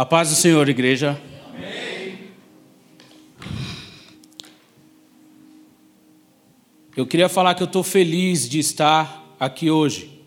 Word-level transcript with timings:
A 0.00 0.06
paz 0.06 0.30
do 0.30 0.34
Senhor, 0.34 0.66
igreja. 0.66 1.20
Amém. 1.46 2.30
Eu 6.96 7.06
queria 7.06 7.28
falar 7.28 7.54
que 7.54 7.62
eu 7.62 7.66
estou 7.66 7.82
feliz 7.82 8.48
de 8.48 8.58
estar 8.58 9.36
aqui 9.38 9.70
hoje. 9.70 10.24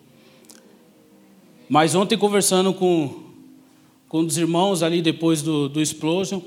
Mas 1.68 1.96
ontem, 1.96 2.16
conversando 2.16 2.72
com, 2.72 3.32
com 4.08 4.20
um 4.20 4.26
dos 4.28 4.38
irmãos 4.38 4.84
ali 4.84 5.02
depois 5.02 5.42
do, 5.42 5.68
do 5.68 5.82
Explosion, 5.82 6.40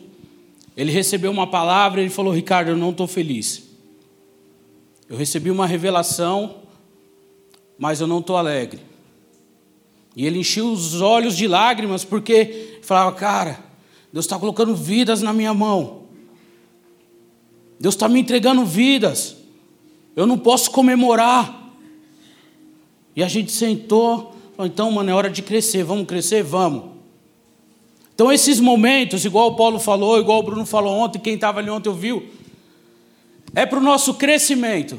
ele 0.77 0.93
recebeu 0.93 1.33
uma 1.33 1.49
palavra 1.49 2.01
e 2.01 2.05
ele 2.05 2.11
falou: 2.11 2.33
Ricardo, 2.33 2.69
eu 2.69 2.77
não 2.77 2.91
estou 2.91 3.09
feliz. 3.09 3.69
Eu 5.09 5.17
recebi 5.17 5.51
uma 5.51 5.67
revelação, 5.67 6.59
mas 7.77 8.01
eu 8.01 8.07
não 8.07 8.21
estou 8.21 8.37
alegre. 8.37 8.83
E 10.17 10.27
ele 10.27 10.39
encheu 10.39 10.73
os 10.73 11.03
olhos 11.03 11.37
de 11.37 11.47
lágrimas, 11.47 12.03
porque 12.03 12.81
falava: 12.83 13.13
Cara, 13.13 13.61
Deus 14.11 14.25
está 14.25 14.39
colocando 14.39 14.75
vidas 14.75 15.21
na 15.21 15.31
minha 15.31 15.53
mão. 15.53 16.05
Deus 17.79 17.95
está 17.95 18.09
me 18.09 18.19
entregando 18.19 18.65
vidas. 18.65 19.37
Eu 20.17 20.27
não 20.27 20.39
posso 20.39 20.71
comemorar. 20.71 21.71
E 23.15 23.23
a 23.23 23.29
gente 23.29 23.53
sentou, 23.53 24.35
falou: 24.57 24.73
Então, 24.73 24.91
mano, 24.91 25.11
é 25.11 25.15
hora 25.15 25.29
de 25.29 25.43
crescer. 25.43 25.85
Vamos 25.85 26.07
crescer? 26.07 26.43
Vamos. 26.43 26.97
Então, 28.15 28.33
esses 28.33 28.59
momentos, 28.59 29.27
igual 29.27 29.49
o 29.49 29.57
Paulo 29.57 29.79
falou, 29.79 30.19
igual 30.19 30.39
o 30.39 30.43
Bruno 30.43 30.65
falou 30.65 30.97
ontem, 30.97 31.19
quem 31.19 31.35
estava 31.35 31.61
ali 31.61 31.69
ontem 31.69 31.91
ouviu, 31.91 32.27
é 33.55 33.67
para 33.67 33.79
o 33.79 33.83
nosso 33.83 34.15
crescimento. 34.15 34.99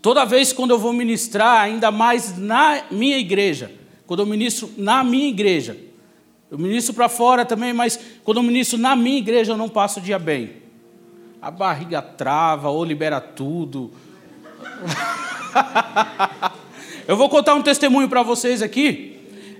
Toda 0.00 0.24
vez 0.24 0.52
quando 0.52 0.70
eu 0.70 0.78
vou 0.78 0.92
ministrar, 0.92 1.62
ainda 1.62 1.90
mais 1.90 2.38
na 2.38 2.84
minha 2.90 3.18
igreja, 3.18 3.70
quando 4.06 4.20
eu 4.20 4.26
ministro 4.26 4.70
na 4.76 5.02
minha 5.02 5.28
igreja, 5.28 5.76
eu 6.50 6.58
ministro 6.58 6.94
para 6.94 7.08
fora 7.08 7.44
também, 7.44 7.72
mas 7.72 7.98
quando 8.24 8.38
eu 8.38 8.42
ministro 8.42 8.78
na 8.78 8.96
minha 8.96 9.18
igreja, 9.18 9.52
eu 9.52 9.56
não 9.56 9.68
passo 9.68 10.00
o 10.00 10.02
dia 10.02 10.18
bem. 10.18 10.52
A 11.42 11.50
barriga 11.50 12.00
trava 12.00 12.70
ou 12.70 12.84
libera 12.84 13.20
tudo. 13.20 13.90
eu 17.06 17.16
vou 17.16 17.28
contar 17.28 17.54
um 17.54 17.62
testemunho 17.62 18.08
para 18.08 18.22
vocês 18.22 18.62
aqui. 18.62 19.16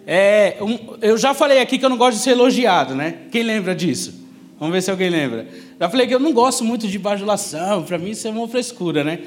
É, 0.06 0.56
um, 0.62 0.96
eu 1.02 1.18
já 1.18 1.34
falei 1.34 1.60
aqui 1.60 1.78
que 1.78 1.84
eu 1.84 1.90
não 1.90 1.98
gosto 1.98 2.16
de 2.16 2.22
ser 2.22 2.30
elogiado, 2.30 2.94
né? 2.94 3.26
Quem 3.30 3.42
lembra 3.42 3.74
disso? 3.74 4.26
Vamos 4.58 4.72
ver 4.72 4.80
se 4.80 4.90
alguém 4.90 5.10
lembra. 5.10 5.46
Já 5.78 5.90
falei 5.90 6.06
que 6.06 6.14
eu 6.14 6.18
não 6.18 6.32
gosto 6.32 6.64
muito 6.64 6.88
de 6.88 6.98
bajulação, 6.98 7.82
para 7.82 7.98
mim 7.98 8.10
isso 8.10 8.26
é 8.26 8.30
uma 8.30 8.48
frescura, 8.48 9.04
né? 9.04 9.20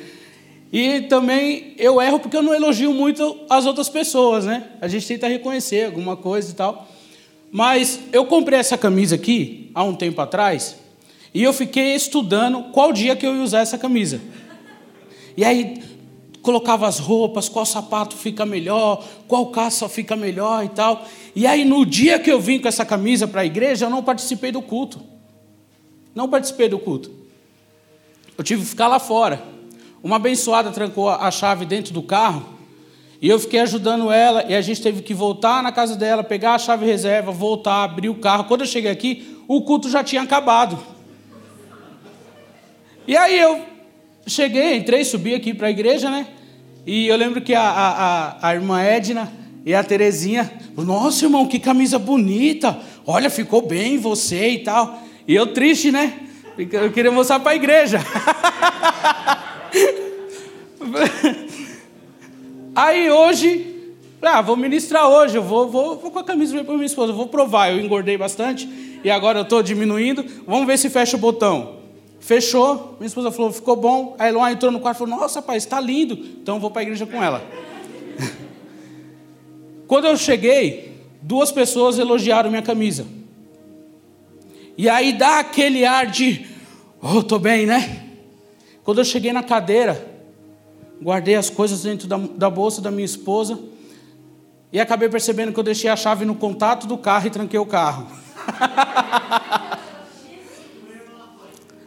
E 0.72 1.02
também 1.02 1.74
eu 1.78 2.02
erro 2.02 2.20
porque 2.20 2.38
eu 2.38 2.42
não 2.42 2.54
elogio 2.54 2.94
muito 2.94 3.40
as 3.50 3.66
outras 3.66 3.90
pessoas, 3.90 4.46
né? 4.46 4.70
A 4.80 4.88
gente 4.88 5.06
tenta 5.06 5.28
reconhecer 5.28 5.86
alguma 5.86 6.16
coisa 6.16 6.52
e 6.52 6.54
tal. 6.54 6.88
Mas 7.52 8.00
eu 8.14 8.26
comprei 8.26 8.58
essa 8.58 8.78
camisa 8.78 9.16
aqui 9.16 9.70
há 9.76 9.84
um 9.84 9.94
tempo 9.94 10.22
atrás 10.22 10.78
e 11.34 11.44
eu 11.44 11.52
fiquei 11.52 11.94
estudando 11.94 12.72
qual 12.72 12.94
dia 12.94 13.16
que 13.16 13.28
eu 13.28 13.36
ia 13.36 13.44
usar 13.44 13.60
essa 13.60 13.78
camisa. 13.78 14.22
E 15.36 15.44
aí 15.44 15.84
colocava 16.42 16.88
as 16.88 17.00
roupas, 17.00 17.50
qual 17.50 17.66
sapato 17.66 18.16
fica 18.16 18.46
melhor, 18.46 19.06
qual 19.28 19.48
calça 19.48 19.90
fica 19.90 20.16
melhor 20.16 20.64
e 20.64 20.70
tal. 20.70 21.06
E 21.36 21.46
aí 21.46 21.66
no 21.66 21.86
dia 21.86 22.18
que 22.18 22.32
eu 22.32 22.40
vim 22.40 22.60
com 22.60 22.70
essa 22.70 22.86
camisa 22.86 23.28
para 23.28 23.42
a 23.42 23.46
igreja, 23.46 23.86
eu 23.86 23.90
não 23.90 24.02
participei 24.02 24.54
do 24.54 24.62
culto. 24.62 25.02
Não 26.16 26.30
participei 26.30 26.70
do 26.70 26.80
culto. 26.80 27.12
Eu 28.38 28.44
tive 28.44 28.62
que 28.62 28.70
ficar 28.70 28.88
lá 28.88 29.00
fora. 29.00 29.61
Uma 30.04 30.16
abençoada 30.16 30.72
trancou 30.72 31.10
a 31.10 31.30
chave 31.30 31.66
dentro 31.66 31.94
do 31.94 32.02
carro 32.02 32.44
e 33.22 33.30
eu 33.30 33.38
fiquei 33.38 33.60
ajudando 33.60 34.12
ela 34.12 34.44
e 34.50 34.56
a 34.56 34.62
gente 34.62 34.82
teve 34.82 35.04
que 35.04 35.14
voltar 35.14 35.62
na 35.62 35.72
casa 35.72 35.96
dela, 35.96 36.24
pegar 36.24 36.56
a 36.56 36.60
chave 36.60 36.88
reserva, 36.88 37.32
voltar, 37.32 37.84
abrir 37.84 38.10
o 38.10 38.16
carro. 38.16 38.46
Quando 38.46 38.62
eu 38.62 38.68
cheguei 38.68 38.90
aqui, 38.90 39.38
o 39.48 39.62
culto 39.62 39.90
já 39.90 40.04
tinha 40.04 40.24
acabado. 40.24 40.80
E 43.08 43.16
aí 43.16 43.40
eu 43.40 43.62
cheguei, 44.26 44.76
entrei, 44.76 45.04
subi 45.04 45.36
aqui 45.36 45.54
para 45.54 45.68
a 45.68 45.72
igreja, 45.72 46.10
né? 46.10 46.26
E 46.84 47.08
eu 47.08 47.16
lembro 47.16 47.42
que 47.42 47.54
a, 47.54 47.62
a, 47.62 48.50
a 48.50 48.56
irmã 48.56 48.82
Edna 48.82 49.32
e 49.64 49.76
a 49.76 49.84
Terezinha, 49.84 50.52
nossa 50.76 51.26
irmão, 51.26 51.48
que 51.48 51.60
camisa 51.60 52.00
bonita, 52.00 52.80
olha, 53.06 53.30
ficou 53.30 53.62
bem 53.62 54.00
você 54.00 54.50
e 54.50 54.60
tal. 54.60 55.00
E 55.28 55.36
eu 55.36 55.46
triste, 55.48 55.92
né? 55.92 56.12
Eu 56.58 56.92
queria 56.92 57.12
mostrar 57.12 57.40
para 57.40 57.52
a 57.52 57.56
igreja. 57.56 58.00
Aí 62.76 63.10
hoje, 63.10 63.96
ah, 64.22 64.42
vou 64.42 64.56
ministrar 64.56 65.08
hoje, 65.10 65.36
eu 65.36 65.44
vou, 65.44 65.68
vou, 65.68 65.98
vou 65.98 66.12
com 66.12 66.20
a 66.20 66.24
camisa 66.24 66.64
para 66.64 66.74
minha 66.74 66.86
esposa, 66.86 67.12
vou 67.12 67.28
provar. 67.28 67.72
Eu 67.72 67.80
engordei 67.80 68.18
bastante 68.18 68.70
e 69.04 69.10
agora 69.10 69.40
eu 69.40 69.44
estou 69.44 69.64
diminuindo. 69.64 70.24
Vamos 70.48 70.68
ver 70.68 70.78
se 70.78 70.90
fecha 70.90 71.18
o 71.18 71.20
botão. 71.20 71.82
Fechou, 72.20 72.96
minha 73.00 73.08
esposa 73.08 73.32
falou, 73.32 73.52
ficou 73.52 73.76
bom. 73.76 74.16
A 74.20 74.28
Eloá 74.28 74.52
entrou 74.52 74.72
no 74.72 74.80
quarto 74.80 74.98
e 74.98 75.00
falou, 75.00 75.20
nossa, 75.20 75.42
pai, 75.42 75.58
está 75.58 75.80
lindo. 75.80 76.14
Então 76.14 76.60
vou 76.60 76.70
para 76.70 76.82
a 76.82 76.84
igreja 76.84 77.06
com 77.06 77.22
ela. 77.22 77.44
Quando 79.88 80.06
eu 80.06 80.16
cheguei, 80.16 80.94
duas 81.22 81.52
pessoas 81.52 81.98
elogiaram 81.98 82.50
minha 82.50 82.62
camisa. 82.62 83.06
E 84.78 84.88
aí 84.88 85.14
dá 85.14 85.40
aquele 85.40 85.84
ar 85.84 86.06
de, 86.06 86.46
oh, 87.02 87.20
estou 87.20 87.40
bem, 87.40 87.66
né? 87.66 88.08
Quando 88.84 89.00
eu 89.00 89.06
cheguei 89.06 89.34
na 89.34 89.44
cadeira, 89.44 90.11
guardei 91.02 91.36
as 91.36 91.50
coisas 91.50 91.82
dentro 91.82 92.08
da, 92.08 92.18
da 92.18 92.50
bolsa 92.50 92.82
da 92.82 92.92
minha 92.92 93.06
esposa 93.06 93.60
e 94.72 94.80
acabei 94.80 95.10
percebendo 95.10 95.52
que 95.52 95.60
eu 95.60 95.64
deixei 95.64 95.90
a 95.90 95.96
chave 95.96 96.24
no 96.26 96.36
contato 96.36 96.86
do 96.88 96.98
carro 96.98 97.28
e 97.28 97.32
tranquei 97.32 97.60
o 97.60 97.66
carro. 97.66 98.08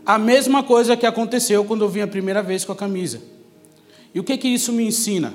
a 0.04 0.18
mesma 0.18 0.62
coisa 0.62 0.96
que 0.96 1.06
aconteceu 1.06 1.64
quando 1.64 1.82
eu 1.82 1.88
vim 1.88 2.00
a 2.00 2.06
primeira 2.06 2.42
vez 2.42 2.64
com 2.64 2.72
a 2.72 2.76
camisa. 2.76 3.22
E 4.12 4.20
o 4.20 4.24
que 4.24 4.36
que 4.36 4.48
isso 4.48 4.72
me 4.72 4.84
ensina? 4.84 5.32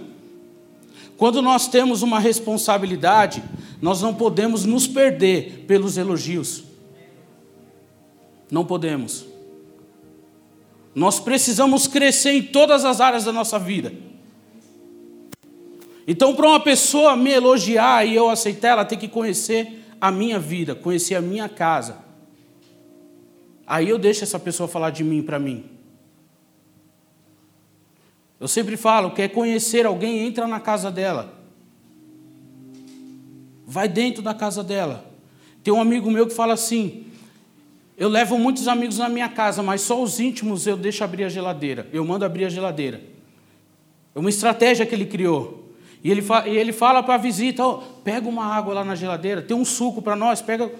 Quando 1.18 1.42
nós 1.42 1.68
temos 1.68 2.02
uma 2.02 2.20
responsabilidade, 2.20 3.44
nós 3.82 4.02
não 4.02 4.14
podemos 4.14 4.64
nos 4.66 4.88
perder 4.88 5.66
pelos 5.68 5.98
elogios. 5.98 6.64
Não 8.52 8.66
podemos. 8.66 9.29
Nós 10.94 11.20
precisamos 11.20 11.88
crescer 11.88 12.32
em 12.32 12.44
todas 12.44 12.84
as 12.84 13.00
áreas 13.00 13.26
da 13.26 13.32
nossa 13.32 13.60
vida. 13.60 13.94
Então, 16.08 16.36
para 16.36 16.48
uma 16.48 16.60
pessoa 16.60 17.16
me 17.16 17.30
elogiar 17.30 18.06
e 18.06 18.16
eu 18.16 18.30
aceitar, 18.30 18.70
ela 18.70 18.86
tem 18.86 18.98
que 18.98 19.08
conhecer 19.08 19.84
a 20.02 20.10
minha 20.10 20.40
vida, 20.40 20.74
conhecer 20.74 21.16
a 21.16 21.22
minha 21.22 21.48
casa. 21.48 21.98
Aí 23.68 23.88
eu 23.88 24.00
deixo 24.00 24.24
essa 24.24 24.40
pessoa 24.40 24.68
falar 24.68 24.90
de 24.90 25.04
mim 25.04 25.22
para 25.22 25.38
mim. 25.38 25.66
Eu 28.40 28.48
sempre 28.48 28.78
falo, 28.78 29.12
quer 29.12 29.28
conhecer 29.28 29.86
alguém, 29.86 30.26
entra 30.26 30.48
na 30.48 30.60
casa 30.60 30.90
dela. 30.90 31.38
Vai 33.68 33.88
dentro 33.88 34.24
da 34.24 34.34
casa 34.34 34.64
dela. 34.64 35.06
Tem 35.62 35.72
um 35.72 35.80
amigo 35.80 36.10
meu 36.10 36.26
que 36.26 36.34
fala 36.34 36.54
assim: 36.54 37.06
eu 38.00 38.08
levo 38.08 38.38
muitos 38.38 38.66
amigos 38.70 38.98
na 38.98 39.10
minha 39.10 39.28
casa, 39.28 39.62
mas 39.62 39.82
só 39.82 40.02
os 40.02 40.22
íntimos 40.22 40.66
eu 40.66 40.78
deixo 40.78 41.04
abrir 41.04 41.26
a 41.26 41.30
geladeira. 41.30 41.86
Eu 41.92 42.06
mando 42.06 42.24
abrir 42.24 42.46
a 42.46 42.50
geladeira. 42.50 43.02
É 44.16 44.20
uma 44.20 44.30
estratégia 44.30 44.86
que 44.86 44.96
ele 44.96 45.06
criou. 45.06 45.70
E 46.02 46.10
ele, 46.10 46.22
fa 46.22 46.48
e 46.48 46.58
ele 46.58 46.72
fala 46.72 47.04
para 47.04 47.16
a 47.16 47.18
visita: 47.18 47.62
oh, 47.62 47.80
pega 48.02 48.30
uma 48.30 48.46
água 48.46 48.74
lá 48.74 48.86
na 48.86 48.96
geladeira, 48.96 49.42
tem 49.42 49.56
um 49.56 49.66
suco 49.66 50.02
para 50.02 50.16
nós, 50.16 50.42
pega. 50.42 50.72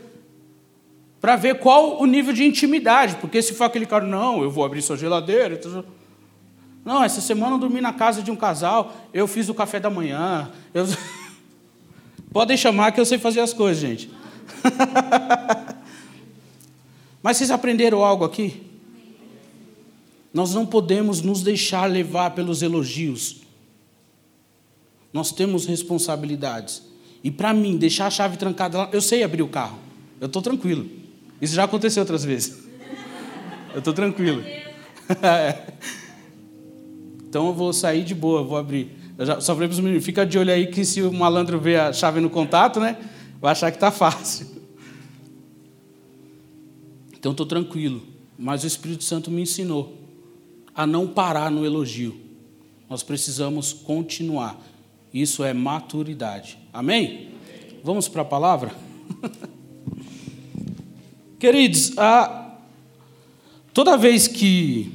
Para 1.20 1.36
ver 1.36 1.60
qual 1.60 2.02
o 2.02 2.06
nível 2.06 2.32
de 2.32 2.46
intimidade. 2.46 3.18
Porque 3.18 3.42
se 3.42 3.54
for 3.54 3.66
aquele 3.66 3.86
cara, 3.86 4.06
não, 4.06 4.42
eu 4.42 4.50
vou 4.50 4.64
abrir 4.64 4.82
sua 4.82 4.96
geladeira. 4.96 5.60
Não, 6.86 7.04
essa 7.04 7.20
semana 7.20 7.56
eu 7.56 7.60
dormi 7.60 7.82
na 7.82 7.92
casa 7.92 8.24
de 8.24 8.32
um 8.32 8.36
casal, 8.38 8.94
eu 9.14 9.28
fiz 9.28 9.50
o 9.50 9.54
café 9.54 9.78
da 9.78 9.90
manhã. 9.90 10.50
Eu... 10.74 10.86
Podem 12.32 12.56
chamar 12.56 12.94
que 12.94 13.00
eu 13.02 13.06
sei 13.06 13.18
fazer 13.18 13.42
as 13.42 13.52
coisas, 13.52 13.82
gente. 13.82 14.10
Mas 17.22 17.38
vocês 17.38 17.52
aprenderam 17.52 18.04
algo 18.04 18.24
aqui? 18.24 18.64
Nós 20.34 20.54
não 20.54 20.66
podemos 20.66 21.22
nos 21.22 21.42
deixar 21.42 21.90
levar 21.90 22.32
pelos 22.32 22.62
elogios. 22.62 23.38
Nós 25.12 25.32
temos 25.32 25.66
responsabilidades. 25.66 26.84
E 27.24 27.32
para 27.32 27.54
mim, 27.54 27.78
deixar 27.78 28.08
a 28.08 28.12
chave 28.12 28.38
trancada 28.38 28.78
lá, 28.78 28.90
eu 28.94 29.02
sei 29.02 29.24
abrir 29.24 29.42
o 29.42 29.48
carro. 29.48 29.78
Eu 30.22 30.28
estou 30.28 30.42
tranquilo. 30.42 30.88
Isso 31.42 31.56
já 31.56 31.64
aconteceu 31.64 32.02
outras 32.02 32.24
vezes. 32.24 32.68
Eu 33.74 33.80
estou 33.80 33.94
tranquilo. 33.94 34.44
então 37.30 37.48
eu 37.48 37.54
vou 37.54 37.72
sair 37.72 38.04
de 38.04 38.16
boa, 38.16 38.44
vou 38.44 38.58
abrir. 38.58 38.90
Eu 39.16 39.26
já, 39.26 39.40
só 39.40 39.54
falei 39.54 39.68
para 39.68 39.76
os 39.76 39.80
meninos, 39.80 40.04
fica 40.04 40.26
de 40.26 40.40
olho 40.40 40.52
aí 40.52 40.68
que 40.68 40.84
se 40.84 41.02
o 41.02 41.14
malandro 41.14 41.60
ver 41.60 41.80
a 41.80 41.94
chave 41.94 42.20
no 42.20 42.32
contato, 42.32 42.80
né, 42.80 42.98
vai 43.40 43.52
achar 43.52 43.70
que 43.70 43.78
está 43.78 43.92
fácil. 43.92 44.59
Então 47.20 47.32
estou 47.32 47.46
tranquilo. 47.46 48.02
Mas 48.38 48.64
o 48.64 48.68
Espírito 48.68 49.04
Santo 49.04 49.30
me 49.30 49.42
ensinou 49.42 49.98
a 50.74 50.88
não 50.88 51.06
parar 51.06 51.52
no 51.52 51.66
elogio. 51.66 52.16
Nós 52.90 53.04
precisamos 53.04 53.74
continuar. 53.74 54.58
Isso 55.14 55.44
é 55.44 55.54
maturidade. 55.54 56.58
Amém? 56.72 57.30
Vamos 57.84 58.08
para 58.08 58.22
a 58.22 58.26
palavra? 58.26 58.74
Queridos, 61.38 61.98
a, 61.98 62.56
toda 63.74 63.98
vez 63.98 64.28
que 64.28 64.92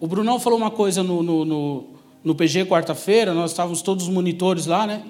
o 0.00 0.06
Brunão 0.06 0.40
falou 0.40 0.58
uma 0.58 0.70
coisa 0.70 1.02
no, 1.02 1.22
no, 1.22 1.44
no, 1.44 1.84
no 2.22 2.34
PG 2.34 2.66
quarta-feira, 2.66 3.32
nós 3.32 3.52
estávamos 3.52 3.82
todos 3.82 4.08
os 4.08 4.12
monitores 4.12 4.66
lá, 4.66 4.86
né? 4.86 5.04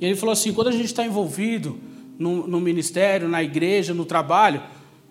E 0.00 0.04
ele 0.04 0.16
falou 0.16 0.32
assim: 0.32 0.52
quando 0.52 0.68
a 0.68 0.72
gente 0.72 0.86
está 0.86 1.04
envolvido 1.04 1.78
no, 2.18 2.46
no 2.46 2.60
ministério, 2.60 3.28
na 3.28 3.42
igreja, 3.42 3.92
no 3.92 4.04
trabalho, 4.04 4.62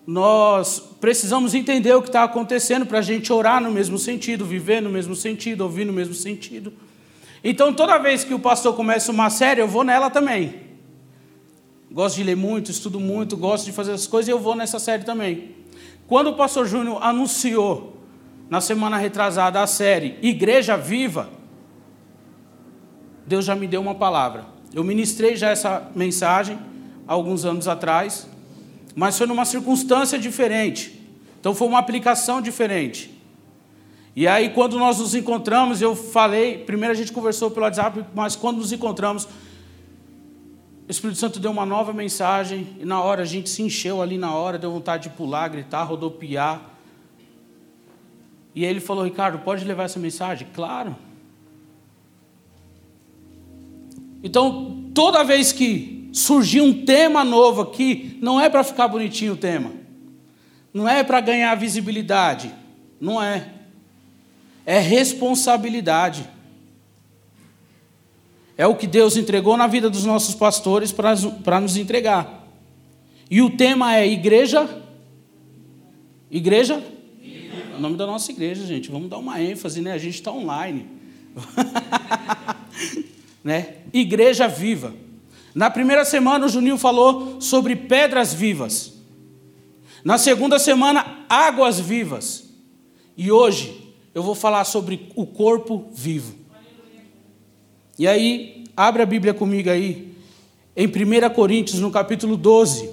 nós 0.06 0.78
precisamos 1.00 1.54
entender 1.54 1.94
o 1.94 2.02
que 2.02 2.08
está 2.08 2.24
acontecendo 2.24 2.84
para 2.84 2.98
a 2.98 3.02
gente 3.02 3.32
orar 3.32 3.62
no 3.62 3.70
mesmo 3.70 3.98
sentido, 3.98 4.44
viver 4.44 4.80
no 4.82 4.90
mesmo 4.90 5.14
sentido, 5.14 5.62
ouvir 5.62 5.84
no 5.84 5.92
mesmo 5.92 6.14
sentido. 6.14 6.72
Então, 7.42 7.72
toda 7.72 7.98
vez 7.98 8.24
que 8.24 8.34
o 8.34 8.38
pastor 8.38 8.74
começa 8.74 9.12
uma 9.12 9.30
série, 9.30 9.60
eu 9.60 9.68
vou 9.68 9.84
nela 9.84 10.10
também. 10.10 10.62
Gosto 11.90 12.16
de 12.16 12.24
ler 12.24 12.36
muito, 12.36 12.70
estudo 12.70 12.98
muito, 12.98 13.36
gosto 13.36 13.64
de 13.66 13.72
fazer 13.72 13.92
as 13.92 14.06
coisas 14.06 14.28
e 14.28 14.32
eu 14.32 14.38
vou 14.38 14.54
nessa 14.54 14.78
série 14.78 15.04
também. 15.04 15.54
Quando 16.06 16.28
o 16.28 16.34
pastor 16.34 16.66
Júnior 16.66 17.02
anunciou, 17.02 17.94
na 18.48 18.60
semana 18.60 18.98
retrasada, 18.98 19.62
a 19.62 19.66
série 19.66 20.18
Igreja 20.20 20.76
Viva, 20.76 21.30
Deus 23.26 23.44
já 23.44 23.54
me 23.54 23.66
deu 23.66 23.80
uma 23.80 23.94
palavra. 23.94 24.44
Eu 24.72 24.84
ministrei 24.84 25.34
já 25.34 25.50
essa 25.50 25.90
mensagem 25.94 26.58
alguns 27.06 27.44
anos 27.44 27.68
atrás, 27.68 28.28
mas 28.94 29.18
foi 29.18 29.26
numa 29.26 29.44
circunstância 29.44 30.18
diferente. 30.18 31.00
Então 31.40 31.54
foi 31.54 31.68
uma 31.68 31.78
aplicação 31.78 32.40
diferente. 32.40 33.12
E 34.16 34.28
aí, 34.28 34.50
quando 34.50 34.78
nós 34.78 35.00
nos 35.00 35.14
encontramos, 35.14 35.82
eu 35.82 35.96
falei, 35.96 36.58
primeiro 36.58 36.92
a 36.92 36.96
gente 36.96 37.12
conversou 37.12 37.50
pelo 37.50 37.66
WhatsApp, 37.66 38.04
mas 38.14 38.36
quando 38.36 38.58
nos 38.58 38.72
encontramos, 38.72 39.24
o 40.86 40.90
Espírito 40.90 41.18
Santo 41.18 41.40
deu 41.40 41.50
uma 41.50 41.66
nova 41.66 41.92
mensagem, 41.92 42.76
e 42.78 42.84
na 42.84 43.02
hora 43.02 43.22
a 43.22 43.24
gente 43.24 43.50
se 43.50 43.60
encheu 43.62 44.00
ali 44.00 44.16
na 44.16 44.32
hora, 44.32 44.56
deu 44.56 44.70
vontade 44.70 45.08
de 45.08 45.16
pular, 45.16 45.48
gritar, 45.48 45.82
rodopiar. 45.82 46.60
E 48.54 48.64
ele 48.64 48.78
falou, 48.78 49.02
Ricardo, 49.04 49.40
pode 49.40 49.64
levar 49.64 49.84
essa 49.84 49.98
mensagem? 49.98 50.46
Claro. 50.54 50.94
Então, 54.22 54.90
toda 54.94 55.24
vez 55.24 55.52
que 55.52 56.03
surgir 56.14 56.60
um 56.60 56.84
tema 56.84 57.24
novo 57.24 57.60
aqui, 57.60 58.16
não 58.22 58.40
é 58.40 58.48
para 58.48 58.62
ficar 58.62 58.86
bonitinho 58.86 59.32
o 59.32 59.36
tema, 59.36 59.72
não 60.72 60.88
é 60.88 61.02
para 61.02 61.20
ganhar 61.20 61.54
visibilidade, 61.56 62.54
não 63.00 63.20
é 63.20 63.50
é 64.66 64.78
responsabilidade. 64.78 66.26
É 68.56 68.66
o 68.66 68.76
que 68.76 68.86
Deus 68.86 69.16
entregou 69.16 69.56
na 69.56 69.66
vida 69.66 69.90
dos 69.90 70.04
nossos 70.04 70.34
pastores 70.34 70.92
para 70.92 71.60
nos 71.60 71.76
entregar. 71.76 72.48
E 73.28 73.42
o 73.42 73.50
tema 73.50 73.96
é 73.96 74.06
igreja. 74.06 74.82
Igreja? 76.30 76.82
É 77.22 77.76
o 77.76 77.80
nome 77.80 77.96
da 77.96 78.06
nossa 78.06 78.30
igreja, 78.30 78.64
gente. 78.64 78.90
Vamos 78.90 79.10
dar 79.10 79.18
uma 79.18 79.42
ênfase, 79.42 79.80
né? 79.80 79.92
A 79.92 79.98
gente 79.98 80.14
está 80.14 80.32
online. 80.32 80.86
né? 83.42 83.74
Igreja 83.92 84.46
viva. 84.46 84.94
Na 85.54 85.70
primeira 85.70 86.04
semana, 86.04 86.46
o 86.46 86.48
Juninho 86.48 86.76
falou 86.76 87.40
sobre 87.40 87.76
pedras 87.76 88.34
vivas. 88.34 88.94
Na 90.04 90.18
segunda 90.18 90.58
semana, 90.58 91.24
águas 91.28 91.78
vivas. 91.78 92.50
E 93.16 93.30
hoje, 93.30 93.94
eu 94.14 94.22
vou 94.22 94.34
falar 94.34 94.64
sobre 94.64 95.08
o 95.14 95.24
corpo 95.24 95.88
vivo. 95.92 96.34
E 97.98 98.08
aí, 98.08 98.64
abre 98.76 99.02
a 99.02 99.06
Bíblia 99.06 99.32
comigo 99.32 99.70
aí, 99.70 100.12
em 100.76 100.88
1 100.88 101.32
Coríntios, 101.32 101.78
no 101.78 101.90
capítulo 101.90 102.36
12. 102.36 102.90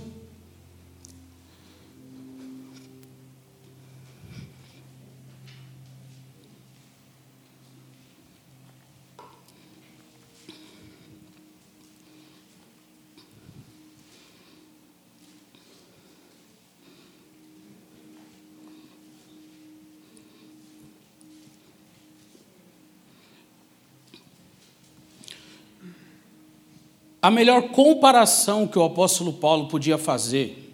A 27.22 27.30
melhor 27.30 27.70
comparação 27.70 28.68
que 28.68 28.80
o 28.80 28.84
apóstolo 28.84 29.34
Paulo 29.34 29.68
podia 29.68 29.98
fazer 29.98 30.74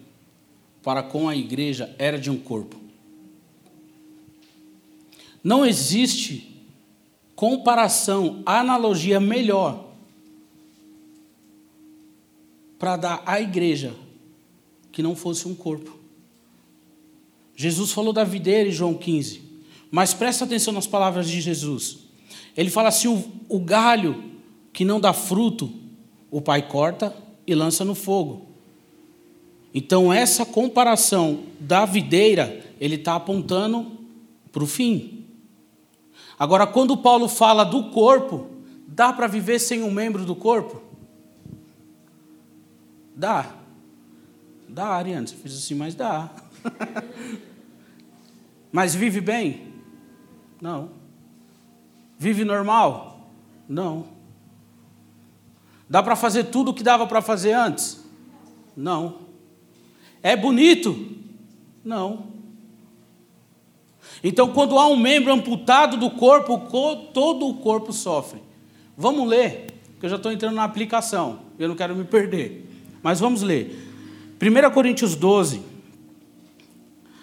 para 0.82 1.02
com 1.02 1.28
a 1.28 1.36
igreja 1.36 1.94
era 1.98 2.18
de 2.18 2.30
um 2.30 2.38
corpo. 2.38 2.76
Não 5.44 5.66
existe 5.66 6.56
comparação, 7.36 8.42
analogia 8.46 9.20
melhor 9.20 9.86
para 12.78 12.96
dar 12.96 13.22
à 13.26 13.40
igreja 13.40 13.94
que 14.90 15.02
não 15.02 15.14
fosse 15.14 15.46
um 15.46 15.54
corpo. 15.54 15.98
Jesus 17.54 17.92
falou 17.92 18.12
da 18.12 18.24
videira 18.24 18.68
em 18.68 18.72
João 18.72 18.94
15, 18.94 19.42
mas 19.90 20.14
presta 20.14 20.44
atenção 20.44 20.72
nas 20.72 20.86
palavras 20.86 21.28
de 21.28 21.40
Jesus. 21.40 21.98
Ele 22.56 22.70
fala 22.70 22.88
assim: 22.88 23.08
o, 23.08 23.30
o 23.48 23.58
galho 23.58 24.32
que 24.72 24.84
não 24.84 25.00
dá 25.00 25.12
fruto, 25.12 25.72
o 26.30 26.40
pai 26.40 26.62
corta 26.62 27.14
e 27.46 27.54
lança 27.54 27.84
no 27.84 27.94
fogo. 27.94 28.46
Então, 29.72 30.12
essa 30.12 30.44
comparação 30.44 31.44
da 31.60 31.84
videira, 31.84 32.64
ele 32.80 32.96
está 32.96 33.14
apontando 33.14 33.98
para 34.50 34.64
o 34.64 34.66
fim. 34.66 35.24
Agora, 36.38 36.66
quando 36.66 36.96
Paulo 36.96 37.28
fala 37.28 37.64
do 37.64 37.90
corpo, 37.90 38.48
dá 38.86 39.12
para 39.12 39.26
viver 39.26 39.58
sem 39.58 39.82
um 39.82 39.90
membro 39.90 40.24
do 40.24 40.34
corpo? 40.34 40.82
Dá. 43.14 43.54
Dá, 44.68 44.88
Ariane, 44.88 45.26
você 45.26 45.34
fez 45.34 45.56
assim, 45.56 45.74
mas 45.74 45.94
dá. 45.94 46.30
mas 48.70 48.94
vive 48.94 49.20
bem? 49.20 49.72
Não. 50.60 50.90
Vive 52.18 52.44
normal? 52.44 53.30
Não. 53.68 54.17
Dá 55.88 56.02
para 56.02 56.14
fazer 56.14 56.44
tudo 56.44 56.70
o 56.70 56.74
que 56.74 56.82
dava 56.82 57.06
para 57.06 57.22
fazer 57.22 57.52
antes? 57.52 58.04
Não. 58.76 59.18
É 60.22 60.36
bonito? 60.36 61.16
Não. 61.84 62.26
Então, 64.22 64.52
quando 64.52 64.78
há 64.78 64.86
um 64.88 64.96
membro 64.96 65.32
amputado 65.32 65.96
do 65.96 66.10
corpo, 66.10 66.58
todo 67.12 67.48
o 67.48 67.54
corpo 67.54 67.92
sofre. 67.92 68.42
Vamos 68.96 69.28
ler, 69.28 69.66
porque 69.92 70.06
eu 70.06 70.10
já 70.10 70.16
estou 70.16 70.32
entrando 70.32 70.56
na 70.56 70.64
aplicação, 70.64 71.40
eu 71.58 71.68
não 71.68 71.76
quero 71.76 71.94
me 71.94 72.04
perder. 72.04 72.68
Mas 73.02 73.20
vamos 73.20 73.42
ler. 73.42 73.86
1 74.40 74.70
Coríntios 74.72 75.14
12, 75.14 75.62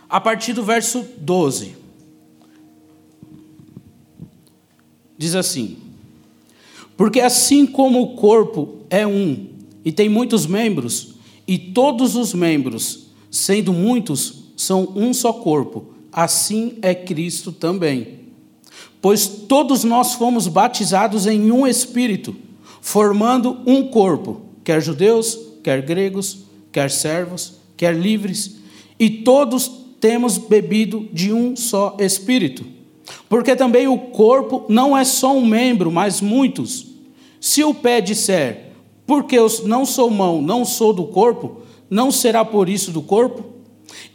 a 0.09 0.21
partir 0.21 0.53
do 0.53 0.63
verso 0.63 1.05
12. 1.17 1.75
Diz 5.17 5.35
assim: 5.35 5.84
porque 6.97 7.19
assim 7.19 7.65
como 7.65 8.01
o 8.01 8.15
corpo 8.15 8.79
é 8.89 9.05
um 9.05 9.47
e 9.83 9.91
tem 9.91 10.09
muitos 10.09 10.47
membros, 10.47 11.15
e 11.47 11.57
todos 11.57 12.15
os 12.15 12.33
membros, 12.33 13.07
sendo 13.29 13.71
muitos, 13.71 14.45
são 14.57 14.91
um 14.95 15.13
só 15.13 15.31
corpo, 15.31 15.93
assim 16.11 16.77
é 16.81 16.95
Cristo 16.95 17.51
também. 17.51 18.19
Pois 18.99 19.27
todos 19.27 19.83
nós 19.83 20.15
fomos 20.15 20.47
batizados 20.47 21.27
em 21.27 21.51
um 21.51 21.67
espírito, 21.67 22.35
formando 22.81 23.59
um 23.67 23.87
corpo, 23.87 24.41
quer 24.63 24.81
judeus, 24.81 25.37
quer 25.63 25.83
gregos, 25.83 26.39
quer 26.71 26.89
servos, 26.89 27.55
quer 27.77 27.95
livres, 27.95 28.55
e 28.99 29.09
todos 29.09 29.69
temos 29.99 30.37
bebido 30.39 31.07
de 31.13 31.31
um 31.31 31.55
só 31.55 31.95
espírito. 31.99 32.74
Porque 33.29 33.55
também 33.55 33.87
o 33.87 33.97
corpo 33.97 34.65
não 34.67 34.97
é 34.97 35.03
só 35.03 35.35
um 35.35 35.45
membro, 35.45 35.91
mas 35.91 36.21
muitos. 36.21 36.87
Se 37.39 37.63
o 37.63 37.73
pé 37.73 38.01
disser, 38.01 38.71
porque 39.05 39.37
eu 39.37 39.47
não 39.65 39.85
sou 39.85 40.09
mão, 40.09 40.41
não 40.41 40.65
sou 40.65 40.91
do 40.93 41.05
corpo, 41.05 41.61
não 41.89 42.11
será 42.11 42.43
por 42.43 42.67
isso 42.67 42.91
do 42.91 43.01
corpo? 43.01 43.43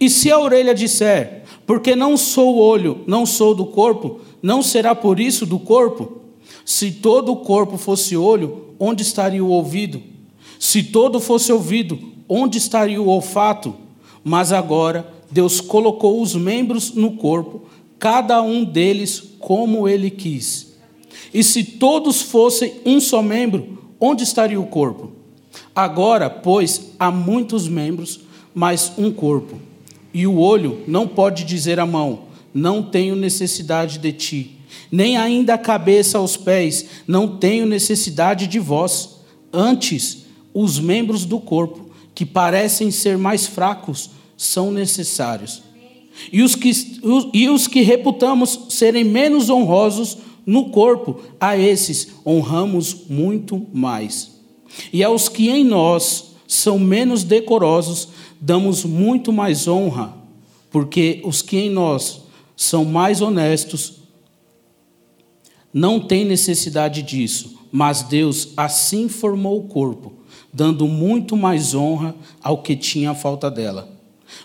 E 0.01 0.11
se 0.11 0.31
a 0.31 0.39
orelha 0.39 0.75
disser, 0.75 1.45
porque 1.67 1.95
não 1.95 2.17
sou 2.17 2.57
olho, 2.57 3.03
não 3.07 3.25
sou 3.25 3.55
do 3.55 3.67
corpo, 3.67 4.21
não 4.43 4.63
será 4.63 4.95
por 4.95 5.21
isso 5.21 5.47
do 5.47 5.59
corpo? 5.59 6.21
Se 6.65 6.91
todo 6.91 7.33
o 7.33 7.37
corpo 7.37 7.77
fosse 7.77 8.17
olho, 8.17 8.75
onde 8.79 9.03
estaria 9.03 9.45
o 9.45 9.51
ouvido? 9.51 10.03
Se 10.59 10.83
todo 10.83 11.21
fosse 11.21 11.53
ouvido, 11.53 11.99
onde 12.29 12.59
estaria 12.59 13.01
o 13.01 13.09
olfato? 13.09 13.75
Mas 14.25 14.53
agora 14.53 15.07
Deus 15.31 15.61
colocou 15.61 16.21
os 16.21 16.35
membros 16.35 16.93
no 16.93 17.13
corpo, 17.13 17.63
cada 18.01 18.41
um 18.41 18.65
deles 18.65 19.23
como 19.39 19.87
ele 19.87 20.11
quis. 20.11 20.73
E 21.33 21.45
se 21.45 21.63
todos 21.63 22.23
fossem 22.23 22.81
um 22.85 22.99
só 22.99 23.23
membro, 23.23 23.79
onde 24.01 24.25
estaria 24.25 24.59
o 24.59 24.67
corpo? 24.67 25.13
Agora, 25.75 26.31
pois, 26.31 26.93
há 26.99 27.11
muitos 27.11 27.69
membros, 27.69 28.21
mas 28.55 28.93
um 28.97 29.13
corpo. 29.13 29.61
E 30.13 30.27
o 30.27 30.39
olho 30.39 30.83
não 30.89 31.07
pode 31.07 31.45
dizer 31.45 31.79
à 31.79 31.87
mão: 31.87 32.25
Não 32.53 32.83
tenho 32.83 33.15
necessidade 33.15 33.99
de 33.99 34.13
ti. 34.13 34.57
Nem 34.91 35.17
ainda 35.17 35.55
a 35.55 35.59
cabeça 35.59 36.19
aos 36.19 36.37
pés: 36.37 36.87
Não 37.07 37.37
tenho 37.37 37.67
necessidade 37.67 38.47
de 38.47 38.59
vós. 38.59 39.21
Antes, 39.53 40.25
os 40.55 40.81
membros 40.81 41.25
do 41.25 41.39
corpo, 41.39 41.91
que 42.15 42.25
parecem 42.25 42.91
ser 42.91 43.19
mais 43.19 43.47
fracos, 43.47 44.11
são 44.37 44.73
necessários. 44.73 45.63
E 46.33 46.43
os 46.43 46.55
que, 46.55 46.71
e 47.33 47.49
os 47.49 47.67
que 47.67 47.83
reputamos 47.83 48.67
serem 48.69 49.05
menos 49.05 49.49
honrosos 49.49 50.19
no 50.45 50.71
corpo, 50.71 51.21
a 51.39 51.57
esses 51.57 52.09
honramos 52.27 53.07
muito 53.09 53.67
mais. 53.73 54.41
E 54.93 55.03
aos 55.03 55.29
que 55.29 55.49
em 55.49 55.65
nós 55.65 56.33
são 56.47 56.79
menos 56.79 57.23
decorosos, 57.23 58.09
damos 58.41 58.85
muito 58.85 59.33
mais 59.33 59.69
honra, 59.69 60.15
porque 60.71 61.21
os 61.25 61.43
que 61.43 61.57
em 61.57 61.71
nós 61.71 62.23
são 62.57 62.85
mais 62.85 63.21
honestos 63.21 64.01
não 65.73 66.01
têm 66.01 66.25
necessidade 66.25 67.03
disso, 67.03 67.61
mas 67.71 68.03
Deus 68.03 68.49
assim 68.57 69.09
formou 69.09 69.59
o 69.59 69.69
corpo, 69.69 70.13
dando 70.53 70.87
muito 70.89 71.37
mais 71.37 71.75
honra 71.75 72.15
ao 72.43 72.63
que 72.63 72.75
tinha 72.75 73.15
falta 73.15 73.51
dela, 73.51 73.89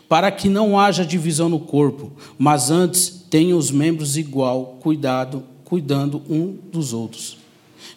para 0.07 0.31
que 0.31 0.49
não 0.49 0.79
haja 0.79 1.05
divisão 1.05 1.49
no 1.49 1.59
corpo, 1.59 2.11
mas 2.37 2.69
antes 2.69 3.25
tenham 3.29 3.57
os 3.57 3.71
membros 3.71 4.17
igual 4.17 4.77
cuidado, 4.81 5.43
cuidando 5.63 6.21
um 6.29 6.57
dos 6.71 6.93
outros. 6.93 7.37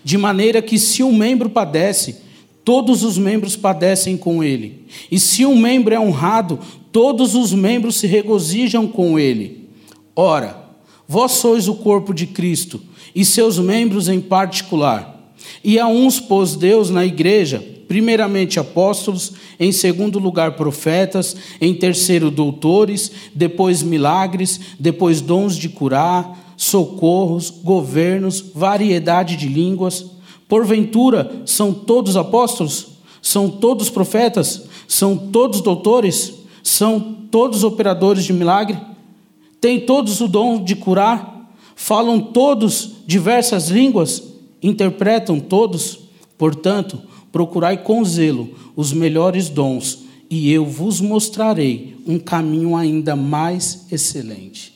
De 0.02 0.16
maneira 0.16 0.62
que 0.62 0.78
se 0.78 1.02
um 1.02 1.14
membro 1.14 1.50
padece, 1.50 2.16
todos 2.64 3.02
os 3.02 3.18
membros 3.18 3.56
padecem 3.56 4.16
com 4.16 4.42
ele. 4.42 4.86
E 5.10 5.18
se 5.18 5.44
um 5.44 5.56
membro 5.56 5.94
é 5.94 6.00
honrado, 6.00 6.58
todos 6.92 7.34
os 7.34 7.52
membros 7.52 7.96
se 7.96 8.06
regozijam 8.06 8.86
com 8.86 9.18
ele. 9.18 9.68
Ora, 10.14 10.64
vós 11.06 11.32
sois 11.32 11.68
o 11.68 11.74
corpo 11.74 12.12
de 12.12 12.26
Cristo, 12.26 12.80
e 13.14 13.24
seus 13.24 13.58
membros 13.58 14.08
em 14.08 14.20
particular. 14.20 15.32
E 15.64 15.78
a 15.78 15.86
uns 15.86 16.20
pôs 16.20 16.54
Deus 16.54 16.90
na 16.90 17.04
igreja, 17.04 17.64
primeiramente 17.88 18.60
apóstolos, 18.60 19.32
em 19.58 19.72
segundo 19.72 20.18
lugar 20.18 20.52
profetas, 20.52 21.34
em 21.60 21.74
terceiro 21.74 22.30
doutores, 22.30 23.10
depois 23.34 23.82
milagres, 23.82 24.60
depois 24.78 25.22
dons 25.22 25.56
de 25.56 25.70
curar, 25.70 26.54
socorros, 26.56 27.50
governos, 27.50 28.44
variedade 28.54 29.36
de 29.36 29.48
línguas. 29.48 30.04
Porventura, 30.46 31.42
são 31.46 31.72
todos 31.72 32.16
apóstolos? 32.16 32.98
São 33.22 33.48
todos 33.48 33.88
profetas? 33.88 34.64
São 34.86 35.16
todos 35.16 35.60
doutores? 35.60 36.34
São 36.62 37.00
todos 37.30 37.64
operadores 37.64 38.24
de 38.24 38.32
milagre? 38.32 38.78
Têm 39.60 39.80
todos 39.80 40.20
o 40.20 40.28
dom 40.28 40.62
de 40.62 40.76
curar? 40.76 41.50
Falam 41.74 42.20
todos 42.20 42.90
diversas 43.06 43.68
línguas? 43.68 44.22
Interpretam 44.62 45.40
todos? 45.40 46.00
Portanto, 46.36 47.00
procurai 47.32 47.78
com 47.82 48.04
zelo 48.04 48.72
os 48.74 48.92
melhores 48.92 49.48
dons, 49.48 50.04
e 50.30 50.52
eu 50.52 50.64
vos 50.64 51.00
mostrarei 51.00 51.96
um 52.06 52.18
caminho 52.18 52.76
ainda 52.76 53.16
mais 53.16 53.86
excelente. 53.90 54.74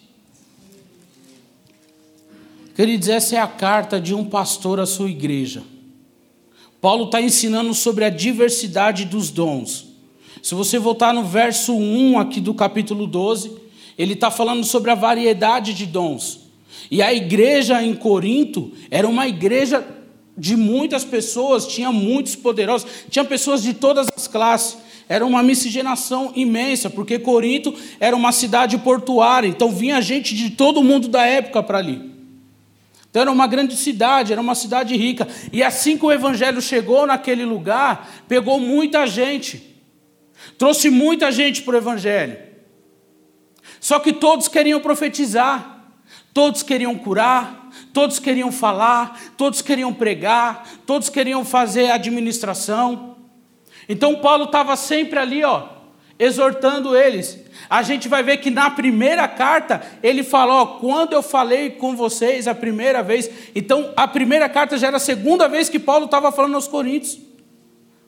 Queridos, 2.74 3.08
essa 3.08 3.36
é 3.36 3.38
a 3.38 3.46
carta 3.46 4.00
de 4.00 4.14
um 4.14 4.24
pastor 4.24 4.80
à 4.80 4.86
sua 4.86 5.10
igreja. 5.10 5.62
Paulo 6.80 7.04
está 7.04 7.20
ensinando 7.20 7.74
sobre 7.74 8.04
a 8.04 8.10
diversidade 8.10 9.04
dos 9.04 9.30
dons. 9.30 9.86
Se 10.42 10.54
você 10.54 10.78
voltar 10.78 11.14
no 11.14 11.22
verso 11.22 11.74
1 11.74 12.18
aqui 12.18 12.40
do 12.40 12.54
capítulo 12.54 13.06
12, 13.06 13.52
ele 13.96 14.14
está 14.14 14.30
falando 14.30 14.64
sobre 14.64 14.90
a 14.90 14.94
variedade 14.94 15.74
de 15.74 15.86
dons. 15.86 16.40
E 16.90 17.00
a 17.00 17.12
igreja 17.12 17.82
em 17.82 17.94
Corinto 17.94 18.72
era 18.90 19.06
uma 19.06 19.28
igreja 19.28 19.86
de 20.36 20.56
muitas 20.56 21.04
pessoas, 21.04 21.66
tinha 21.66 21.92
muitos 21.92 22.34
poderosos, 22.34 22.88
tinha 23.10 23.24
pessoas 23.24 23.62
de 23.62 23.74
todas 23.74 24.08
as 24.16 24.26
classes. 24.26 24.78
Era 25.08 25.26
uma 25.26 25.42
miscigenação 25.42 26.32
imensa, 26.34 26.88
porque 26.88 27.18
Corinto 27.18 27.74
era 28.00 28.16
uma 28.16 28.32
cidade 28.32 28.78
portuária, 28.78 29.48
então 29.48 29.70
vinha 29.70 30.00
gente 30.00 30.34
de 30.34 30.50
todo 30.50 30.82
mundo 30.82 31.08
da 31.08 31.26
época 31.26 31.62
para 31.62 31.78
ali. 31.78 32.12
Então 33.10 33.20
era 33.20 33.30
uma 33.30 33.46
grande 33.46 33.76
cidade, 33.76 34.32
era 34.32 34.40
uma 34.40 34.54
cidade 34.54 34.96
rica. 34.96 35.28
E 35.52 35.62
assim 35.62 35.98
que 35.98 36.06
o 36.06 36.10
evangelho 36.10 36.62
chegou 36.62 37.06
naquele 37.06 37.44
lugar, 37.44 38.24
pegou 38.26 38.58
muita 38.58 39.06
gente. 39.06 39.76
Trouxe 40.56 40.88
muita 40.88 41.30
gente 41.30 41.60
para 41.60 41.74
o 41.74 41.76
evangelho. 41.76 42.38
Só 43.78 43.98
que 43.98 44.14
todos 44.14 44.48
queriam 44.48 44.80
profetizar, 44.80 45.71
todos 46.32 46.62
queriam 46.62 46.96
curar, 46.96 47.70
todos 47.92 48.18
queriam 48.18 48.50
falar, 48.50 49.20
todos 49.36 49.62
queriam 49.62 49.92
pregar, 49.92 50.68
todos 50.86 51.08
queriam 51.08 51.44
fazer 51.44 51.90
administração. 51.90 53.16
Então 53.88 54.16
Paulo 54.16 54.44
estava 54.44 54.76
sempre 54.76 55.18
ali, 55.18 55.44
ó, 55.44 55.68
exortando 56.18 56.96
eles. 56.96 57.38
A 57.68 57.82
gente 57.82 58.08
vai 58.08 58.22
ver 58.22 58.38
que 58.38 58.50
na 58.50 58.70
primeira 58.70 59.26
carta 59.28 59.82
ele 60.02 60.22
fala: 60.22 60.62
ó, 60.62 60.66
quando 60.66 61.12
eu 61.12 61.22
falei 61.22 61.70
com 61.70 61.96
vocês 61.96 62.46
a 62.46 62.54
primeira 62.54 63.02
vez. 63.02 63.30
Então 63.54 63.92
a 63.96 64.06
primeira 64.06 64.48
carta 64.48 64.78
já 64.78 64.88
era 64.88 64.96
a 64.96 65.00
segunda 65.00 65.48
vez 65.48 65.68
que 65.68 65.78
Paulo 65.78 66.06
estava 66.06 66.32
falando 66.32 66.54
aos 66.54 66.68
Coríntios. 66.68 67.18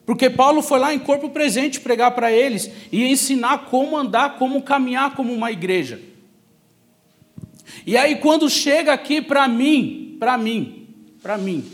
Porque 0.05 0.29
Paulo 0.29 0.61
foi 0.61 0.79
lá 0.79 0.93
em 0.93 0.99
corpo 0.99 1.29
presente 1.29 1.79
pregar 1.79 2.11
para 2.11 2.31
eles 2.31 2.69
e 2.91 3.05
ensinar 3.05 3.65
como 3.65 3.97
andar, 3.97 4.37
como 4.37 4.61
caminhar 4.61 5.15
como 5.15 5.33
uma 5.33 5.51
igreja. 5.51 5.99
E 7.85 7.97
aí, 7.97 8.17
quando 8.17 8.49
chega 8.49 8.93
aqui 8.93 9.21
para 9.21 9.47
mim, 9.47 10.17
para 10.19 10.37
mim, 10.37 10.87
para 11.21 11.37
mim, 11.37 11.65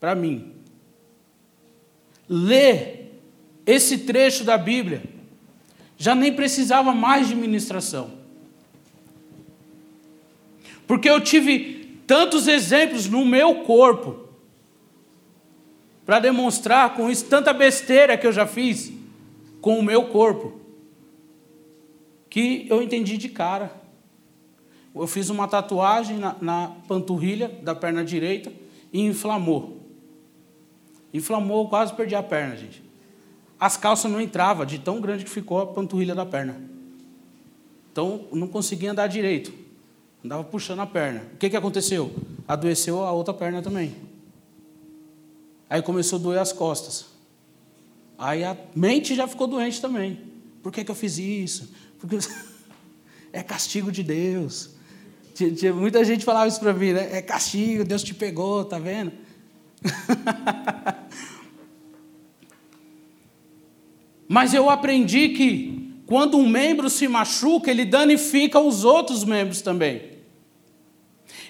para 0.00 0.14
mim, 0.14 0.52
ler 2.28 3.20
esse 3.66 3.98
trecho 3.98 4.44
da 4.44 4.58
Bíblia, 4.58 5.02
já 5.96 6.14
nem 6.14 6.32
precisava 6.32 6.92
mais 6.92 7.28
de 7.28 7.34
ministração. 7.34 8.10
Porque 10.86 11.08
eu 11.08 11.20
tive 11.20 12.00
tantos 12.06 12.46
exemplos 12.46 13.08
no 13.08 13.24
meu 13.24 13.62
corpo 13.62 14.28
para 16.04 16.18
demonstrar 16.18 16.94
com 16.94 17.10
isso 17.10 17.24
tanta 17.24 17.52
besteira 17.52 18.16
que 18.16 18.26
eu 18.26 18.32
já 18.32 18.46
fiz 18.46 18.92
com 19.60 19.78
o 19.78 19.82
meu 19.82 20.04
corpo, 20.08 20.60
que 22.28 22.66
eu 22.68 22.82
entendi 22.82 23.16
de 23.16 23.30
cara. 23.30 23.83
Eu 24.94 25.06
fiz 25.06 25.28
uma 25.28 25.48
tatuagem 25.48 26.18
na, 26.18 26.36
na 26.40 26.72
panturrilha 26.86 27.48
da 27.48 27.74
perna 27.74 28.04
direita 28.04 28.52
e 28.92 29.00
inflamou. 29.00 29.80
Inflamou, 31.12 31.68
quase 31.68 31.92
perdi 31.94 32.14
a 32.14 32.22
perna, 32.22 32.56
gente. 32.56 32.82
As 33.58 33.76
calças 33.76 34.10
não 34.10 34.20
entravam, 34.20 34.64
de 34.64 34.78
tão 34.78 35.00
grande 35.00 35.24
que 35.24 35.30
ficou 35.30 35.60
a 35.60 35.66
panturrilha 35.66 36.14
da 36.14 36.24
perna. 36.24 36.60
Então, 37.90 38.26
não 38.32 38.46
conseguia 38.46 38.92
andar 38.92 39.06
direito. 39.06 39.52
Andava 40.24 40.44
puxando 40.44 40.80
a 40.80 40.86
perna. 40.86 41.22
O 41.34 41.36
que, 41.36 41.50
que 41.50 41.56
aconteceu? 41.56 42.14
Adoeceu 42.46 43.04
a 43.04 43.12
outra 43.12 43.34
perna 43.34 43.62
também. 43.62 43.94
Aí 45.68 45.82
começou 45.82 46.18
a 46.18 46.22
doer 46.22 46.38
as 46.40 46.52
costas. 46.52 47.06
Aí 48.18 48.44
a 48.44 48.56
mente 48.74 49.14
já 49.14 49.26
ficou 49.26 49.46
doente 49.46 49.80
também. 49.80 50.20
Por 50.62 50.72
que, 50.72 50.84
que 50.84 50.90
eu 50.90 50.94
fiz 50.94 51.18
isso? 51.18 51.72
Porque 51.98 52.16
é 53.32 53.42
castigo 53.42 53.92
de 53.92 54.02
Deus. 54.02 54.73
Muita 55.74 56.04
gente 56.04 56.24
falava 56.24 56.46
isso 56.46 56.60
para 56.60 56.72
mim, 56.72 56.92
né? 56.92 57.08
É 57.12 57.22
castigo, 57.22 57.84
Deus 57.84 58.02
te 58.02 58.14
pegou, 58.14 58.64
tá 58.64 58.78
vendo? 58.78 59.12
Mas 64.28 64.54
eu 64.54 64.70
aprendi 64.70 65.30
que 65.30 66.02
quando 66.06 66.36
um 66.36 66.48
membro 66.48 66.88
se 66.88 67.08
machuca, 67.08 67.70
ele 67.70 67.84
danifica 67.84 68.60
os 68.60 68.84
outros 68.84 69.24
membros 69.24 69.60
também. 69.60 70.14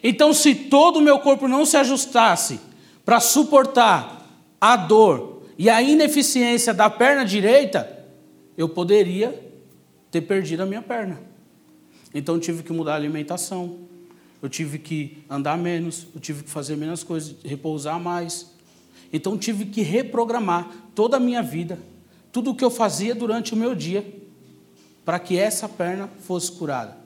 Então, 0.02 0.32
se 0.32 0.54
todo 0.54 0.98
o 0.98 1.02
meu 1.02 1.18
corpo 1.18 1.48
não 1.48 1.64
se 1.66 1.76
ajustasse 1.76 2.60
para 3.04 3.20
suportar 3.20 4.26
a 4.60 4.76
dor 4.76 5.42
e 5.58 5.68
a 5.70 5.82
ineficiência 5.82 6.72
da 6.74 6.88
perna 6.90 7.24
direita, 7.24 8.06
eu 8.56 8.68
poderia 8.68 9.38
ter 10.10 10.22
perdido 10.22 10.62
a 10.62 10.66
minha 10.66 10.82
perna. 10.82 11.33
Então, 12.14 12.36
eu 12.36 12.40
tive 12.40 12.62
que 12.62 12.72
mudar 12.72 12.92
a 12.92 12.96
alimentação, 12.96 13.78
eu 14.40 14.48
tive 14.48 14.78
que 14.78 15.18
andar 15.28 15.58
menos, 15.58 16.06
eu 16.14 16.20
tive 16.20 16.44
que 16.44 16.50
fazer 16.50 16.76
menos 16.76 17.02
coisas, 17.02 17.34
repousar 17.44 17.98
mais. 18.00 18.54
Então, 19.12 19.36
tive 19.36 19.66
que 19.66 19.82
reprogramar 19.82 20.70
toda 20.94 21.16
a 21.16 21.20
minha 21.20 21.42
vida 21.42 21.78
tudo 22.34 22.50
o 22.50 22.54
que 22.56 22.64
eu 22.64 22.70
fazia 22.70 23.14
durante 23.14 23.54
o 23.54 23.56
meu 23.56 23.76
dia 23.76 24.04
para 25.04 25.20
que 25.20 25.38
essa 25.38 25.68
perna 25.68 26.10
fosse 26.26 26.50
curada. 26.50 26.96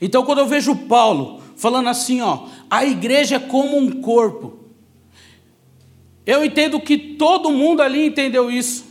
Então, 0.00 0.24
quando 0.24 0.38
eu 0.38 0.46
vejo 0.46 0.74
Paulo 0.74 1.42
falando 1.54 1.90
assim, 1.90 2.22
ó, 2.22 2.48
a 2.70 2.86
igreja 2.86 3.36
é 3.36 3.38
como 3.38 3.76
um 3.76 4.00
corpo, 4.00 4.60
Eu 6.24 6.44
entendo 6.44 6.80
que 6.80 6.96
todo 6.96 7.50
mundo 7.50 7.82
ali 7.82 8.06
entendeu 8.06 8.48
isso. 8.48 8.86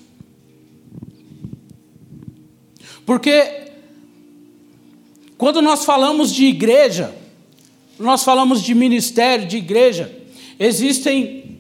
Porque 3.06 3.61
quando 5.42 5.60
nós 5.60 5.84
falamos 5.86 6.32
de 6.32 6.46
igreja, 6.46 7.16
nós 7.98 8.24
falamos 8.24 8.62
de 8.62 8.76
ministério, 8.76 9.48
de 9.48 9.58
igreja, 9.58 10.16
existem, 10.60 11.58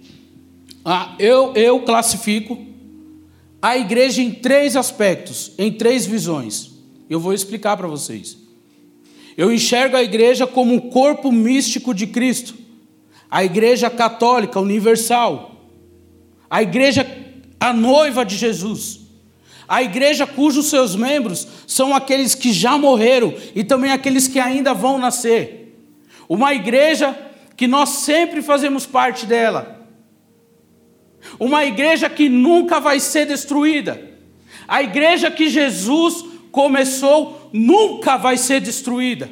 ah, 0.85 1.15
eu, 1.17 1.51
eu 1.55 1.79
classifico 1.79 2.63
a 3.59 3.75
igreja 3.75 4.21
em 4.21 4.29
três 4.29 4.75
aspectos, 4.75 5.53
em 5.57 5.71
três 5.71 6.05
visões. 6.05 6.69
Eu 7.09 7.19
vou 7.19 7.33
explicar 7.33 7.75
para 7.75 7.87
vocês. 7.87 8.37
Eu 9.35 9.51
enxergo 9.51 9.97
a 9.97 10.03
igreja 10.03 10.45
como 10.45 10.75
um 10.75 10.79
corpo 10.91 11.31
místico 11.31 11.91
de 11.91 12.05
Cristo, 12.05 12.53
a 13.31 13.43
igreja 13.43 13.89
católica 13.89 14.59
universal, 14.59 15.59
a 16.47 16.61
igreja, 16.61 17.03
a 17.59 17.73
noiva 17.73 18.23
de 18.23 18.37
Jesus, 18.37 19.00
a 19.71 19.81
igreja 19.81 20.27
cujos 20.27 20.65
seus 20.65 20.97
membros 20.97 21.47
são 21.65 21.95
aqueles 21.95 22.35
que 22.35 22.51
já 22.51 22.77
morreram 22.77 23.33
e 23.55 23.63
também 23.63 23.89
aqueles 23.89 24.27
que 24.27 24.37
ainda 24.37 24.73
vão 24.73 24.97
nascer, 24.97 25.77
uma 26.27 26.53
igreja 26.53 27.17
que 27.55 27.67
nós 27.67 27.87
sempre 27.87 28.41
fazemos 28.41 28.85
parte 28.85 29.25
dela, 29.25 29.87
uma 31.39 31.63
igreja 31.63 32.09
que 32.09 32.27
nunca 32.27 32.81
vai 32.81 32.99
ser 32.99 33.25
destruída, 33.25 34.11
a 34.67 34.83
igreja 34.83 35.31
que 35.31 35.47
Jesus 35.47 36.25
começou 36.51 37.49
nunca 37.53 38.17
vai 38.17 38.35
ser 38.35 38.59
destruída. 38.59 39.29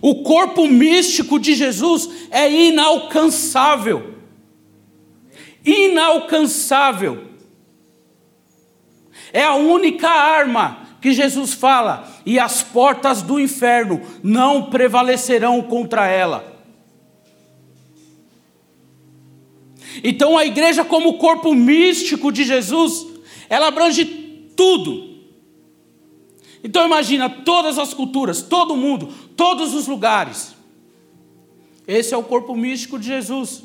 O 0.00 0.22
corpo 0.22 0.66
místico 0.66 1.38
de 1.38 1.54
Jesus 1.54 2.08
é 2.30 2.50
inalcançável. 2.50 4.14
Inalcançável. 5.66 7.28
É 9.32 9.44
a 9.44 9.54
única 9.54 10.08
arma 10.08 10.86
que 11.00 11.12
Jesus 11.12 11.54
fala, 11.54 12.08
e 12.26 12.38
as 12.38 12.62
portas 12.62 13.22
do 13.22 13.38
inferno 13.38 14.00
não 14.22 14.64
prevalecerão 14.64 15.62
contra 15.62 16.06
ela. 16.08 16.56
Então 20.02 20.36
a 20.36 20.44
igreja, 20.44 20.84
como 20.84 21.18
corpo 21.18 21.54
místico 21.54 22.32
de 22.32 22.44
Jesus, 22.44 23.06
ela 23.48 23.68
abrange 23.68 24.04
tudo. 24.56 25.08
Então 26.62 26.84
imagina 26.84 27.30
todas 27.30 27.78
as 27.78 27.94
culturas, 27.94 28.42
todo 28.42 28.76
mundo, 28.76 29.12
todos 29.36 29.74
os 29.74 29.86
lugares. 29.86 30.54
Esse 31.86 32.12
é 32.12 32.16
o 32.16 32.24
corpo 32.24 32.54
místico 32.54 32.98
de 32.98 33.06
Jesus. 33.06 33.62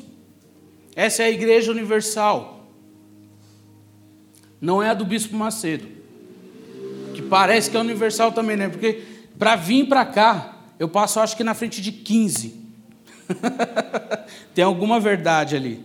Essa 0.96 1.24
é 1.24 1.26
a 1.26 1.30
igreja 1.30 1.70
universal. 1.70 2.53
Não 4.64 4.82
é 4.82 4.88
a 4.88 4.94
do 4.94 5.04
bispo 5.04 5.36
Macedo. 5.36 5.86
Que 7.12 7.20
parece 7.20 7.70
que 7.70 7.76
é 7.76 7.80
universal 7.80 8.32
também, 8.32 8.56
né? 8.56 8.70
Porque 8.70 9.02
para 9.38 9.56
vir 9.56 9.86
para 9.86 10.06
cá, 10.06 10.56
eu 10.78 10.88
passo 10.88 11.20
acho 11.20 11.36
que 11.36 11.44
na 11.44 11.52
frente 11.52 11.82
de 11.82 11.92
15. 11.92 12.64
Tem 14.54 14.64
alguma 14.64 14.98
verdade 14.98 15.54
ali. 15.54 15.84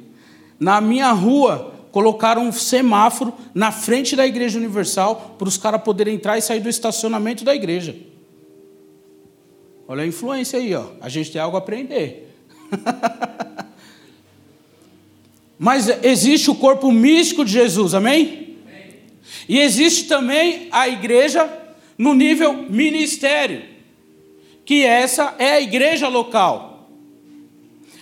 Na 0.58 0.80
minha 0.80 1.12
rua, 1.12 1.76
colocaram 1.92 2.48
um 2.48 2.54
semáforo 2.54 3.34
na 3.54 3.70
frente 3.70 4.16
da 4.16 4.26
Igreja 4.26 4.58
Universal 4.58 5.36
para 5.38 5.50
os 5.50 5.58
caras 5.58 5.82
poderem 5.82 6.16
entrar 6.16 6.38
e 6.38 6.42
sair 6.42 6.62
do 6.62 6.70
estacionamento 6.70 7.44
da 7.44 7.54
igreja. 7.54 7.94
Olha 9.90 10.04
a 10.04 10.08
influência 10.08 10.58
aí, 10.58 10.74
ó. 10.74 10.86
A 11.02 11.10
gente 11.10 11.34
tem 11.34 11.42
algo 11.42 11.58
a 11.58 11.60
aprender. 11.60 12.34
Mas 15.60 15.90
existe 16.02 16.50
o 16.50 16.56
corpo 16.56 16.90
místico 16.94 17.44
de 17.44 17.52
Jesus, 17.52 17.94
amém? 17.94 18.49
E 19.48 19.60
existe 19.60 20.06
também 20.06 20.68
a 20.72 20.88
igreja 20.88 21.50
no 21.98 22.14
nível 22.14 22.66
ministério, 22.70 23.64
que 24.66 24.86
essa 24.86 25.36
é 25.38 25.54
a 25.54 25.62
igreja 25.62 26.08
local. 26.08 26.90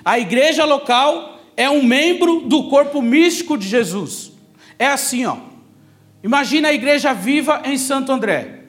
A 0.06 0.20
igreja 0.20 0.64
local 0.66 1.42
é 1.58 1.70
um 1.70 1.84
membro 1.84 2.42
do 2.42 2.70
corpo 2.70 3.02
místico 3.02 3.58
de 3.58 3.68
Jesus. 3.68 4.32
É 4.78 4.88
assim, 4.88 5.26
ó. 5.26 5.38
Imagina 6.24 6.70
a 6.70 6.74
igreja 6.74 7.14
viva 7.14 7.62
em 7.66 7.78
Santo 7.78 8.12
André. 8.12 8.62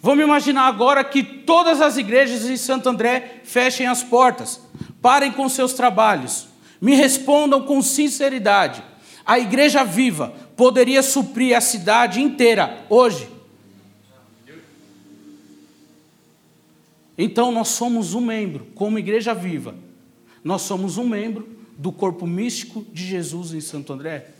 Vamos 0.00 0.24
imaginar 0.24 0.66
agora 0.66 1.02
que 1.02 1.22
todas 1.22 1.80
as 1.80 1.96
igrejas 1.96 2.44
em 2.48 2.56
Santo 2.56 2.88
André 2.88 3.40
fechem 3.44 3.86
as 3.86 4.02
portas, 4.02 4.60
parem 5.02 5.32
com 5.32 5.48
seus 5.48 5.72
trabalhos, 5.72 6.48
me 6.80 6.94
respondam 6.94 7.62
com 7.62 7.82
sinceridade. 7.82 8.82
A 9.26 9.38
igreja 9.38 9.84
viva 9.84 10.32
poderia 10.58 11.04
suprir 11.04 11.56
a 11.56 11.60
cidade 11.60 12.20
inteira 12.20 12.84
hoje? 12.90 13.30
Então 17.16 17.52
nós 17.52 17.68
somos 17.68 18.12
um 18.12 18.20
membro, 18.20 18.66
como 18.74 18.98
igreja 18.98 19.32
viva, 19.32 19.76
nós 20.42 20.62
somos 20.62 20.98
um 20.98 21.08
membro 21.08 21.48
do 21.78 21.92
corpo 21.92 22.26
místico 22.26 22.84
de 22.92 23.06
Jesus 23.06 23.54
em 23.54 23.60
Santo 23.60 23.92
André? 23.92 24.30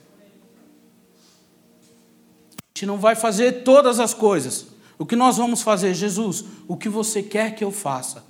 A 2.50 2.62
gente 2.74 2.87
não 2.87 2.98
vai 2.98 3.14
fazer 3.14 3.62
todas 3.62 4.00
as 4.00 4.12
coisas. 4.12 4.66
O 4.98 5.07
que 5.07 5.14
nós 5.14 5.37
vamos 5.37 5.62
fazer, 5.62 5.94
Jesus? 5.94 6.44
O 6.66 6.76
que 6.76 6.88
você 6.88 7.22
quer 7.22 7.54
que 7.54 7.62
eu 7.62 7.70
faça? 7.70 8.24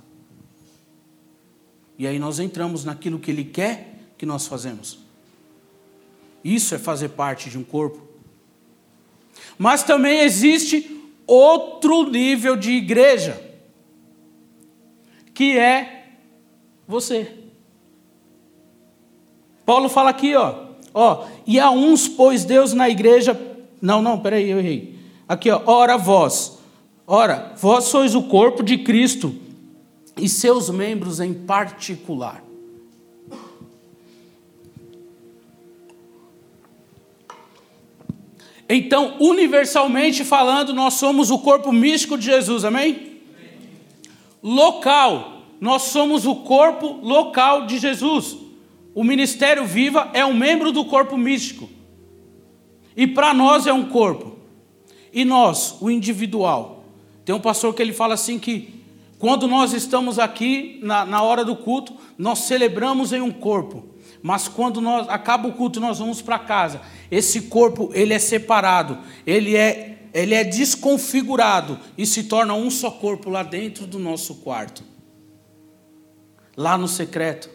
E 1.97 2.05
aí 2.05 2.19
nós 2.19 2.39
entramos 2.39 2.85
naquilo 2.85 3.17
que 3.17 3.31
Ele 3.31 3.43
quer 3.43 4.11
que 4.15 4.27
nós 4.27 4.45
fazemos. 4.45 5.08
Isso 6.43 6.75
é 6.75 6.77
fazer 6.77 7.09
parte 7.09 7.49
de 7.49 7.57
um 7.57 7.63
corpo. 7.63 8.01
Mas 9.57 9.83
também 9.83 10.21
existe 10.21 10.99
outro 11.27 12.09
nível 12.09 12.55
de 12.55 12.71
igreja, 12.71 13.39
que 15.33 15.57
é 15.57 16.15
você. 16.87 17.35
Paulo 19.65 19.87
fala 19.87 20.09
aqui, 20.09 20.35
ó, 20.35 20.65
ó, 20.93 21.25
e 21.45 21.59
a 21.59 21.69
uns 21.69 22.07
pôs 22.07 22.43
Deus 22.43 22.73
na 22.73 22.89
igreja. 22.89 23.39
Não, 23.81 24.01
não, 24.01 24.19
peraí, 24.19 24.49
eu 24.49 24.59
errei. 24.59 24.97
Aqui, 25.27 25.51
ó, 25.51 25.61
ora 25.65 25.97
vós, 25.97 26.57
ora, 27.05 27.53
vós 27.57 27.83
sois 27.85 28.15
o 28.15 28.23
corpo 28.23 28.63
de 28.63 28.79
Cristo 28.79 29.35
e 30.17 30.27
seus 30.27 30.69
membros 30.69 31.19
em 31.19 31.33
particular. 31.33 32.43
Então, 38.69 39.15
universalmente 39.19 40.23
falando, 40.23 40.73
nós 40.73 40.93
somos 40.93 41.31
o 41.31 41.39
corpo 41.39 41.71
místico 41.71 42.15
de 42.15 42.25
Jesus, 42.25 42.63
amém? 42.63 43.17
Local, 44.43 45.41
nós 45.59 45.83
somos 45.83 46.27
o 46.27 46.35
corpo 46.35 46.99
local 47.01 47.65
de 47.65 47.79
Jesus. 47.79 48.37
O 48.93 49.03
ministério 49.03 49.65
viva 49.65 50.11
é 50.13 50.23
um 50.23 50.35
membro 50.35 50.71
do 50.71 50.85
corpo 50.85 51.17
místico. 51.17 51.67
E 52.95 53.07
para 53.07 53.33
nós 53.33 53.65
é 53.65 53.73
um 53.73 53.85
corpo. 53.85 54.37
E 55.11 55.25
nós, 55.25 55.75
o 55.81 55.89
individual. 55.89 56.83
Tem 57.25 57.33
um 57.33 57.39
pastor 57.39 57.73
que 57.73 57.81
ele 57.81 57.93
fala 57.93 58.13
assim 58.13 58.37
que 58.37 58.79
quando 59.17 59.47
nós 59.47 59.73
estamos 59.73 60.19
aqui 60.19 60.79
na, 60.83 61.05
na 61.05 61.21
hora 61.23 61.43
do 61.43 61.55
culto, 61.55 61.93
nós 62.17 62.39
celebramos 62.39 63.11
em 63.11 63.21
um 63.21 63.31
corpo. 63.31 63.83
Mas 64.21 64.47
quando 64.47 64.81
nós 64.81 65.07
acaba 65.07 65.47
o 65.47 65.53
culto, 65.53 65.79
nós 65.79 65.99
vamos 65.99 66.21
para 66.21 66.39
casa. 66.39 66.81
Esse 67.09 67.43
corpo 67.43 67.89
ele 67.93 68.13
é 68.13 68.19
separado, 68.19 68.97
ele 69.25 69.55
é 69.55 69.89
ele 70.13 70.33
é 70.33 70.43
desconfigurado 70.43 71.79
e 71.95 72.05
se 72.05 72.23
torna 72.23 72.53
um 72.55 72.71
só 72.71 72.89
corpo 72.89 73.29
lá 73.29 73.43
dentro 73.43 73.85
do 73.85 73.99
nosso 73.99 74.35
quarto. 74.35 74.83
Lá 76.57 76.77
no 76.77 76.87
secreto. 76.87 77.49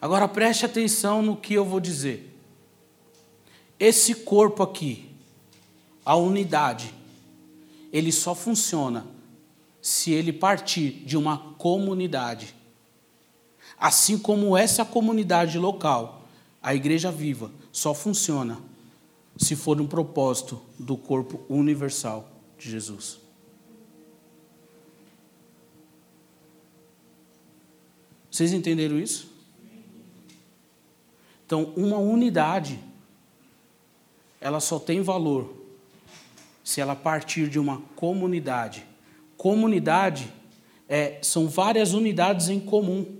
Agora 0.00 0.28
preste 0.28 0.64
atenção 0.64 1.22
no 1.22 1.36
que 1.36 1.54
eu 1.54 1.64
vou 1.64 1.80
dizer. 1.80 2.36
Esse 3.78 4.14
corpo 4.14 4.62
aqui, 4.62 5.08
a 6.04 6.16
unidade, 6.16 6.92
ele 7.92 8.10
só 8.10 8.34
funciona 8.34 9.06
se 9.80 10.12
ele 10.12 10.32
partir 10.32 10.90
de 11.04 11.16
uma 11.16 11.38
comunidade. 11.56 12.54
Assim 13.78 14.18
como 14.18 14.56
essa 14.56 14.84
comunidade 14.84 15.58
local, 15.58 16.26
a 16.62 16.74
igreja 16.74 17.10
viva, 17.10 17.50
só 17.70 17.94
funciona 17.94 18.58
se 19.36 19.54
for 19.54 19.80
um 19.80 19.86
propósito 19.86 20.60
do 20.78 20.96
corpo 20.96 21.40
universal 21.48 22.28
de 22.58 22.70
Jesus. 22.70 23.20
Vocês 28.30 28.52
entenderam 28.52 28.98
isso? 28.98 29.28
Então, 31.46 31.72
uma 31.76 31.98
unidade, 31.98 32.78
ela 34.40 34.60
só 34.60 34.78
tem 34.78 35.00
valor 35.00 35.54
se 36.62 36.80
ela 36.80 36.94
partir 36.94 37.48
de 37.48 37.58
uma 37.58 37.80
comunidade. 37.96 38.84
Comunidade 39.36 40.30
é, 40.88 41.18
são 41.22 41.48
várias 41.48 41.94
unidades 41.94 42.48
em 42.48 42.60
comum. 42.60 43.17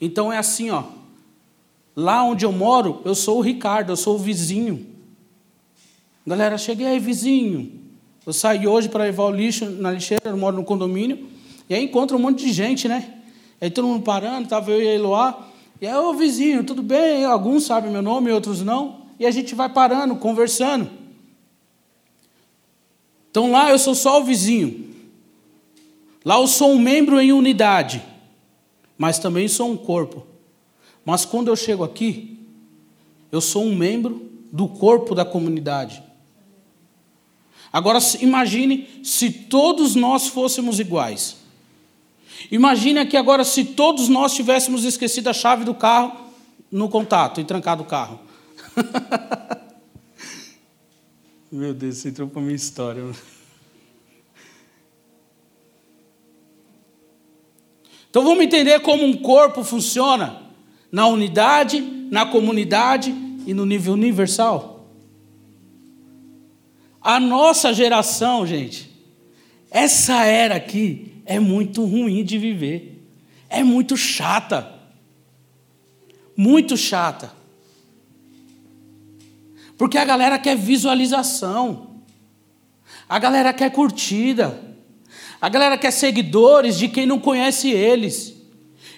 Então 0.00 0.32
é 0.32 0.38
assim, 0.38 0.70
ó. 0.70 0.84
Lá 1.94 2.22
onde 2.24 2.44
eu 2.44 2.52
moro, 2.52 3.02
eu 3.04 3.14
sou 3.14 3.38
o 3.38 3.42
Ricardo, 3.42 3.92
eu 3.92 3.96
sou 3.96 4.14
o 4.14 4.18
vizinho. 4.18 4.86
Galera, 6.26 6.56
cheguei 6.56 6.86
aí, 6.86 6.98
vizinho. 6.98 7.80
Eu 8.24 8.32
saí 8.32 8.66
hoje 8.66 8.88
para 8.88 9.04
levar 9.04 9.24
o 9.24 9.30
lixo 9.30 9.66
na 9.66 9.90
lixeira, 9.90 10.30
eu 10.30 10.36
moro 10.36 10.56
no 10.56 10.64
condomínio, 10.64 11.28
e 11.68 11.74
aí 11.74 11.84
encontro 11.84 12.16
um 12.16 12.20
monte 12.20 12.44
de 12.44 12.52
gente, 12.52 12.86
né? 12.86 13.14
Aí 13.60 13.70
todo 13.70 13.86
mundo 13.86 14.02
parando, 14.02 14.44
estava 14.44 14.70
eu 14.70 14.82
e 14.82 14.88
a 14.88 14.94
Eloá. 14.94 15.46
E 15.80 15.86
aí, 15.86 15.94
ô 15.94 16.12
vizinho, 16.14 16.64
tudo 16.64 16.82
bem? 16.82 17.24
Alguns 17.24 17.64
sabem 17.64 17.90
meu 17.90 18.02
nome, 18.02 18.30
outros 18.30 18.62
não. 18.62 19.00
E 19.18 19.26
a 19.26 19.30
gente 19.30 19.54
vai 19.54 19.68
parando, 19.68 20.16
conversando. 20.16 20.90
Então 23.30 23.50
lá 23.50 23.70
eu 23.70 23.78
sou 23.78 23.94
só 23.94 24.20
o 24.20 24.24
vizinho. 24.24 24.90
Lá 26.24 26.36
eu 26.36 26.46
sou 26.46 26.72
um 26.72 26.78
membro 26.78 27.20
em 27.20 27.32
unidade, 27.32 28.02
mas 29.00 29.18
também 29.18 29.48
sou 29.48 29.72
um 29.72 29.78
corpo. 29.78 30.26
Mas 31.06 31.24
quando 31.24 31.48
eu 31.48 31.56
chego 31.56 31.82
aqui, 31.82 32.38
eu 33.32 33.40
sou 33.40 33.64
um 33.64 33.74
membro 33.74 34.30
do 34.52 34.68
corpo 34.68 35.14
da 35.14 35.24
comunidade. 35.24 36.02
Agora 37.72 37.98
imagine 38.20 39.00
se 39.02 39.30
todos 39.30 39.94
nós 39.94 40.28
fôssemos 40.28 40.78
iguais. 40.78 41.38
Imagine 42.50 43.06
que 43.06 43.16
agora 43.16 43.42
se 43.42 43.64
todos 43.64 44.06
nós 44.06 44.34
tivéssemos 44.34 44.84
esquecido 44.84 45.28
a 45.28 45.32
chave 45.32 45.64
do 45.64 45.72
carro 45.72 46.26
no 46.70 46.86
contato 46.90 47.40
e 47.40 47.44
trancado 47.44 47.82
o 47.82 47.86
carro. 47.86 48.20
Meu 51.50 51.72
Deus, 51.72 51.96
você 51.96 52.10
entrou 52.10 52.28
para 52.28 52.42
a 52.42 52.44
minha 52.44 52.54
história. 52.54 53.02
Então 58.10 58.24
vamos 58.24 58.44
entender 58.44 58.80
como 58.80 59.04
um 59.04 59.16
corpo 59.16 59.62
funciona 59.62 60.42
na 60.90 61.06
unidade, 61.06 61.80
na 62.10 62.26
comunidade 62.26 63.14
e 63.46 63.54
no 63.54 63.64
nível 63.64 63.94
universal. 63.94 64.90
A 67.00 67.18
nossa 67.20 67.72
geração, 67.72 68.44
gente, 68.44 68.90
essa 69.70 70.24
era 70.24 70.56
aqui 70.56 71.22
é 71.24 71.38
muito 71.38 71.84
ruim 71.84 72.24
de 72.24 72.36
viver. 72.36 73.00
É 73.48 73.62
muito 73.62 73.96
chata. 73.96 74.74
Muito 76.36 76.76
chata. 76.76 77.32
Porque 79.78 79.96
a 79.96 80.04
galera 80.04 80.38
quer 80.38 80.56
visualização. 80.56 82.02
A 83.08 83.18
galera 83.18 83.52
quer 83.52 83.70
curtida. 83.70 84.69
A 85.40 85.48
galera 85.48 85.78
quer 85.78 85.90
seguidores 85.90 86.76
de 86.78 86.88
quem 86.88 87.06
não 87.06 87.18
conhece 87.18 87.70
eles. 87.70 88.36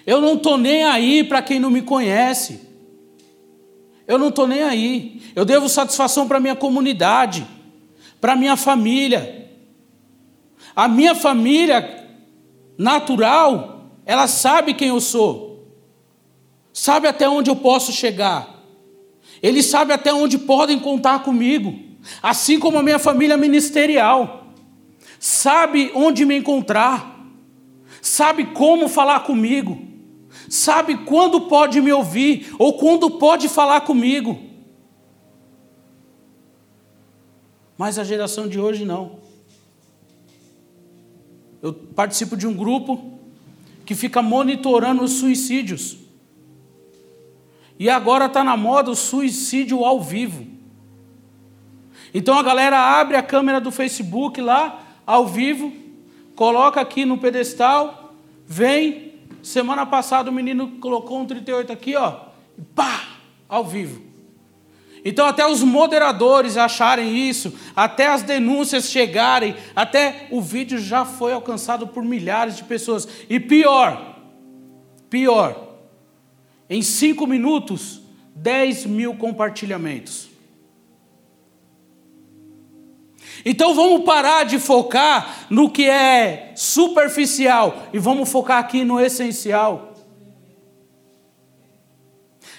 Eu 0.05 0.19
não 0.19 0.33
estou 0.33 0.57
nem 0.57 0.83
aí 0.83 1.23
para 1.23 1.41
quem 1.41 1.59
não 1.59 1.69
me 1.69 1.81
conhece. 1.81 2.59
Eu 4.05 4.17
não 4.17 4.27
estou 4.27 4.45
nem 4.45 4.61
aí. 4.61 5.21
Eu 5.33 5.45
devo 5.45 5.69
satisfação 5.69 6.27
para 6.27 6.37
a 6.37 6.41
minha 6.41 6.55
comunidade, 6.55 7.47
para 8.19 8.35
minha 8.35 8.57
família. 8.57 9.49
A 10.75 10.87
minha 10.87 11.15
família 11.15 12.03
natural, 12.77 13.91
ela 14.05 14.27
sabe 14.27 14.73
quem 14.73 14.89
eu 14.89 14.99
sou, 14.99 15.67
sabe 16.73 17.07
até 17.07 17.29
onde 17.29 17.49
eu 17.49 17.55
posso 17.55 17.91
chegar, 17.91 18.63
eles 19.41 19.67
sabem 19.67 19.93
até 19.93 20.11
onde 20.11 20.39
podem 20.39 20.79
contar 20.79 21.19
comigo, 21.19 21.77
assim 22.21 22.59
como 22.59 22.79
a 22.79 22.83
minha 22.83 22.97
família 22.97 23.37
ministerial 23.37 24.42
sabe 25.23 25.89
onde 25.95 26.25
me 26.25 26.35
encontrar, 26.35 27.17
sabe 28.01 28.47
como 28.47 28.89
falar 28.89 29.21
comigo, 29.21 29.81
sabe 30.49 30.97
quando 31.05 31.47
pode 31.47 31.79
me 31.79 31.93
ouvir 31.93 32.53
ou 32.59 32.77
quando 32.77 33.09
pode 33.09 33.47
falar 33.47 33.79
comigo. 33.81 34.37
Mas 37.77 37.97
a 37.97 38.03
geração 38.03 38.49
de 38.49 38.59
hoje 38.59 38.83
não. 38.83 39.19
Eu 41.61 41.73
participo 41.73 42.35
de 42.35 42.45
um 42.45 42.53
grupo 42.53 43.17
que 43.85 43.95
fica 43.95 44.21
monitorando 44.21 45.03
os 45.03 45.13
suicídios. 45.13 45.99
E 47.79 47.89
agora 47.89 48.25
está 48.25 48.43
na 48.43 48.57
moda 48.57 48.91
o 48.91 48.95
suicídio 48.95 49.85
ao 49.85 50.01
vivo. 50.01 50.45
Então 52.13 52.37
a 52.37 52.43
galera 52.43 52.77
abre 52.77 53.15
a 53.15 53.23
câmera 53.23 53.61
do 53.61 53.71
Facebook 53.71 54.41
lá 54.41 54.82
ao 55.05 55.27
vivo, 55.27 55.71
coloca 56.35 56.79
aqui 56.81 57.05
no 57.05 57.17
pedestal, 57.17 58.15
vem. 58.45 59.13
Semana 59.41 59.85
passada 59.85 60.29
o 60.29 60.33
menino 60.33 60.79
colocou 60.79 61.19
um 61.19 61.25
38 61.25 61.71
aqui, 61.71 61.95
ó, 61.95 62.27
e 62.57 62.61
pá, 62.61 63.03
ao 63.49 63.65
vivo. 63.65 64.01
Então, 65.05 65.25
até 65.25 65.45
os 65.45 65.61
moderadores 65.61 66.55
acharem 66.55 67.27
isso, 67.29 67.53
até 67.75 68.07
as 68.07 68.21
denúncias 68.21 68.89
chegarem, 68.89 69.53
até 69.75 70.27
o 70.31 70.41
vídeo 70.41 70.79
já 70.79 71.03
foi 71.03 71.33
alcançado 71.33 71.85
por 71.87 72.03
milhares 72.03 72.55
de 72.55 72.63
pessoas. 72.63 73.05
E 73.29 73.37
pior, 73.37 74.17
pior, 75.09 75.75
em 76.69 76.81
cinco 76.81 77.27
minutos, 77.27 78.01
10 78.35 78.85
mil 78.85 79.15
compartilhamentos. 79.15 80.32
Então 83.45 83.73
vamos 83.73 84.05
parar 84.05 84.45
de 84.45 84.57
focar 84.57 85.45
no 85.49 85.69
que 85.69 85.89
é 85.89 86.53
superficial 86.55 87.83
e 87.91 87.99
vamos 87.99 88.31
focar 88.31 88.59
aqui 88.59 88.85
no 88.85 88.99
essencial. 88.99 89.93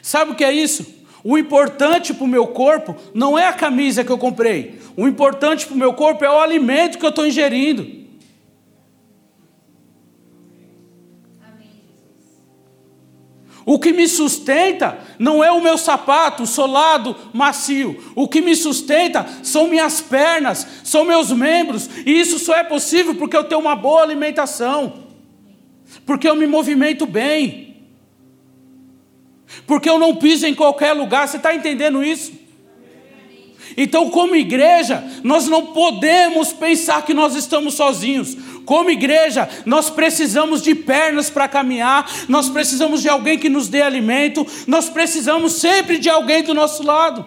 Sabe 0.03 0.33
o 0.33 0.35
que 0.35 0.45
é 0.45 0.53
isso? 0.53 1.03
O 1.25 1.39
importante 1.39 2.13
para 2.13 2.25
o 2.25 2.29
meu 2.29 2.49
corpo 2.49 2.95
não 3.15 3.39
é 3.39 3.47
a 3.47 3.53
camisa 3.55 4.05
que 4.05 4.13
eu 4.13 4.19
comprei. 4.19 4.79
O 4.95 5.09
importante 5.09 5.67
para 5.67 5.75
o 5.75 5.79
meu 5.79 5.95
corpo 5.95 6.23
é 6.23 6.31
o 6.31 6.39
alimento 6.39 6.99
que 6.99 7.07
eu 7.07 7.11
estou 7.11 7.27
ingerindo. 7.27 8.04
O 13.67 13.79
que 13.79 13.93
me 13.93 14.07
sustenta 14.07 14.99
não 15.19 15.43
é 15.43 15.51
o 15.51 15.61
meu 15.61 15.79
sapato 15.79 16.47
solado, 16.47 17.17
macio. 17.33 18.13
O 18.15 18.29
que 18.29 18.41
me 18.41 18.55
sustenta 18.55 19.27
são 19.43 19.69
minhas 19.69 20.01
pernas, 20.01 20.67
são 20.85 21.05
meus 21.05 21.33
membros. 21.33 21.89
E 22.05 22.13
isso 22.13 22.39
só 22.39 22.55
é 22.55 22.65
possível 22.65 23.15
porque 23.15 23.37
eu 23.37 23.45
tenho 23.45 23.61
uma 23.61 23.75
boa 23.75 24.03
alimentação. 24.03 25.05
Porque 26.05 26.29
eu 26.29 26.37
me 26.37 26.47
movimento 26.47 27.07
bem. 27.07 27.77
Porque 29.67 29.89
eu 29.89 29.99
não 29.99 30.17
piso 30.17 30.47
em 30.47 30.55
qualquer 30.55 30.93
lugar. 30.93 31.27
Você 31.27 31.39
está 31.39 31.55
entendendo 31.55 32.05
isso? 32.05 32.33
Então, 33.77 34.11
como 34.11 34.37
igreja, 34.37 35.03
nós 35.23 35.49
não 35.49 35.67
podemos 35.67 36.53
pensar 36.53 37.05
que 37.05 37.15
nós 37.15 37.35
estamos 37.35 37.75
sozinhos. 37.75 38.37
Como 38.65 38.91
igreja, 38.91 39.49
nós 39.67 39.91
precisamos 39.91 40.63
de 40.63 40.75
pernas 40.75 41.29
para 41.29 41.49
caminhar, 41.49 42.11
nós 42.29 42.49
precisamos 42.49 43.03
de 43.03 43.09
alguém 43.09 43.39
que 43.39 43.49
nos 43.49 43.69
dê 43.69 43.83
alimento, 43.83 44.47
nós 44.67 44.89
precisamos 44.89 45.55
sempre 45.55 45.99
de 45.99 46.09
alguém 46.09 46.43
do 46.43 46.55
nosso 46.55 46.83
lado. 46.83 47.27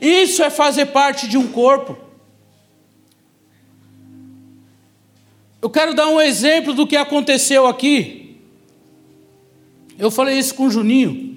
Isso 0.00 0.42
é 0.42 0.50
fazer 0.50 0.86
parte 0.86 1.28
de 1.28 1.36
um 1.36 1.48
corpo. 1.48 1.96
Eu 5.60 5.70
quero 5.70 5.94
dar 5.94 6.08
um 6.08 6.20
exemplo 6.20 6.74
do 6.74 6.86
que 6.86 6.96
aconteceu 6.96 7.66
aqui. 7.66 8.38
Eu 9.98 10.10
falei 10.10 10.38
isso 10.38 10.54
com 10.54 10.66
o 10.66 10.70
Juninho. 10.70 11.33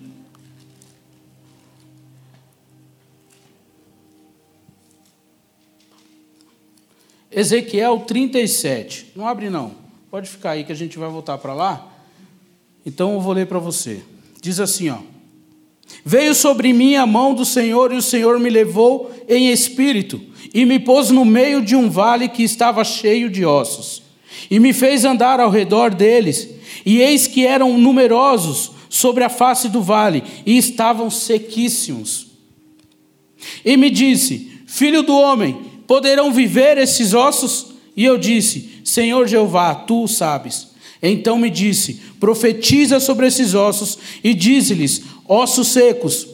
Ezequiel 7.37 7.99
37. 7.99 9.11
Não 9.15 9.27
abre 9.27 9.47
não. 9.47 9.73
Pode 10.09 10.27
ficar 10.27 10.51
aí 10.51 10.63
que 10.63 10.71
a 10.71 10.75
gente 10.75 10.97
vai 10.97 11.07
voltar 11.07 11.37
para 11.37 11.53
lá. 11.53 11.87
Então 12.83 13.13
eu 13.13 13.21
vou 13.21 13.31
ler 13.31 13.45
para 13.45 13.59
você. 13.59 14.01
Diz 14.41 14.59
assim, 14.59 14.89
ó: 14.89 14.97
Veio 16.03 16.33
sobre 16.33 16.73
mim 16.73 16.95
a 16.95 17.05
mão 17.05 17.35
do 17.35 17.45
Senhor 17.45 17.93
e 17.93 17.95
o 17.95 18.01
Senhor 18.01 18.39
me 18.39 18.49
levou 18.49 19.11
em 19.29 19.51
espírito 19.51 20.19
e 20.51 20.65
me 20.65 20.79
pôs 20.79 21.11
no 21.11 21.23
meio 21.23 21.61
de 21.61 21.75
um 21.75 21.91
vale 21.91 22.27
que 22.27 22.41
estava 22.41 22.83
cheio 22.83 23.29
de 23.29 23.45
ossos 23.45 24.01
e 24.49 24.59
me 24.59 24.73
fez 24.73 25.05
andar 25.05 25.39
ao 25.39 25.51
redor 25.51 25.93
deles 25.93 26.49
e 26.83 27.01
eis 27.01 27.27
que 27.27 27.45
eram 27.45 27.77
numerosos 27.77 28.71
sobre 28.89 29.23
a 29.23 29.29
face 29.29 29.69
do 29.69 29.83
vale 29.83 30.23
e 30.43 30.57
estavam 30.57 31.11
sequíssimos. 31.11 32.31
E 33.63 33.77
me 33.77 33.91
disse: 33.91 34.63
Filho 34.65 35.03
do 35.03 35.15
homem, 35.15 35.76
Poderão 35.87 36.31
viver 36.31 36.77
esses 36.77 37.13
ossos? 37.13 37.67
E 37.95 38.03
eu 38.03 38.17
disse: 38.17 38.81
Senhor 38.83 39.27
Jeová, 39.27 39.73
tu 39.73 40.07
sabes. 40.07 40.67
Então 41.01 41.37
me 41.37 41.49
disse: 41.49 42.01
Profetiza 42.19 42.99
sobre 42.99 43.27
esses 43.27 43.53
ossos 43.53 43.97
e 44.23 44.33
dize-lhes: 44.33 45.01
Ossos 45.27 45.69
secos, 45.69 46.27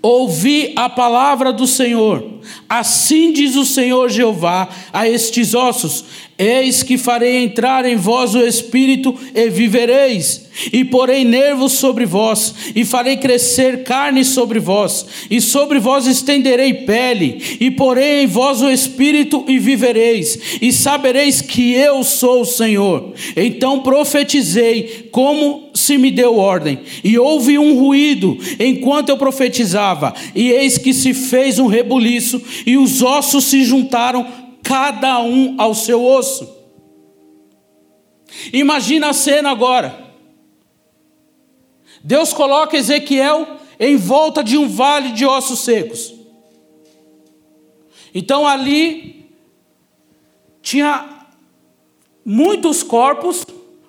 ouvi 0.00 0.72
a 0.76 0.88
palavra 0.88 1.52
do 1.52 1.66
Senhor. 1.66 2.40
Assim 2.68 3.32
diz 3.32 3.56
o 3.56 3.66
Senhor 3.66 4.08
Jeová 4.08 4.68
a 4.92 5.08
estes 5.08 5.54
ossos: 5.54 6.04
Eis 6.40 6.82
que 6.82 6.96
farei 6.96 7.44
entrar 7.44 7.84
em 7.84 7.96
vós 7.96 8.34
o 8.34 8.40
espírito 8.40 9.14
e 9.34 9.50
vivereis, 9.50 10.48
e 10.72 10.82
porei 10.86 11.22
nervos 11.22 11.72
sobre 11.72 12.06
vós, 12.06 12.54
e 12.74 12.82
farei 12.82 13.18
crescer 13.18 13.84
carne 13.84 14.24
sobre 14.24 14.58
vós, 14.58 15.04
e 15.30 15.38
sobre 15.38 15.78
vós 15.78 16.06
estenderei 16.06 16.72
pele, 16.72 17.58
e 17.60 17.70
porei 17.70 18.22
em 18.22 18.26
vós 18.26 18.62
o 18.62 18.70
espírito 18.70 19.44
e 19.46 19.58
vivereis, 19.58 20.58
e 20.62 20.72
sabereis 20.72 21.42
que 21.42 21.74
eu 21.74 22.02
sou 22.02 22.40
o 22.40 22.46
Senhor. 22.46 23.12
Então 23.36 23.80
profetizei 23.80 25.10
como 25.12 25.68
se 25.74 25.98
me 25.98 26.10
deu 26.10 26.38
ordem, 26.38 26.78
e 27.04 27.18
houve 27.18 27.58
um 27.58 27.78
ruído 27.78 28.38
enquanto 28.58 29.10
eu 29.10 29.18
profetizava, 29.18 30.14
e 30.34 30.50
eis 30.50 30.78
que 30.78 30.94
se 30.94 31.12
fez 31.12 31.58
um 31.58 31.66
rebuliço, 31.66 32.40
e 32.64 32.78
os 32.78 33.02
ossos 33.02 33.44
se 33.44 33.62
juntaram, 33.62 34.26
cada 34.70 35.18
um 35.18 35.60
ao 35.60 35.74
seu 35.74 36.00
osso. 36.04 36.48
Imagina 38.52 39.08
a 39.08 39.12
cena 39.12 39.50
agora. 39.50 40.12
Deus 42.04 42.32
coloca 42.32 42.76
Ezequiel 42.76 43.56
em 43.80 43.96
volta 43.96 44.44
de 44.44 44.56
um 44.56 44.68
vale 44.68 45.10
de 45.10 45.26
ossos 45.26 45.58
secos. 45.58 46.14
Então 48.14 48.46
ali 48.46 49.28
tinha 50.62 51.26
muitos 52.24 52.84
corpos, 52.84 53.44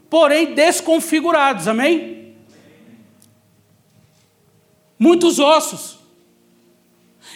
porém 0.10 0.56
desconfigurados, 0.56 1.68
amém? 1.68 2.34
Muitos 4.98 5.38
ossos. 5.38 6.00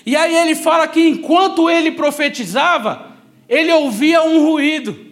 E 0.03 0.15
aí 0.15 0.35
ele 0.35 0.55
fala 0.55 0.87
que 0.87 1.07
enquanto 1.07 1.69
ele 1.69 1.91
profetizava, 1.91 3.13
ele 3.47 3.71
ouvia 3.71 4.23
um 4.23 4.45
ruído. 4.45 5.05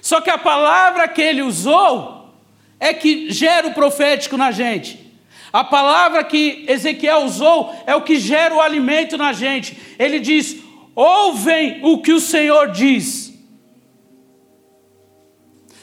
Só 0.00 0.20
que 0.20 0.30
a 0.30 0.38
palavra 0.38 1.08
que 1.08 1.20
ele 1.20 1.42
usou 1.42 2.30
é 2.78 2.94
que 2.94 3.30
gera 3.30 3.66
o 3.66 3.74
profético 3.74 4.36
na 4.36 4.50
gente. 4.50 5.04
A 5.52 5.64
palavra 5.64 6.22
que 6.22 6.64
Ezequiel 6.68 7.22
usou 7.24 7.74
é 7.86 7.94
o 7.94 8.02
que 8.02 8.18
gera 8.18 8.54
o 8.54 8.60
alimento 8.60 9.16
na 9.16 9.32
gente. 9.32 9.76
Ele 9.98 10.20
diz: 10.20 10.58
ouvem 10.94 11.80
o 11.82 12.02
que 12.02 12.12
o 12.12 12.20
Senhor 12.20 12.70
diz. 12.70 13.32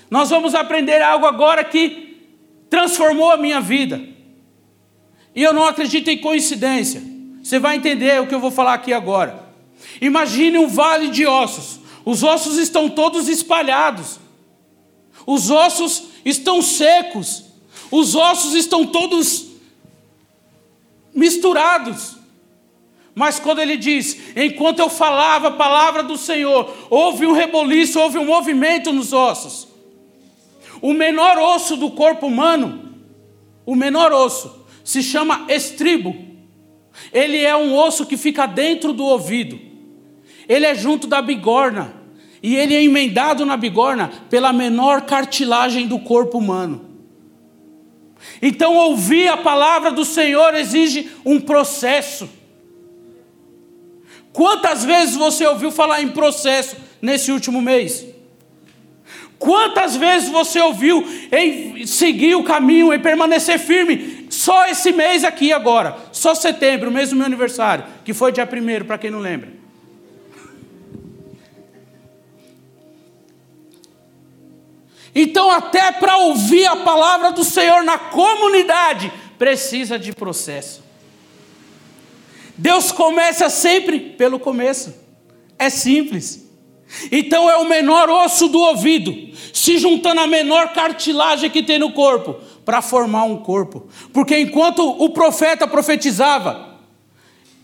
Nós 0.10 0.30
vamos 0.30 0.54
aprender 0.54 1.02
algo 1.02 1.26
agora 1.26 1.64
que 1.64 2.30
transformou 2.70 3.32
a 3.32 3.38
minha 3.38 3.60
vida. 3.60 4.00
E 5.36 5.42
eu 5.42 5.52
não 5.54 5.66
acredito 5.66 6.10
em 6.10 6.20
coincidência. 6.20 7.02
Você 7.42 7.60
vai 7.60 7.76
entender 7.76 8.22
o 8.22 8.28
que 8.28 8.36
eu 8.36 8.40
vou 8.40 8.52
falar 8.52 8.76
aqui 8.76 8.94
agora. 8.94 9.43
Imagine 10.02 10.58
um 10.58 10.68
vale 10.68 11.10
de 11.10 11.26
ossos. 11.26 11.80
Os 12.06 12.24
ossos 12.24 12.58
estão 12.58 12.90
todos 12.90 13.28
espalhados. 13.28 14.20
Os 15.26 15.50
ossos 15.50 16.04
estão 16.26 16.62
secos. 16.62 17.44
Os 17.92 18.16
ossos 18.16 18.54
estão 18.54 18.86
todos 18.86 19.48
misturados. 21.14 22.18
Mas 23.16 23.40
quando 23.40 23.60
ele 23.60 23.78
diz, 23.78 24.18
enquanto 24.36 24.80
eu 24.80 24.90
falava 24.90 25.50
a 25.50 25.52
palavra 25.52 26.02
do 26.02 26.18
Senhor, 26.18 26.74
houve 26.90 27.28
um 27.28 27.32
reboliço, 27.32 28.00
houve 28.00 28.18
um 28.18 28.26
movimento 28.26 28.92
nos 28.92 29.14
ossos. 29.14 29.68
O 30.82 30.94
menor 30.94 31.38
osso 31.38 31.78
do 31.78 31.92
corpo 31.92 32.26
humano, 32.26 32.96
o 33.66 33.76
menor 33.76 34.12
osso, 34.12 34.66
se 34.84 35.04
chama 35.04 35.46
estribo. 35.48 36.16
Ele 37.14 37.38
é 37.38 37.56
um 37.56 37.76
osso 37.76 38.06
que 38.06 38.18
fica 38.18 38.46
dentro 38.46 38.92
do 38.92 39.06
ouvido. 39.06 39.73
Ele 40.48 40.66
é 40.66 40.76
junto 40.76 41.08
da 41.08 41.22
bigorna. 41.22 41.94
E 42.42 42.56
ele 42.56 42.76
é 42.76 42.84
emendado 42.84 43.46
na 43.46 43.56
bigorna 43.56 44.12
pela 44.30 44.52
menor 44.52 45.02
cartilagem 45.04 45.88
do 45.88 45.98
corpo 45.98 46.38
humano. 46.38 46.90
Então, 48.42 48.76
ouvir 48.76 49.30
a 49.30 49.38
palavra 49.38 49.92
do 49.92 50.04
Senhor 50.04 50.54
exige 50.56 51.10
um 51.26 51.40
processo. 51.40 52.30
Quantas 54.34 54.84
vezes 54.84 55.16
você 55.16 55.46
ouviu 55.46 55.72
falar 55.72 56.02
em 56.02 56.10
processo 56.10 56.76
nesse 57.02 57.32
último 57.32 57.62
mês? 57.62 58.06
Quantas 59.38 59.96
vezes 59.96 60.30
você 60.30 60.60
ouviu 60.60 61.06
em 61.32 61.86
seguir 61.86 62.36
o 62.36 62.44
caminho, 62.44 62.94
em 62.94 63.00
permanecer 63.00 63.60
firme? 63.60 64.28
Só 64.30 64.66
esse 64.68 64.92
mês 64.92 65.24
aqui 65.24 65.54
agora, 65.54 65.98
só 66.12 66.34
setembro, 66.34 66.90
mês 66.90 67.10
do 67.10 67.16
meu 67.16 67.26
aniversário, 67.26 67.86
que 68.04 68.14
foi 68.14 68.32
dia 68.32 68.50
1 68.50 68.86
para 68.86 68.98
quem 68.98 69.12
não 69.12 69.20
lembra. 69.20 69.63
Então, 75.16 75.52
até 75.52 75.92
para 75.92 76.18
ouvir 76.18 76.66
a 76.66 76.78
palavra 76.78 77.32
do 77.32 77.44
Senhor 77.44 77.84
na 77.84 77.98
comunidade, 77.98 79.12
precisa 79.38 80.00
de 80.00 80.12
processo. 80.14 80.84
Deus 82.58 82.92
começa 82.92 83.50
sempre 83.50 84.00
pelo 84.00 84.40
começo. 84.40 84.94
É 85.58 85.70
simples. 85.70 86.44
Então 87.12 87.50
é 87.50 87.58
o 87.58 87.68
menor 87.68 88.10
osso 88.10 88.48
do 88.48 88.60
ouvido, 88.60 89.14
se 89.52 89.78
juntando 89.78 90.22
à 90.22 90.28
menor 90.28 90.74
cartilagem 90.74 91.50
que 91.50 91.64
tem 91.64 91.80
no 91.80 91.92
corpo, 91.92 92.36
para 92.64 92.82
formar 92.82 93.24
um 93.24 93.38
corpo. 93.38 93.88
Porque 94.12 94.38
enquanto 94.38 94.88
o 94.88 95.10
profeta 95.10 95.68
profetizava, 95.68 96.78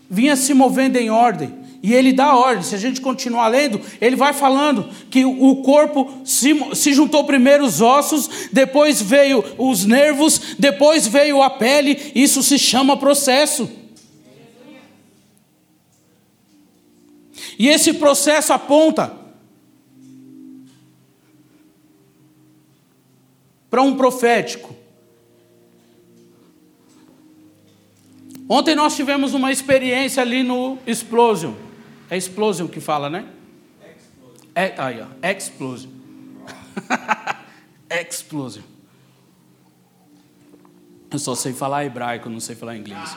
vinha 0.08 0.34
se 0.34 0.52
movendo 0.52 0.96
em 0.96 1.10
ordem, 1.10 1.59
e 1.82 1.94
ele 1.94 2.12
dá 2.12 2.36
ordem. 2.36 2.62
Se 2.62 2.74
a 2.74 2.78
gente 2.78 3.00
continuar 3.00 3.48
lendo, 3.48 3.80
ele 4.00 4.16
vai 4.16 4.32
falando 4.32 4.88
que 5.10 5.24
o 5.24 5.56
corpo 5.62 6.20
se, 6.24 6.54
se 6.74 6.92
juntou 6.92 7.24
primeiro 7.24 7.64
os 7.64 7.80
ossos, 7.80 8.48
depois 8.52 9.00
veio 9.00 9.42
os 9.56 9.84
nervos, 9.86 10.56
depois 10.58 11.06
veio 11.06 11.42
a 11.42 11.48
pele. 11.48 12.12
Isso 12.14 12.42
se 12.42 12.58
chama 12.58 12.96
processo. 12.96 13.68
E 17.58 17.68
esse 17.68 17.94
processo 17.94 18.52
aponta 18.52 19.14
para 23.70 23.82
um 23.82 23.96
profético. 23.96 24.74
Ontem 28.48 28.74
nós 28.74 28.96
tivemos 28.96 29.32
uma 29.32 29.52
experiência 29.52 30.20
ali 30.22 30.42
no 30.42 30.76
Explosion. 30.86 31.69
É 32.10 32.16
explosion 32.16 32.66
que 32.66 32.80
fala, 32.80 33.08
né? 33.08 33.24
Explosion. 33.96 34.50
É, 34.52 34.74
aí, 34.76 35.00
ó. 35.00 35.06
Explosion. 35.26 35.90
explosion. 37.88 38.64
Eu 41.12 41.18
só 41.20 41.34
sei 41.36 41.52
falar 41.52 41.84
hebraico, 41.84 42.28
não 42.28 42.38
sei 42.40 42.56
falar 42.56 42.76
inglês. 42.76 43.16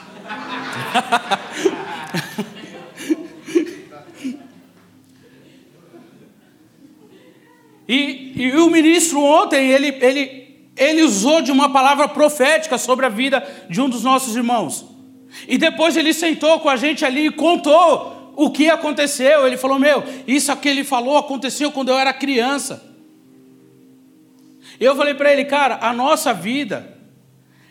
e, 7.88 8.32
e 8.34 8.56
o 8.56 8.68
ministro 8.68 9.20
ontem, 9.20 9.70
ele, 9.70 9.88
ele, 10.00 10.68
ele 10.76 11.02
usou 11.02 11.40
de 11.40 11.52
uma 11.52 11.72
palavra 11.72 12.08
profética 12.08 12.78
sobre 12.78 13.06
a 13.06 13.08
vida 13.08 13.44
de 13.70 13.80
um 13.80 13.88
dos 13.88 14.02
nossos 14.02 14.34
irmãos. 14.34 14.84
E 15.46 15.56
depois 15.56 15.96
ele 15.96 16.12
sentou 16.12 16.58
com 16.60 16.68
a 16.68 16.74
gente 16.76 17.04
ali 17.04 17.26
e 17.26 17.30
contou 17.30 18.13
o 18.36 18.50
que 18.50 18.70
aconteceu. 18.70 19.46
Ele 19.46 19.56
falou: 19.56 19.78
Meu, 19.78 20.02
isso 20.26 20.54
que 20.56 20.68
ele 20.68 20.84
falou 20.84 21.16
aconteceu 21.16 21.70
quando 21.72 21.90
eu 21.90 21.98
era 21.98 22.12
criança. 22.12 22.94
Eu 24.78 24.96
falei 24.96 25.14
para 25.14 25.32
ele, 25.32 25.44
cara, 25.44 25.78
a 25.80 25.92
nossa 25.92 26.32
vida, 26.32 26.98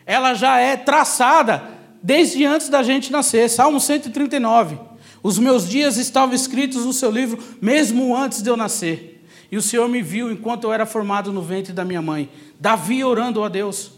ela 0.06 0.34
já 0.34 0.58
é 0.58 0.76
traçada 0.76 1.62
desde 2.02 2.44
antes 2.44 2.68
da 2.68 2.82
gente 2.82 3.12
nascer. 3.12 3.48
Salmo 3.48 3.80
139. 3.80 4.78
Os 5.22 5.38
meus 5.38 5.68
dias 5.68 5.96
estavam 5.96 6.34
escritos 6.34 6.84
no 6.84 6.92
seu 6.92 7.10
livro, 7.10 7.42
mesmo 7.60 8.14
antes 8.14 8.42
de 8.42 8.50
eu 8.50 8.56
nascer. 8.56 9.24
E 9.50 9.56
o 9.56 9.62
Senhor 9.62 9.88
me 9.88 10.02
viu 10.02 10.30
enquanto 10.30 10.64
eu 10.64 10.72
era 10.72 10.84
formado 10.84 11.32
no 11.32 11.40
ventre 11.40 11.72
da 11.72 11.84
minha 11.84 12.02
mãe. 12.02 12.28
Davi 12.58 13.04
orando 13.04 13.42
a 13.42 13.48
Deus. 13.48 13.92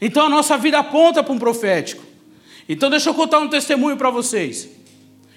Então 0.00 0.26
a 0.26 0.28
nossa 0.28 0.56
vida 0.56 0.78
aponta 0.78 1.22
para 1.22 1.32
um 1.32 1.38
profético. 1.38 2.02
Então 2.68 2.88
deixa 2.88 3.10
eu 3.10 3.14
contar 3.14 3.38
um 3.38 3.48
testemunho 3.48 3.96
para 3.96 4.10
vocês. 4.10 4.68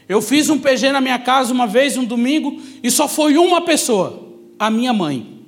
Eu 0.07 0.21
fiz 0.21 0.49
um 0.49 0.59
PG 0.59 0.91
na 0.91 1.01
minha 1.01 1.17
casa 1.17 1.53
uma 1.53 1.65
vez, 1.65 1.97
um 1.97 2.05
domingo, 2.05 2.61
e 2.83 2.91
só 2.91 3.07
foi 3.07 3.37
uma 3.37 3.61
pessoa, 3.61 4.23
a 4.59 4.69
minha 4.69 4.93
mãe. 4.93 5.43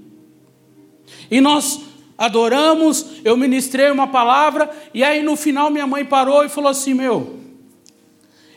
E 1.29 1.39
nós 1.39 1.81
adoramos, 2.17 3.05
eu 3.23 3.37
ministrei 3.37 3.91
uma 3.91 4.07
palavra, 4.07 4.69
e 4.93 5.03
aí 5.03 5.21
no 5.21 5.35
final 5.35 5.69
minha 5.69 5.85
mãe 5.85 6.03
parou 6.03 6.43
e 6.43 6.49
falou 6.49 6.71
assim: 6.71 6.93
Meu, 6.93 7.37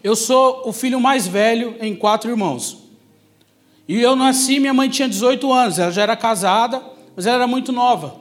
eu 0.02 0.16
sou 0.16 0.62
o 0.64 0.72
filho 0.72 0.98
mais 0.98 1.26
velho 1.26 1.76
em 1.80 1.94
quatro 1.94 2.30
irmãos. 2.30 2.78
E 3.86 4.00
eu 4.00 4.16
nasci, 4.16 4.58
minha 4.60 4.72
mãe 4.72 4.88
tinha 4.88 5.08
18 5.08 5.52
anos, 5.52 5.78
ela 5.78 5.90
já 5.90 6.02
era 6.02 6.16
casada, 6.16 6.82
mas 7.14 7.26
ela 7.26 7.36
era 7.36 7.46
muito 7.46 7.72
nova. 7.72 8.20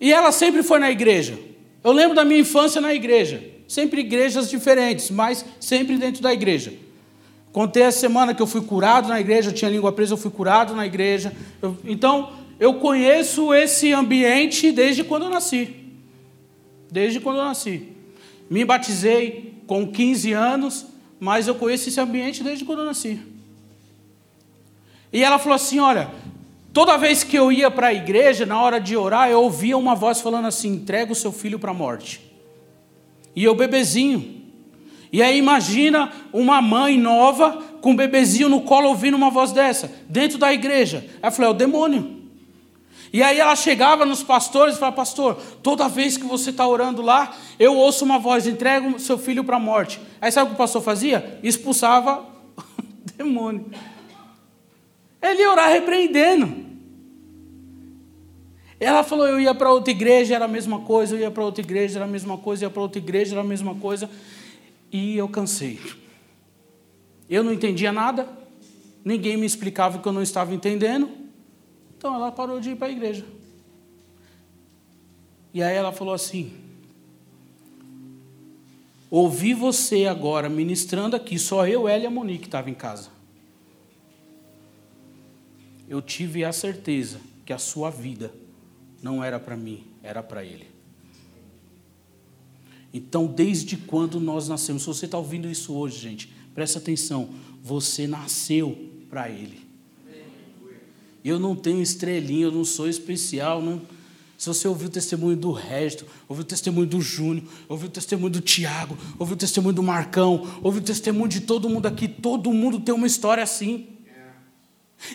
E 0.00 0.12
ela 0.12 0.32
sempre 0.32 0.62
foi 0.62 0.78
na 0.78 0.90
igreja. 0.90 1.38
Eu 1.82 1.92
lembro 1.92 2.14
da 2.14 2.24
minha 2.24 2.40
infância 2.40 2.80
na 2.80 2.92
igreja. 2.92 3.53
Sempre 3.66 4.00
igrejas 4.00 4.50
diferentes, 4.50 5.10
mas 5.10 5.44
sempre 5.58 5.96
dentro 5.96 6.22
da 6.22 6.32
igreja. 6.32 6.72
Contei 7.52 7.84
essa 7.84 8.00
semana 8.00 8.34
que 8.34 8.42
eu 8.42 8.46
fui 8.46 8.62
curado 8.62 9.08
na 9.08 9.20
igreja, 9.20 9.50
eu 9.50 9.54
tinha 9.54 9.70
língua 9.70 9.92
presa, 9.92 10.14
eu 10.14 10.18
fui 10.18 10.30
curado 10.30 10.74
na 10.74 10.84
igreja. 10.84 11.32
Eu, 11.62 11.76
então, 11.84 12.32
eu 12.58 12.74
conheço 12.74 13.54
esse 13.54 13.92
ambiente 13.92 14.72
desde 14.72 15.04
quando 15.04 15.26
eu 15.26 15.30
nasci. 15.30 15.74
Desde 16.90 17.20
quando 17.20 17.38
eu 17.38 17.44
nasci. 17.44 17.88
Me 18.50 18.64
batizei 18.64 19.54
com 19.66 19.86
15 19.86 20.32
anos, 20.32 20.86
mas 21.18 21.46
eu 21.46 21.54
conheço 21.54 21.88
esse 21.88 22.00
ambiente 22.00 22.42
desde 22.42 22.64
quando 22.64 22.80
eu 22.80 22.84
nasci. 22.84 23.20
E 25.12 25.22
ela 25.22 25.38
falou 25.38 25.54
assim: 25.54 25.78
Olha, 25.78 26.10
toda 26.72 26.96
vez 26.96 27.22
que 27.22 27.36
eu 27.36 27.52
ia 27.52 27.70
para 27.70 27.86
a 27.88 27.94
igreja, 27.94 28.44
na 28.44 28.60
hora 28.60 28.80
de 28.80 28.96
orar, 28.96 29.30
eu 29.30 29.40
ouvia 29.40 29.78
uma 29.78 29.94
voz 29.94 30.20
falando 30.20 30.46
assim: 30.46 30.70
entrega 30.74 31.12
o 31.12 31.14
seu 31.14 31.30
filho 31.30 31.58
para 31.58 31.70
a 31.70 31.74
morte. 31.74 32.20
E 33.34 33.44
eu, 33.44 33.54
bebezinho. 33.54 34.42
E 35.12 35.22
aí 35.22 35.38
imagina 35.38 36.12
uma 36.32 36.60
mãe 36.60 36.98
nova 36.98 37.62
com 37.80 37.92
um 37.92 37.96
bebezinho 37.96 38.48
no 38.48 38.62
colo 38.62 38.88
ouvindo 38.88 39.16
uma 39.16 39.30
voz 39.30 39.52
dessa, 39.52 39.92
dentro 40.08 40.38
da 40.38 40.52
igreja. 40.52 41.08
Ela 41.22 41.30
falou: 41.30 41.52
é 41.52 41.54
o 41.54 41.56
demônio. 41.56 42.22
E 43.12 43.22
aí 43.22 43.38
ela 43.38 43.54
chegava 43.54 44.04
nos 44.04 44.24
pastores 44.24 44.74
e 44.74 44.78
falava: 44.78 44.96
Pastor, 44.96 45.36
toda 45.62 45.88
vez 45.88 46.16
que 46.16 46.24
você 46.24 46.50
está 46.50 46.66
orando 46.66 47.00
lá, 47.00 47.32
eu 47.60 47.76
ouço 47.76 48.04
uma 48.04 48.18
voz: 48.18 48.44
entrega 48.46 48.98
seu 48.98 49.16
filho 49.16 49.44
para 49.44 49.56
a 49.56 49.60
morte. 49.60 50.00
Aí 50.20 50.32
sabe 50.32 50.46
o 50.46 50.48
que 50.48 50.54
o 50.54 50.58
pastor 50.58 50.82
fazia? 50.82 51.38
Expulsava 51.42 52.24
o 52.58 53.16
demônio. 53.16 53.70
Ele 55.22 55.42
ia 55.42 55.50
orar 55.50 55.70
repreendendo. 55.70 56.73
Ela 58.78 59.02
falou: 59.02 59.26
eu 59.26 59.40
ia 59.40 59.54
para 59.54 59.70
outra 59.70 59.90
igreja, 59.90 60.34
era 60.34 60.44
a 60.44 60.48
mesma 60.48 60.80
coisa, 60.80 61.14
eu 61.14 61.20
ia 61.20 61.30
para 61.30 61.44
outra 61.44 61.62
igreja, 61.62 61.98
era 61.98 62.04
a 62.04 62.08
mesma 62.08 62.36
coisa, 62.38 62.64
eu 62.64 62.68
ia 62.68 62.72
para 62.72 62.82
outra 62.82 62.98
igreja, 62.98 63.34
era 63.34 63.40
a 63.40 63.44
mesma 63.44 63.74
coisa. 63.74 64.10
E 64.92 65.16
eu 65.16 65.28
cansei. 65.28 65.80
Eu 67.28 67.42
não 67.42 67.52
entendia 67.52 67.92
nada, 67.92 68.28
ninguém 69.04 69.36
me 69.36 69.46
explicava 69.46 69.98
o 69.98 70.02
que 70.02 70.08
eu 70.08 70.12
não 70.12 70.22
estava 70.22 70.54
entendendo. 70.54 71.08
Então 71.96 72.14
ela 72.14 72.30
parou 72.30 72.60
de 72.60 72.70
ir 72.70 72.76
para 72.76 72.88
a 72.88 72.90
igreja. 72.90 73.24
E 75.52 75.62
aí 75.62 75.74
ela 75.74 75.92
falou 75.92 76.14
assim: 76.14 76.52
Ouvi 79.10 79.54
você 79.54 80.06
agora 80.06 80.48
ministrando 80.48 81.16
aqui, 81.16 81.38
só 81.38 81.66
eu, 81.66 81.88
ela 81.88 82.04
e 82.04 82.06
a 82.06 82.10
Monique 82.10 82.46
estava 82.46 82.68
em 82.68 82.74
casa 82.74 83.14
eu 85.88 86.00
tive 86.00 86.44
a 86.44 86.52
certeza 86.52 87.20
que 87.44 87.52
a 87.52 87.58
sua 87.58 87.90
vida 87.90 88.32
não 89.04 89.22
era 89.22 89.38
para 89.38 89.54
mim, 89.54 89.84
era 90.02 90.22
para 90.22 90.42
Ele. 90.42 90.66
Então, 92.90 93.26
desde 93.26 93.76
quando 93.76 94.18
nós 94.18 94.48
nascemos, 94.48 94.82
se 94.82 94.88
você 94.88 95.04
está 95.04 95.18
ouvindo 95.18 95.46
isso 95.46 95.74
hoje, 95.74 95.98
gente, 95.98 96.32
presta 96.54 96.78
atenção, 96.78 97.28
você 97.62 98.06
nasceu 98.06 98.90
para 99.10 99.28
Ele. 99.28 99.60
Eu 101.22 101.38
não 101.38 101.54
tenho 101.54 101.82
estrelinha, 101.82 102.46
eu 102.46 102.52
não 102.52 102.64
sou 102.64 102.88
especial, 102.88 103.60
não. 103.60 103.82
Se 104.38 104.48
você 104.48 104.66
ouviu 104.66 104.88
o 104.88 104.90
testemunho 104.90 105.36
do 105.36 105.52
Resto, 105.52 106.06
ouviu 106.26 106.42
o 106.42 106.46
testemunho 106.46 106.86
do 106.86 107.00
Júnior, 107.00 107.44
ouviu 107.68 107.88
o 107.88 107.90
testemunho 107.90 108.30
do 108.30 108.40
Tiago, 108.40 108.96
ouviu 109.18 109.34
o 109.34 109.38
testemunho 109.38 109.74
do 109.74 109.82
Marcão, 109.82 110.60
ouviu 110.62 110.80
o 110.80 110.84
testemunho 110.84 111.28
de 111.28 111.40
todo 111.42 111.68
mundo 111.68 111.86
aqui, 111.86 112.08
todo 112.08 112.50
mundo 112.52 112.80
tem 112.80 112.94
uma 112.94 113.06
história 113.06 113.42
assim. 113.42 113.93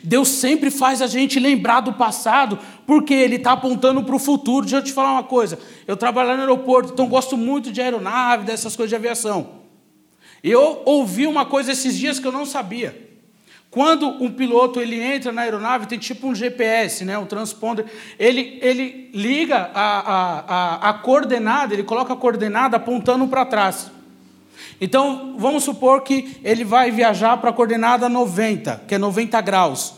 Deus 0.04 0.30
sempre 0.30 0.70
faz 0.72 1.02
a 1.02 1.08
gente 1.08 1.40
lembrar 1.40 1.82
do 1.82 1.94
passado, 1.94 2.60
porque 2.86 3.14
Ele 3.14 3.36
está 3.36 3.54
apontando 3.54 4.04
para 4.04 4.16
o 4.16 4.20
futuro. 4.20 4.66
Deixa 4.66 4.78
eu 4.78 4.84
te 4.84 4.94
falar 4.94 5.14
uma 5.14 5.24
coisa: 5.24 5.60
eu 5.88 5.98
trabalho 5.98 6.34
no 6.34 6.40
aeroporto, 6.40 6.94
então 6.94 7.08
gosto 7.08 7.36
muito 7.36 7.72
de 7.72 7.82
aeronave, 7.82 8.46
dessas 8.46 8.76
coisas 8.76 8.90
de 8.90 8.96
aviação. 8.96 9.60
Eu 10.44 10.82
ouvi 10.86 11.28
uma 11.28 11.46
coisa 11.46 11.72
esses 11.72 11.98
dias 11.98 12.20
que 12.20 12.28
eu 12.28 12.32
não 12.32 12.46
sabia. 12.46 13.10
Quando 13.72 14.08
um 14.24 14.32
piloto 14.32 14.82
ele 14.82 15.00
entra 15.00 15.32
na 15.32 15.44
aeronave, 15.44 15.86
tem 15.86 16.00
tipo 16.00 16.28
um 16.28 16.34
GPS, 16.34 17.06
né, 17.06 17.18
um 17.20 17.26
transponder, 17.26 17.86
ele, 18.18 18.58
ele 18.64 19.12
liga 19.14 19.70
a, 19.74 20.00
a, 20.00 20.40
a, 20.40 20.90
a 20.90 20.94
coordenada, 20.94 21.74
ele 21.74 21.84
coloca 21.84 22.14
a 22.14 22.16
coordenada 22.16 22.78
apontando 22.78 23.28
para 23.28 23.46
trás. 23.46 23.92
Então, 24.80 25.36
vamos 25.38 25.64
supor 25.64 26.02
que 26.02 26.38
ele 26.44 26.64
vai 26.64 26.92
viajar 26.92 27.38
para 27.38 27.50
a 27.50 27.54
coordenada 27.54 28.08
90, 28.08 28.84
que 28.88 28.96
é 28.96 28.98
90 28.98 29.40
graus. 29.42 29.94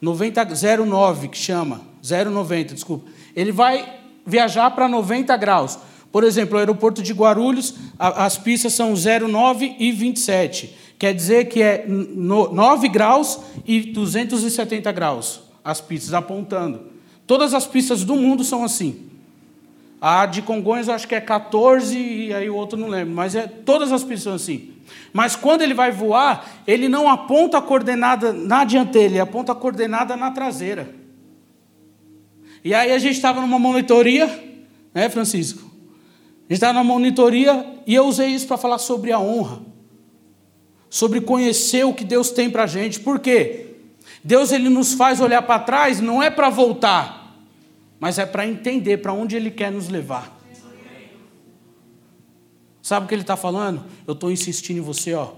90, 0.00 0.46
09, 0.86 1.28
que 1.28 1.38
chama. 1.38 1.82
090, 2.02 2.74
desculpa. 2.74 3.10
Ele 3.36 3.52
vai 3.52 4.00
viajar 4.24 4.70
para 4.70 4.88
90 4.88 5.36
graus. 5.36 5.78
Por 6.10 6.24
exemplo, 6.24 6.56
o 6.56 6.58
aeroporto 6.58 7.02
de 7.02 7.12
Guarulhos, 7.12 7.74
as 7.98 8.36
pistas 8.36 8.72
são 8.72 8.94
09 8.94 9.76
e 9.78 9.92
27. 9.92 10.74
Quer 10.98 11.14
dizer 11.14 11.48
que 11.48 11.62
é 11.62 11.84
9 11.86 12.88
graus 12.88 13.38
e 13.66 13.80
270 13.80 14.90
graus 14.92 15.50
as 15.64 15.80
pistas, 15.80 16.14
apontando. 16.14 16.80
Todas 17.26 17.54
as 17.54 17.66
pistas 17.66 18.02
do 18.04 18.16
mundo 18.16 18.42
são 18.42 18.64
assim. 18.64 19.09
A 20.00 20.24
de 20.24 20.40
Congonhas 20.40 20.88
eu 20.88 20.94
acho 20.94 21.06
que 21.06 21.14
é 21.14 21.20
14 21.20 21.98
e 21.98 22.32
aí 22.32 22.48
o 22.48 22.54
outro 22.54 22.78
não 22.78 22.88
lembro, 22.88 23.14
mas 23.14 23.34
é 23.34 23.46
todas 23.46 23.92
as 23.92 24.02
pistas 24.02 24.32
assim. 24.34 24.72
Mas 25.12 25.36
quando 25.36 25.62
ele 25.62 25.74
vai 25.74 25.90
voar, 25.90 26.62
ele 26.66 26.88
não 26.88 27.08
aponta 27.08 27.58
a 27.58 27.62
coordenada 27.62 28.32
na 28.32 28.64
dianteira, 28.64 29.08
ele 29.08 29.20
aponta 29.20 29.52
a 29.52 29.54
coordenada 29.54 30.16
na 30.16 30.30
traseira. 30.30 30.94
E 32.64 32.74
aí 32.74 32.92
a 32.92 32.98
gente 32.98 33.16
estava 33.16 33.40
numa 33.40 33.58
monitoria, 33.58 34.26
né, 34.94 35.08
Francisco? 35.08 35.60
A 35.60 36.52
gente 36.52 36.54
estava 36.54 36.72
numa 36.72 36.84
monitoria 36.84 37.66
e 37.86 37.94
eu 37.94 38.06
usei 38.06 38.28
isso 38.28 38.46
para 38.46 38.56
falar 38.56 38.78
sobre 38.78 39.12
a 39.12 39.18
honra, 39.18 39.60
sobre 40.88 41.20
conhecer 41.20 41.84
o 41.84 41.92
que 41.92 42.04
Deus 42.04 42.30
tem 42.30 42.50
para 42.50 42.64
a 42.64 42.66
gente. 42.66 43.00
Por 43.00 43.18
quê? 43.18 43.66
Deus 44.24 44.50
ele 44.52 44.68
nos 44.68 44.94
faz 44.94 45.20
olhar 45.20 45.42
para 45.42 45.58
trás, 45.58 46.00
não 46.00 46.22
é 46.22 46.30
para 46.30 46.50
voltar, 46.50 47.19
mas 48.00 48.18
é 48.18 48.24
para 48.24 48.46
entender 48.46 48.96
para 48.96 49.12
onde 49.12 49.36
Ele 49.36 49.50
quer 49.50 49.70
nos 49.70 49.88
levar. 49.88 50.40
Sabe 52.82 53.04
o 53.04 53.08
que 53.08 53.14
Ele 53.14 53.22
está 53.22 53.36
falando? 53.36 53.84
Eu 54.06 54.14
estou 54.14 54.32
insistindo 54.32 54.78
em 54.78 54.80
você, 54.80 55.14
ó, 55.14 55.32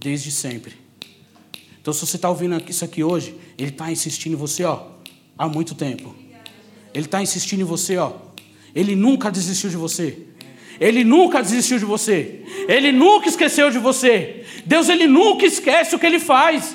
desde 0.00 0.32
sempre. 0.32 0.74
Então, 1.80 1.92
se 1.92 2.00
você 2.00 2.16
está 2.16 2.28
ouvindo 2.28 2.60
isso 2.68 2.84
aqui 2.84 3.04
hoje, 3.04 3.38
Ele 3.56 3.70
está 3.70 3.92
insistindo 3.92 4.32
em 4.32 4.36
você, 4.36 4.64
ó, 4.64 4.86
há 5.38 5.46
muito 5.46 5.74
tempo. 5.74 6.16
Ele 6.92 7.04
está 7.04 7.22
insistindo 7.22 7.60
em 7.60 7.64
você, 7.64 7.96
ó. 7.98 8.14
Ele 8.74 8.96
nunca 8.96 9.30
desistiu 9.30 9.70
de 9.70 9.76
você. 9.76 10.26
Ele 10.80 11.04
nunca 11.04 11.42
desistiu 11.42 11.78
de 11.78 11.84
você. 11.84 12.42
Ele 12.66 12.90
nunca 12.90 13.28
esqueceu 13.28 13.70
de 13.70 13.78
você. 13.78 14.44
Deus, 14.64 14.88
Ele 14.88 15.06
nunca 15.06 15.44
esquece 15.44 15.94
o 15.94 15.98
que 15.98 16.06
Ele 16.06 16.18
faz. 16.18 16.74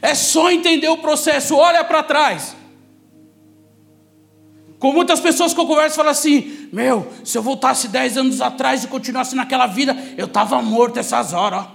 É 0.00 0.14
só 0.14 0.50
entender 0.50 0.88
o 0.88 0.98
processo, 0.98 1.56
olha 1.56 1.84
para 1.84 2.02
trás. 2.02 2.56
Com 4.78 4.92
muitas 4.92 5.20
pessoas 5.20 5.54
que 5.54 5.60
eu 5.60 5.66
converso 5.66 5.96
falam 5.96 6.12
assim: 6.12 6.68
Meu, 6.72 7.10
se 7.24 7.36
eu 7.38 7.42
voltasse 7.42 7.88
10 7.88 8.18
anos 8.18 8.40
atrás 8.40 8.84
e 8.84 8.88
continuasse 8.88 9.34
naquela 9.34 9.66
vida, 9.66 9.96
eu 10.16 10.26
estava 10.26 10.60
morto 10.60 10.98
essas 10.98 11.32
horas. 11.32 11.66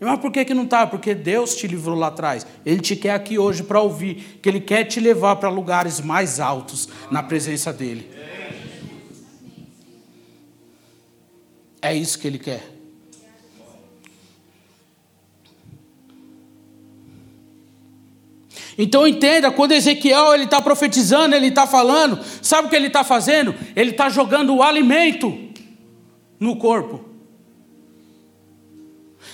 Mas 0.00 0.20
por 0.20 0.30
que, 0.30 0.44
que 0.44 0.54
não 0.54 0.62
está? 0.64 0.86
Porque 0.86 1.12
Deus 1.14 1.56
te 1.56 1.66
livrou 1.66 1.96
lá 1.96 2.06
atrás. 2.08 2.46
Ele 2.64 2.80
te 2.80 2.94
quer 2.94 3.14
aqui 3.14 3.38
hoje 3.38 3.64
para 3.64 3.80
ouvir, 3.80 4.38
que 4.40 4.48
Ele 4.48 4.60
quer 4.60 4.84
te 4.84 5.00
levar 5.00 5.36
para 5.36 5.48
lugares 5.48 6.00
mais 6.00 6.38
altos 6.38 6.88
na 7.10 7.22
presença 7.22 7.72
dEle. 7.72 8.08
É 11.82 11.94
isso 11.94 12.18
que 12.18 12.28
Ele 12.28 12.38
quer. 12.38 12.77
Então 18.80 19.08
entenda, 19.08 19.50
quando 19.50 19.72
Ezequiel 19.72 20.32
ele 20.32 20.44
está 20.44 20.62
profetizando, 20.62 21.34
ele 21.34 21.48
está 21.48 21.66
falando, 21.66 22.20
sabe 22.40 22.68
o 22.68 22.70
que 22.70 22.76
ele 22.76 22.86
está 22.86 23.02
fazendo? 23.02 23.52
Ele 23.74 23.90
está 23.90 24.08
jogando 24.08 24.54
o 24.54 24.62
alimento 24.62 25.36
no 26.38 26.54
corpo. 26.54 27.04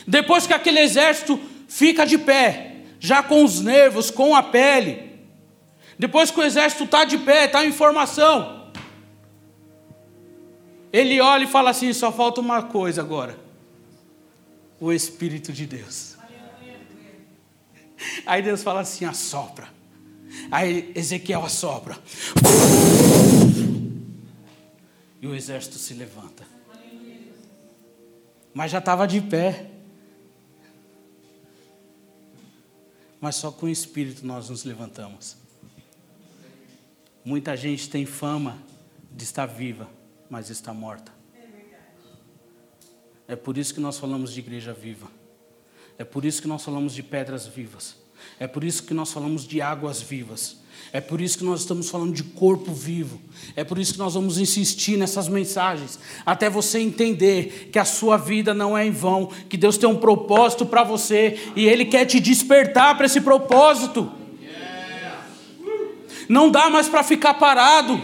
Depois 0.06 0.46
que 0.46 0.54
aquele 0.54 0.80
exército 0.80 1.38
fica 1.68 2.06
de 2.06 2.16
pé, 2.16 2.76
já 2.98 3.22
com 3.22 3.44
os 3.44 3.60
nervos, 3.60 4.10
com 4.10 4.34
a 4.34 4.42
pele, 4.42 5.12
depois 5.98 6.30
que 6.30 6.40
o 6.40 6.42
exército 6.42 6.84
está 6.84 7.04
de 7.04 7.18
pé, 7.18 7.44
está 7.44 7.66
em 7.66 7.72
formação, 7.72 8.70
ele 10.90 11.20
olha 11.20 11.44
e 11.44 11.48
fala 11.48 11.70
assim: 11.70 11.92
só 11.92 12.10
falta 12.10 12.40
uma 12.40 12.62
coisa 12.62 13.02
agora: 13.02 13.38
o 14.80 14.90
Espírito 14.90 15.52
de 15.52 15.66
Deus. 15.66 16.13
Aí 18.26 18.42
Deus 18.42 18.62
fala 18.62 18.80
assim: 18.80 19.04
assopra. 19.04 19.68
Aí 20.50 20.92
Ezequiel 20.94 21.44
assopra. 21.44 21.98
E 25.20 25.26
o 25.26 25.34
exército 25.34 25.78
se 25.78 25.94
levanta. 25.94 26.44
Mas 28.52 28.70
já 28.70 28.78
estava 28.78 29.06
de 29.06 29.22
pé. 29.22 29.70
Mas 33.18 33.36
só 33.36 33.50
com 33.50 33.64
o 33.64 33.68
Espírito 33.70 34.26
nós 34.26 34.50
nos 34.50 34.64
levantamos. 34.64 35.38
Muita 37.24 37.56
gente 37.56 37.88
tem 37.88 38.04
fama 38.04 38.58
de 39.10 39.24
estar 39.24 39.46
viva, 39.46 39.88
mas 40.28 40.50
está 40.50 40.74
morta. 40.74 41.10
É 43.26 43.34
por 43.34 43.56
isso 43.56 43.72
que 43.72 43.80
nós 43.80 43.98
falamos 43.98 44.30
de 44.30 44.40
igreja 44.40 44.74
viva. 44.74 45.10
É 45.98 46.04
por 46.04 46.24
isso 46.24 46.42
que 46.42 46.48
nós 46.48 46.64
falamos 46.64 46.94
de 46.94 47.02
pedras 47.02 47.46
vivas. 47.46 47.96
É 48.38 48.46
por 48.46 48.64
isso 48.64 48.82
que 48.82 48.94
nós 48.94 49.12
falamos 49.12 49.46
de 49.46 49.60
águas 49.60 50.00
vivas. 50.02 50.56
É 50.92 51.00
por 51.00 51.20
isso 51.20 51.38
que 51.38 51.44
nós 51.44 51.60
estamos 51.60 51.90
falando 51.90 52.12
de 52.12 52.22
corpo 52.22 52.72
vivo. 52.72 53.20
É 53.56 53.64
por 53.64 53.78
isso 53.78 53.94
que 53.94 53.98
nós 53.98 54.14
vamos 54.14 54.38
insistir 54.38 54.96
nessas 54.96 55.28
mensagens, 55.28 55.98
até 56.24 56.48
você 56.48 56.78
entender 56.78 57.70
que 57.72 57.78
a 57.78 57.84
sua 57.84 58.16
vida 58.16 58.54
não 58.54 58.76
é 58.76 58.86
em 58.86 58.90
vão, 58.90 59.28
que 59.48 59.56
Deus 59.56 59.76
tem 59.76 59.88
um 59.88 59.96
propósito 59.96 60.64
para 60.64 60.84
você 60.84 61.38
e 61.56 61.66
Ele 61.66 61.84
quer 61.84 62.04
te 62.04 62.20
despertar 62.20 62.96
para 62.96 63.06
esse 63.06 63.20
propósito. 63.20 64.10
Não 66.28 66.50
dá 66.50 66.70
mais 66.70 66.88
para 66.88 67.02
ficar 67.02 67.34
parado. 67.34 68.00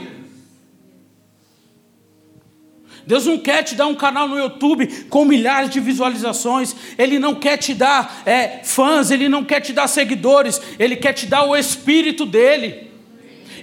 Deus 3.07 3.27
não 3.27 3.39
quer 3.39 3.63
te 3.63 3.75
dar 3.75 3.87
um 3.87 3.95
canal 3.95 4.29
no 4.29 4.39
YouTube 4.39 4.87
com 5.09 5.25
milhares 5.25 5.71
de 5.71 5.81
visualizações, 5.81 6.75
Ele 6.99 7.19
não 7.19 7.35
quer 7.35 7.57
te 7.57 7.75
dar 7.75 8.23
é, 8.27 8.61
fãs, 8.63 9.11
Ele 9.11 9.29
não 9.29 9.45
quer 9.45 9.61
te 9.61 9.73
dar 9.73 9.89
seguidores, 9.89 10.61
Ele 10.79 10.97
quer 10.97 11.13
te 11.13 11.27
dar 11.27 11.45
o 11.45 11.57
Espírito 11.57 12.27
dEle. 12.27 12.91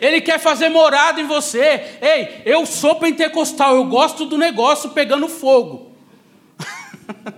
Ele 0.02 0.22
quer 0.22 0.40
fazer 0.40 0.70
morada 0.70 1.20
em 1.20 1.26
você. 1.26 1.98
Ei, 2.02 2.42
eu 2.46 2.66
sou 2.66 2.96
pentecostal, 2.96 3.76
eu 3.76 3.86
gosto 3.86 4.26
do 4.26 4.38
negócio 4.38 4.92
pegando 4.92 5.28
fogo. 5.28 5.96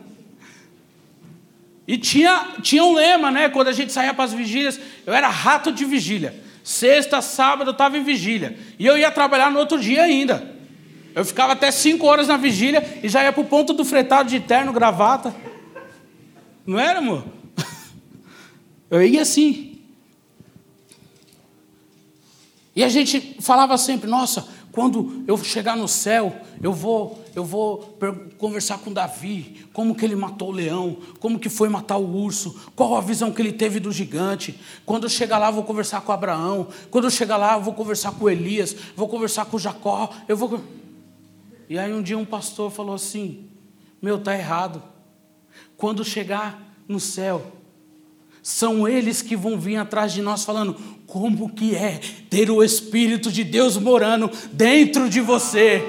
e 1.88 1.98
tinha, 1.98 2.48
tinha 2.62 2.84
um 2.84 2.94
lema, 2.94 3.32
né? 3.32 3.50
Quando 3.50 3.70
a 3.70 3.74
gente 3.74 3.92
saía 3.92 4.14
para 4.14 4.26
as 4.26 4.34
vigílias, 4.34 4.80
eu 5.06 5.14
era 5.14 5.30
rato 5.30 5.72
de 5.72 5.86
vigília. 5.86 6.36
Sexta, 6.64 7.22
sábado 7.22 7.70
eu 7.70 7.74
estava 7.74 7.98
em 7.98 8.04
vigília. 8.04 8.58
E 8.78 8.86
eu 8.86 8.98
ia 8.98 9.10
trabalhar 9.10 9.52
no 9.52 9.60
outro 9.60 9.80
dia 9.80 10.04
ainda. 10.04 10.59
Eu 11.20 11.26
ficava 11.26 11.52
até 11.52 11.70
cinco 11.70 12.06
horas 12.06 12.30
na 12.30 12.38
vigília 12.38 13.02
e 13.04 13.10
já 13.10 13.22
ia 13.22 13.34
para 13.34 13.42
o 13.42 13.46
ponto 13.46 13.74
do 13.74 13.84
fretado 13.84 14.30
de 14.30 14.40
terno, 14.40 14.72
gravata. 14.72 15.36
Não 16.66 16.80
era, 16.80 17.00
amor? 17.00 17.26
Eu 18.90 19.04
ia 19.06 19.24
assim. 19.24 19.82
E 22.74 22.82
a 22.82 22.88
gente 22.88 23.36
falava 23.42 23.78
sempre, 23.78 24.10
nossa, 24.10 24.48
quando 24.72 25.26
eu 25.28 25.38
chegar 25.38 25.76
no 25.76 25.90
céu, 25.90 26.34
eu 26.62 26.72
vou, 26.72 27.22
eu 27.36 27.44
vou 27.44 27.98
conversar 28.38 28.78
com 28.78 28.94
Davi, 28.94 29.66
como 29.74 29.94
que 29.94 30.06
ele 30.06 30.16
matou 30.16 30.50
o 30.50 30.54
leão, 30.54 31.00
como 31.20 31.38
que 31.38 31.50
foi 31.50 31.68
matar 31.68 31.98
o 31.98 32.16
urso, 32.16 32.56
qual 32.78 32.96
a 32.96 33.02
visão 33.02 33.30
que 33.30 33.42
ele 33.42 33.52
teve 33.52 33.82
do 33.82 33.92
gigante. 33.92 34.58
Quando 34.86 35.04
eu 35.04 35.10
chegar 35.10 35.38
lá, 35.38 35.50
eu 35.50 35.54
vou 35.54 35.64
conversar 35.64 36.00
com 36.00 36.14
Abraão. 36.14 36.68
Quando 36.90 37.06
eu 37.06 37.12
chegar 37.12 37.36
lá, 37.36 37.56
eu 37.56 37.62
vou 37.62 37.74
conversar 37.74 38.14
com 38.14 38.30
Elias, 38.30 38.74
vou 38.96 39.10
conversar 39.10 39.44
com 39.48 39.60
Jacó, 39.60 40.12
eu 40.26 40.38
vou 40.38 40.64
e 41.70 41.78
aí 41.78 41.94
um 41.94 42.02
dia 42.02 42.18
um 42.18 42.26
pastor 42.26 42.72
falou 42.72 42.96
assim: 42.96 43.48
Meu, 44.02 44.20
tá 44.20 44.36
errado. 44.36 44.82
Quando 45.78 46.04
chegar 46.04 46.60
no 46.88 47.00
céu, 47.00 47.54
são 48.42 48.88
eles 48.88 49.22
que 49.22 49.36
vão 49.36 49.60
vir 49.60 49.78
atrás 49.78 50.12
de 50.12 50.22
nós 50.22 50.44
falando 50.44 50.76
como 51.06 51.54
que 51.54 51.76
é 51.76 52.00
ter 52.30 52.50
o 52.50 52.64
Espírito 52.64 53.32
de 53.32 53.44
Deus 53.44 53.78
morando 53.78 54.30
dentro 54.52 55.08
de 55.08 55.22
você. 55.22 55.88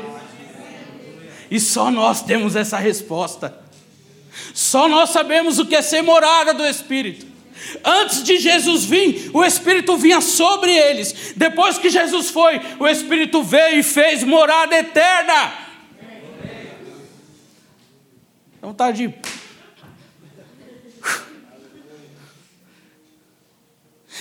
E 1.51 1.59
só 1.59 1.91
nós 1.91 2.23
temos 2.23 2.55
essa 2.55 2.79
resposta. 2.79 3.59
Só 4.53 4.89
nós 4.89 5.11
sabemos 5.11 5.59
o 5.59 5.67
que 5.67 5.75
é 5.75 5.83
ser 5.83 6.03
morada 6.03 6.53
do 6.53 6.65
Espírito. 6.65 7.27
Antes 7.85 8.23
de 8.23 8.39
Jesus 8.39 8.85
vir, 8.85 9.31
o 9.33 9.45
Espírito 9.45 9.97
vinha 9.97 10.21
sobre 10.21 10.73
eles. 10.73 11.33
Depois 11.37 11.79
que 11.79 11.91
Jesus 11.91 12.31
foi, 12.31 12.61
o 12.79 12.87
Espírito 12.87 13.43
veio 13.43 13.81
e 13.81 13.83
fez 13.83 14.23
morada 14.23 14.77
eterna. 14.77 15.70
Dá 18.61 18.69
vontade 18.69 19.09
de. 19.09 19.15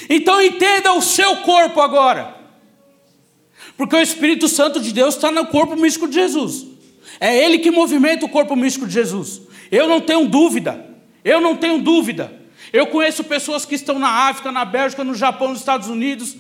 Então 0.09 0.41
entenda 0.41 0.93
o 0.93 1.01
seu 1.01 1.37
corpo 1.37 1.81
agora. 1.81 2.35
Porque 3.77 3.95
o 3.95 4.01
Espírito 4.01 4.47
Santo 4.47 4.79
de 4.79 4.91
Deus 4.91 5.15
está 5.15 5.31
no 5.31 5.47
corpo 5.47 5.75
místico 5.75 6.07
de 6.07 6.15
Jesus. 6.15 6.65
É 7.19 7.35
Ele 7.35 7.59
que 7.59 7.71
movimenta 7.71 8.25
o 8.25 8.29
corpo 8.29 8.55
místico 8.55 8.87
de 8.87 8.93
Jesus. 8.93 9.41
Eu 9.71 9.87
não 9.87 10.01
tenho 10.01 10.27
dúvida. 10.27 10.85
Eu 11.23 11.41
não 11.41 11.55
tenho 11.55 11.81
dúvida. 11.81 12.33
Eu 12.71 12.87
conheço 12.87 13.23
pessoas 13.23 13.65
que 13.65 13.75
estão 13.75 13.99
na 13.99 14.29
África, 14.29 14.51
na 14.51 14.63
Bélgica, 14.63 15.03
no 15.03 15.13
Japão, 15.13 15.49
nos 15.49 15.59
Estados 15.59 15.87
Unidos. 15.87 16.35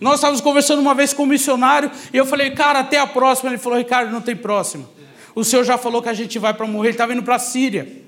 Nós 0.00 0.16
estávamos 0.16 0.40
conversando 0.40 0.80
uma 0.80 0.94
vez 0.94 1.12
com 1.12 1.22
um 1.22 1.26
missionário 1.26 1.90
e 2.12 2.16
eu 2.16 2.26
falei, 2.26 2.50
cara, 2.50 2.80
até 2.80 2.98
a 2.98 3.06
próxima. 3.06 3.50
Ele 3.50 3.58
falou, 3.58 3.78
Ricardo, 3.78 4.10
não 4.10 4.20
tem 4.20 4.34
próxima. 4.34 4.88
O 5.34 5.44
Senhor 5.44 5.64
já 5.64 5.76
falou 5.76 6.02
que 6.02 6.08
a 6.08 6.14
gente 6.14 6.38
vai 6.38 6.54
para 6.54 6.66
morrer. 6.66 6.88
Ele 6.88 6.94
estava 6.94 7.12
indo 7.12 7.22
para 7.22 7.36
a 7.36 7.38
Síria. 7.38 8.04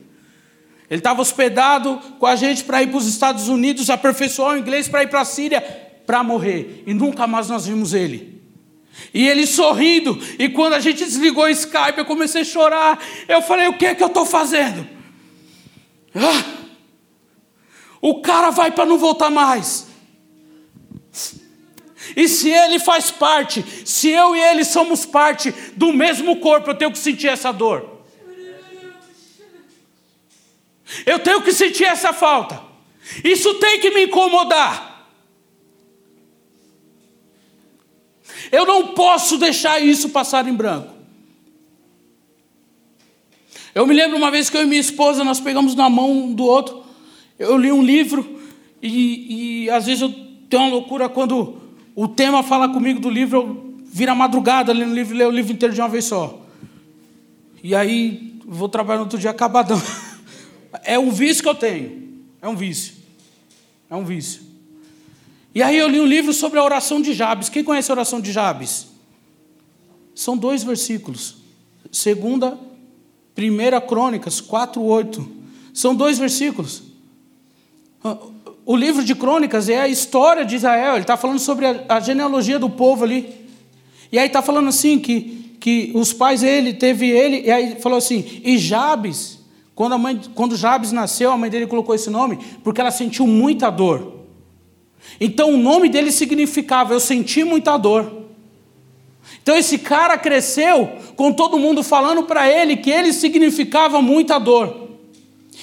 Ele 0.88 1.00
estava 1.00 1.20
hospedado 1.20 2.00
com 2.18 2.26
a 2.26 2.36
gente 2.36 2.62
para 2.64 2.82
ir 2.82 2.88
para 2.88 2.98
os 2.98 3.06
Estados 3.06 3.48
Unidos, 3.48 3.90
aperfeiçoar 3.90 4.54
o 4.54 4.58
inglês 4.58 4.86
para 4.86 5.02
ir 5.02 5.08
para 5.08 5.20
a 5.20 5.24
Síria 5.24 5.60
para 6.06 6.22
morrer. 6.22 6.84
E 6.86 6.94
nunca 6.94 7.26
mais 7.26 7.48
nós 7.48 7.66
vimos 7.66 7.92
ele. 7.92 8.40
E 9.12 9.26
ele 9.28 9.46
sorrindo. 9.46 10.18
E 10.38 10.48
quando 10.48 10.74
a 10.74 10.80
gente 10.80 11.04
desligou 11.04 11.44
o 11.44 11.48
Skype, 11.48 11.98
eu 11.98 12.04
comecei 12.04 12.42
a 12.42 12.44
chorar. 12.44 12.98
Eu 13.28 13.42
falei: 13.42 13.66
o 13.68 13.76
que 13.76 13.86
é 13.86 13.94
que 13.94 14.02
eu 14.02 14.06
estou 14.06 14.24
fazendo? 14.24 14.86
Ah, 16.14 16.44
o 18.00 18.22
cara 18.22 18.50
vai 18.50 18.70
para 18.70 18.86
não 18.86 18.96
voltar 18.96 19.30
mais. 19.30 19.85
E 22.16 22.26
se 22.28 22.50
ele 22.50 22.78
faz 22.78 23.10
parte, 23.10 23.62
se 23.84 24.08
eu 24.08 24.34
e 24.34 24.40
ele 24.40 24.64
somos 24.64 25.04
parte 25.04 25.52
do 25.76 25.92
mesmo 25.92 26.36
corpo, 26.36 26.70
eu 26.70 26.74
tenho 26.74 26.90
que 26.90 26.98
sentir 26.98 27.28
essa 27.28 27.52
dor. 27.52 28.00
Eu 31.04 31.18
tenho 31.18 31.42
que 31.42 31.52
sentir 31.52 31.84
essa 31.84 32.14
falta. 32.14 32.62
Isso 33.22 33.52
tem 33.54 33.80
que 33.80 33.90
me 33.90 34.06
incomodar. 34.06 35.06
Eu 38.50 38.64
não 38.64 38.94
posso 38.94 39.36
deixar 39.36 39.78
isso 39.80 40.08
passar 40.08 40.48
em 40.48 40.54
branco. 40.54 40.94
Eu 43.74 43.86
me 43.86 43.94
lembro 43.94 44.16
uma 44.16 44.30
vez 44.30 44.48
que 44.48 44.56
eu 44.56 44.62
e 44.62 44.66
minha 44.66 44.80
esposa 44.80 45.22
nós 45.22 45.38
pegamos 45.38 45.74
na 45.74 45.90
mão 45.90 46.10
um 46.10 46.32
do 46.32 46.44
outro. 46.44 46.82
Eu 47.38 47.58
li 47.58 47.70
um 47.70 47.82
livro 47.82 48.40
e, 48.80 49.64
e 49.64 49.70
às 49.70 49.84
vezes 49.84 50.00
eu 50.00 50.10
tenho 50.48 50.62
uma 50.62 50.70
loucura 50.70 51.10
quando 51.10 51.65
o 51.96 52.06
tema 52.06 52.42
fala 52.42 52.68
comigo 52.68 53.00
do 53.00 53.08
livro, 53.08 53.38
eu 53.38 53.74
viro 53.86 54.12
a 54.12 54.14
madrugada 54.14 54.70
lendo 54.70 54.90
o 54.90 54.94
livro 54.94 55.16
leio 55.16 55.30
o 55.30 55.32
livro 55.32 55.50
inteiro 55.50 55.74
de 55.74 55.80
uma 55.80 55.88
vez 55.88 56.04
só. 56.04 56.46
E 57.62 57.74
aí 57.74 58.38
vou 58.46 58.68
trabalhar 58.68 58.98
no 58.98 59.04
outro 59.04 59.18
dia 59.18 59.30
acabadão. 59.30 59.80
É 60.84 60.98
um 60.98 61.10
vício 61.10 61.42
que 61.42 61.48
eu 61.48 61.54
tenho. 61.54 62.20
É 62.42 62.46
um 62.46 62.54
vício. 62.54 62.94
É 63.88 63.96
um 63.96 64.04
vício. 64.04 64.42
E 65.54 65.62
aí 65.62 65.78
eu 65.78 65.88
li 65.88 65.98
um 65.98 66.04
livro 66.04 66.34
sobre 66.34 66.58
a 66.58 66.62
oração 66.62 67.00
de 67.00 67.14
Jabes. 67.14 67.48
Quem 67.48 67.64
conhece 67.64 67.90
a 67.90 67.94
oração 67.94 68.20
de 68.20 68.30
Jabes? 68.30 68.88
São 70.14 70.36
dois 70.36 70.62
versículos. 70.62 71.36
Segunda, 71.90 72.58
primeira 73.34 73.80
Crônicas 73.80 74.38
4:8. 74.38 75.26
São 75.72 75.94
dois 75.94 76.18
versículos. 76.18 76.82
O 78.68 78.74
livro 78.74 79.04
de 79.04 79.14
Crônicas 79.14 79.68
é 79.68 79.80
a 79.80 79.86
história 79.86 80.44
de 80.44 80.56
Israel, 80.56 80.94
ele 80.94 81.02
está 81.02 81.16
falando 81.16 81.38
sobre 81.38 81.66
a, 81.66 81.84
a, 81.88 82.00
genealogia 82.00 82.58
do 82.58 82.68
povo 82.68 83.04
ali. 83.04 83.32
E 84.10 84.18
aí 84.18 84.26
está 84.26 84.42
falando 84.42 84.68
assim 84.68 84.98
que, 84.98 85.56
que 85.60 85.92
os 85.94 86.12
pais 86.12 86.42
ele 86.42 86.74
teve 86.74 87.08
ele, 87.08 87.42
e 87.46 87.50
aí 87.50 87.76
falou 87.80 87.96
assim, 87.96 88.40
e 88.42 88.58
Jabes, 88.58 89.38
quando, 89.72 89.92
a 89.92 89.98
mãe, 89.98 90.20
quando 90.34 90.56
Jabes 90.56 90.90
nasceu, 90.90 91.30
a 91.30 91.38
mãe 91.38 91.48
dele 91.48 91.68
colocou 91.68 91.94
esse 91.94 92.10
nome, 92.10 92.40
porque 92.64 92.80
ela 92.80 92.90
sentiu 92.90 93.24
muita 93.24 93.70
dor. 93.70 94.14
Então 95.20 95.54
o 95.54 95.56
nome 95.56 95.88
dele 95.88 96.10
significava, 96.10 96.92
eu 96.92 96.98
senti 96.98 97.44
muita 97.44 97.76
dor. 97.76 98.24
Então 99.42 99.56
esse 99.56 99.78
cara 99.78 100.18
cresceu 100.18 100.90
com 101.14 101.32
todo 101.32 101.56
mundo 101.56 101.84
falando 101.84 102.24
para 102.24 102.50
ele 102.50 102.76
que 102.76 102.90
ele 102.90 103.12
significava 103.12 104.02
muita 104.02 104.40
dor. 104.40 104.85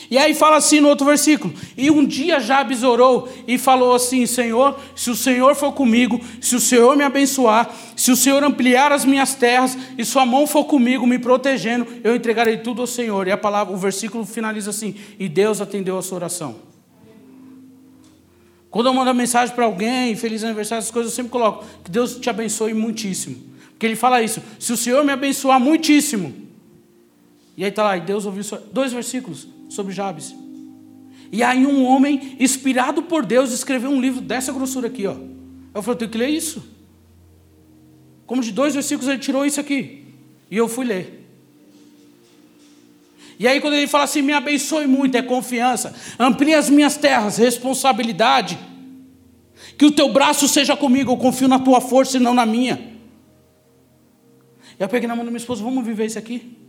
E 0.10 0.18
aí 0.18 0.34
fala 0.34 0.58
assim 0.58 0.80
no 0.80 0.90
outro 0.90 1.06
versículo: 1.06 1.54
E 1.78 1.90
um 1.90 2.06
dia 2.06 2.40
Jabes 2.40 2.84
orou 2.84 3.30
e 3.48 3.58
falou 3.58 3.96
assim: 3.96 4.26
Senhor, 4.26 4.80
se 4.96 5.10
o 5.10 5.16
Senhor 5.16 5.56
for 5.56 5.72
comigo, 5.72 6.20
se 6.42 6.56
o 6.56 6.60
Senhor 6.60 6.96
me 6.96 7.04
abençoar, 7.04 7.74
se 7.96 8.12
o 8.12 8.16
Senhor 8.16 8.44
ampliar 8.44 8.92
as 8.92 9.06
minhas 9.06 9.36
terras 9.36 9.78
e 9.98 10.04
sua 10.04 10.26
mão 10.26 10.48
for 10.48 10.66
comigo, 10.66 11.06
me 11.06 11.20
protegendo, 11.20 11.88
eu 12.04 12.16
entregarei 12.16 12.58
tudo 12.58 12.82
ao 12.82 12.88
Senhor. 12.88 13.28
E 13.28 13.32
a 13.32 13.38
palavra, 13.38 13.74
o 13.74 13.78
versículo 13.78 14.26
finaliza 14.26 14.72
assim: 14.72 14.96
E 15.20 15.30
Deus 15.30 15.62
atendeu 15.62 15.98
a 15.98 16.02
sua 16.02 16.18
oração. 16.18 16.56
Quando 18.70 18.88
eu 18.88 18.94
mando 18.94 19.14
mensagem 19.14 19.54
para 19.54 19.66
alguém, 19.66 20.16
feliz 20.16 20.44
aniversário, 20.44 20.80
essas 20.80 20.92
coisas, 20.92 21.12
eu 21.12 21.16
sempre 21.16 21.32
coloco 21.32 21.64
que 21.84 21.92
Deus 21.92 22.16
te 22.16 22.30
abençoe 22.30 22.74
muitíssimo. 22.74 23.38
Porque 23.70 23.86
ele 23.86 23.96
fala 23.96 24.22
isso: 24.22 24.42
se 24.60 24.74
o 24.74 24.78
Senhor 24.78 25.04
me 25.04 25.12
abençoar 25.12 25.60
muitíssimo. 25.60 26.34
E 27.56 27.64
aí 27.64 27.70
está 27.70 27.84
lá, 27.84 27.96
e 27.98 28.02
Deus 28.02 28.26
ouviu 28.26 28.44
dois 28.72 28.92
versículos 28.92 29.53
sobre 29.74 29.92
Jabes. 29.92 30.36
E 31.32 31.42
aí 31.42 31.66
um 31.66 31.84
homem, 31.84 32.38
inspirado 32.40 33.02
por 33.02 33.26
Deus, 33.26 33.52
escreveu 33.52 33.90
um 33.90 34.00
livro 34.00 34.22
dessa 34.22 34.54
grossura 34.54 34.88
aqui, 34.88 35.08
ó. 35.08 35.16
Eu 35.74 35.82
falei, 35.82 35.96
eu 35.96 36.00
tenho 36.00 36.12
que 36.12 36.18
ler 36.18 36.30
isso. 36.30 36.64
Como 38.28 38.42
de 38.42 38.52
dois 38.52 38.76
versículos 38.76 39.10
ele 39.10 39.20
tirou 39.20 39.44
isso 39.44 39.60
aqui. 39.60 40.06
E 40.52 40.56
eu 40.56 40.68
fui 40.68 40.86
ler. 40.86 41.22
E 43.40 43.48
aí, 43.48 43.60
quando 43.60 43.74
ele 43.74 43.88
fala 43.88 44.04
assim, 44.04 44.22
me 44.22 44.32
abençoe 44.32 44.86
muito, 44.86 45.18
é 45.18 45.24
confiança. 45.24 45.96
Amplie 46.20 46.54
as 46.54 46.70
minhas 46.70 46.96
terras, 46.96 47.38
responsabilidade. 47.38 48.60
Que 49.76 49.86
o 49.86 49.92
teu 49.92 50.14
braço 50.14 50.48
seja 50.48 50.78
comigo, 50.78 51.12
eu 51.12 51.18
confio 51.18 51.48
na 51.48 51.58
tua 51.58 51.82
força 51.82 52.18
e 52.18 52.20
não 52.20 52.36
na 52.36 52.46
minha. 52.46 52.94
Eu 54.80 54.88
peguei 54.88 55.08
na 55.08 55.16
mão 55.16 55.26
da 55.26 55.32
minha 55.32 55.40
esposa, 55.40 55.64
vamos 55.64 55.84
viver 55.84 56.06
isso 56.06 56.20
aqui? 56.20 56.63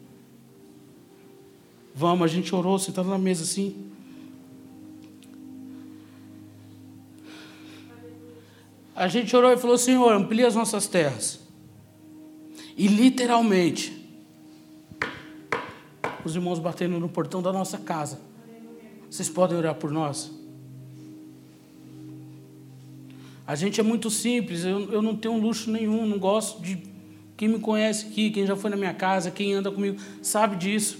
Vamos, 1.94 2.24
a 2.24 2.28
gente 2.28 2.52
orou, 2.52 2.76
sentado 2.78 3.08
na 3.08 3.18
mesa 3.18 3.44
assim. 3.44 3.92
A 8.96 9.06
gente 9.06 9.34
orou 9.36 9.52
e 9.52 9.56
falou: 9.56 9.78
Senhor, 9.78 10.12
amplia 10.12 10.48
as 10.48 10.56
nossas 10.56 10.88
terras. 10.88 11.38
E 12.76 12.88
literalmente, 12.88 14.04
os 16.24 16.34
irmãos 16.34 16.58
batendo 16.58 16.98
no 16.98 17.08
portão 17.08 17.40
da 17.40 17.52
nossa 17.52 17.78
casa. 17.78 18.20
Vocês 19.08 19.28
podem 19.28 19.56
orar 19.56 19.76
por 19.76 19.92
nós? 19.92 20.32
A 23.46 23.54
gente 23.54 23.78
é 23.78 23.82
muito 23.82 24.10
simples, 24.10 24.64
eu, 24.64 24.90
eu 24.90 25.02
não 25.02 25.14
tenho 25.14 25.38
luxo 25.38 25.70
nenhum, 25.70 26.06
não 26.06 26.18
gosto 26.18 26.60
de. 26.60 26.82
Quem 27.36 27.48
me 27.48 27.58
conhece 27.58 28.06
aqui, 28.06 28.30
quem 28.30 28.46
já 28.46 28.56
foi 28.56 28.70
na 28.70 28.76
minha 28.76 28.94
casa, 28.94 29.30
quem 29.30 29.52
anda 29.52 29.70
comigo, 29.70 30.00
sabe 30.22 30.56
disso. 30.56 30.98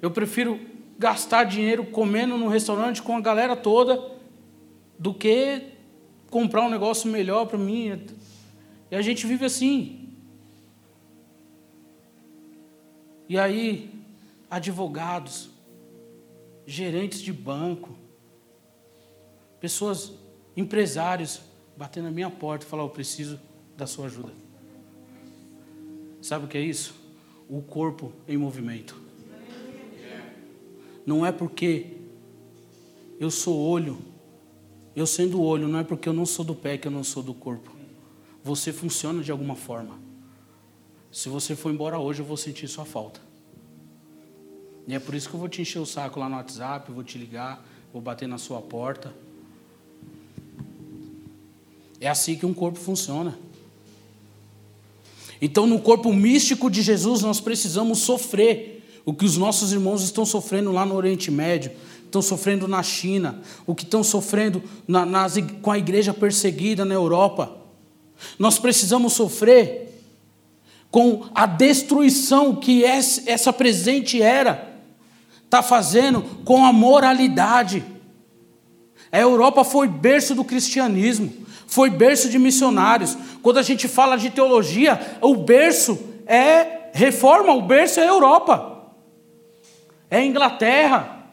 Eu 0.00 0.10
prefiro 0.10 0.60
gastar 0.98 1.44
dinheiro 1.44 1.86
comendo 1.86 2.36
no 2.36 2.48
restaurante 2.48 3.02
com 3.02 3.16
a 3.16 3.20
galera 3.20 3.56
toda 3.56 4.18
do 4.98 5.14
que 5.14 5.62
comprar 6.30 6.62
um 6.62 6.70
negócio 6.70 7.10
melhor 7.10 7.46
para 7.46 7.58
mim. 7.58 8.06
E 8.90 8.96
a 8.96 9.02
gente 9.02 9.26
vive 9.26 9.44
assim. 9.44 10.08
E 13.28 13.38
aí, 13.38 13.90
advogados, 14.50 15.50
gerentes 16.66 17.20
de 17.20 17.32
banco, 17.32 17.96
pessoas, 19.60 20.12
empresários, 20.56 21.40
batendo 21.76 22.04
na 22.04 22.10
minha 22.10 22.30
porta 22.30 22.66
e 22.66 22.68
falar: 22.68 22.82
Eu 22.82 22.90
preciso 22.90 23.40
da 23.76 23.86
sua 23.86 24.06
ajuda. 24.06 24.32
Sabe 26.20 26.44
o 26.44 26.48
que 26.48 26.58
é 26.58 26.60
isso? 26.60 26.94
O 27.48 27.62
corpo 27.62 28.12
em 28.28 28.36
movimento. 28.36 29.09
Não 31.06 31.24
é 31.24 31.32
porque 31.32 31.86
eu 33.18 33.30
sou 33.30 33.58
olho, 33.58 33.98
eu 34.94 35.06
sendo 35.06 35.42
olho, 35.42 35.68
não 35.68 35.78
é 35.78 35.84
porque 35.84 36.08
eu 36.08 36.12
não 36.12 36.26
sou 36.26 36.44
do 36.44 36.54
pé 36.54 36.78
que 36.78 36.88
eu 36.88 36.92
não 36.92 37.04
sou 37.04 37.22
do 37.22 37.34
corpo. 37.34 37.70
Você 38.42 38.72
funciona 38.72 39.22
de 39.22 39.30
alguma 39.30 39.54
forma. 39.54 39.98
Se 41.12 41.28
você 41.28 41.56
for 41.56 41.72
embora 41.72 41.98
hoje, 41.98 42.20
eu 42.20 42.26
vou 42.26 42.36
sentir 42.36 42.68
sua 42.68 42.84
falta. 42.84 43.20
E 44.86 44.94
é 44.94 44.98
por 44.98 45.14
isso 45.14 45.28
que 45.28 45.34
eu 45.34 45.40
vou 45.40 45.48
te 45.48 45.60
encher 45.60 45.78
o 45.78 45.86
saco 45.86 46.18
lá 46.18 46.28
no 46.28 46.36
WhatsApp, 46.36 46.90
vou 46.90 47.04
te 47.04 47.18
ligar, 47.18 47.64
vou 47.92 48.00
bater 48.00 48.26
na 48.26 48.38
sua 48.38 48.60
porta. 48.60 49.14
É 52.00 52.08
assim 52.08 52.36
que 52.36 52.46
um 52.46 52.54
corpo 52.54 52.78
funciona. 52.78 53.38
Então, 55.42 55.66
no 55.66 55.80
corpo 55.80 56.12
místico 56.12 56.70
de 56.70 56.82
Jesus, 56.82 57.22
nós 57.22 57.40
precisamos 57.40 58.00
sofrer 58.00 58.79
o 59.04 59.14
que 59.14 59.24
os 59.24 59.36
nossos 59.36 59.72
irmãos 59.72 60.02
estão 60.02 60.24
sofrendo 60.24 60.72
lá 60.72 60.84
no 60.84 60.94
Oriente 60.94 61.30
Médio, 61.30 61.72
estão 62.04 62.20
sofrendo 62.20 62.66
na 62.66 62.82
China, 62.82 63.40
o 63.66 63.74
que 63.74 63.84
estão 63.84 64.02
sofrendo 64.02 64.62
na, 64.86 65.06
nas, 65.06 65.34
com 65.62 65.70
a 65.70 65.78
igreja 65.78 66.12
perseguida 66.12 66.84
na 66.84 66.94
Europa. 66.94 67.56
Nós 68.38 68.58
precisamos 68.58 69.12
sofrer 69.12 69.88
com 70.90 71.24
a 71.34 71.46
destruição 71.46 72.56
que 72.56 72.84
essa 72.84 73.52
presente 73.52 74.20
era 74.20 74.68
está 75.44 75.62
fazendo 75.62 76.22
com 76.44 76.64
a 76.64 76.72
moralidade. 76.72 77.84
A 79.10 79.18
Europa 79.18 79.64
foi 79.64 79.88
berço 79.88 80.34
do 80.34 80.44
cristianismo, 80.44 81.32
foi 81.66 81.90
berço 81.90 82.28
de 82.28 82.38
missionários. 82.38 83.16
Quando 83.42 83.58
a 83.58 83.62
gente 83.62 83.88
fala 83.88 84.16
de 84.16 84.30
teologia, 84.30 85.18
o 85.20 85.34
berço 85.34 85.98
é 86.24 86.90
reforma, 86.92 87.52
o 87.52 87.62
berço 87.62 87.98
é 87.98 88.08
Europa, 88.08 88.69
é 90.10 90.24
Inglaterra, 90.24 91.24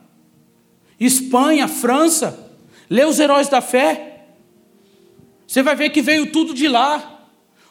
Espanha, 1.00 1.68
França. 1.68 2.46
Lê 2.90 3.04
os 3.04 3.20
heróis 3.20 3.50
da 3.50 3.60
fé. 3.60 4.26
Você 5.46 5.64
vai 5.64 5.76
ver 5.76 5.90
que 5.90 6.02
veio 6.02 6.32
tudo 6.32 6.54
de 6.54 6.68
lá. 6.68 7.22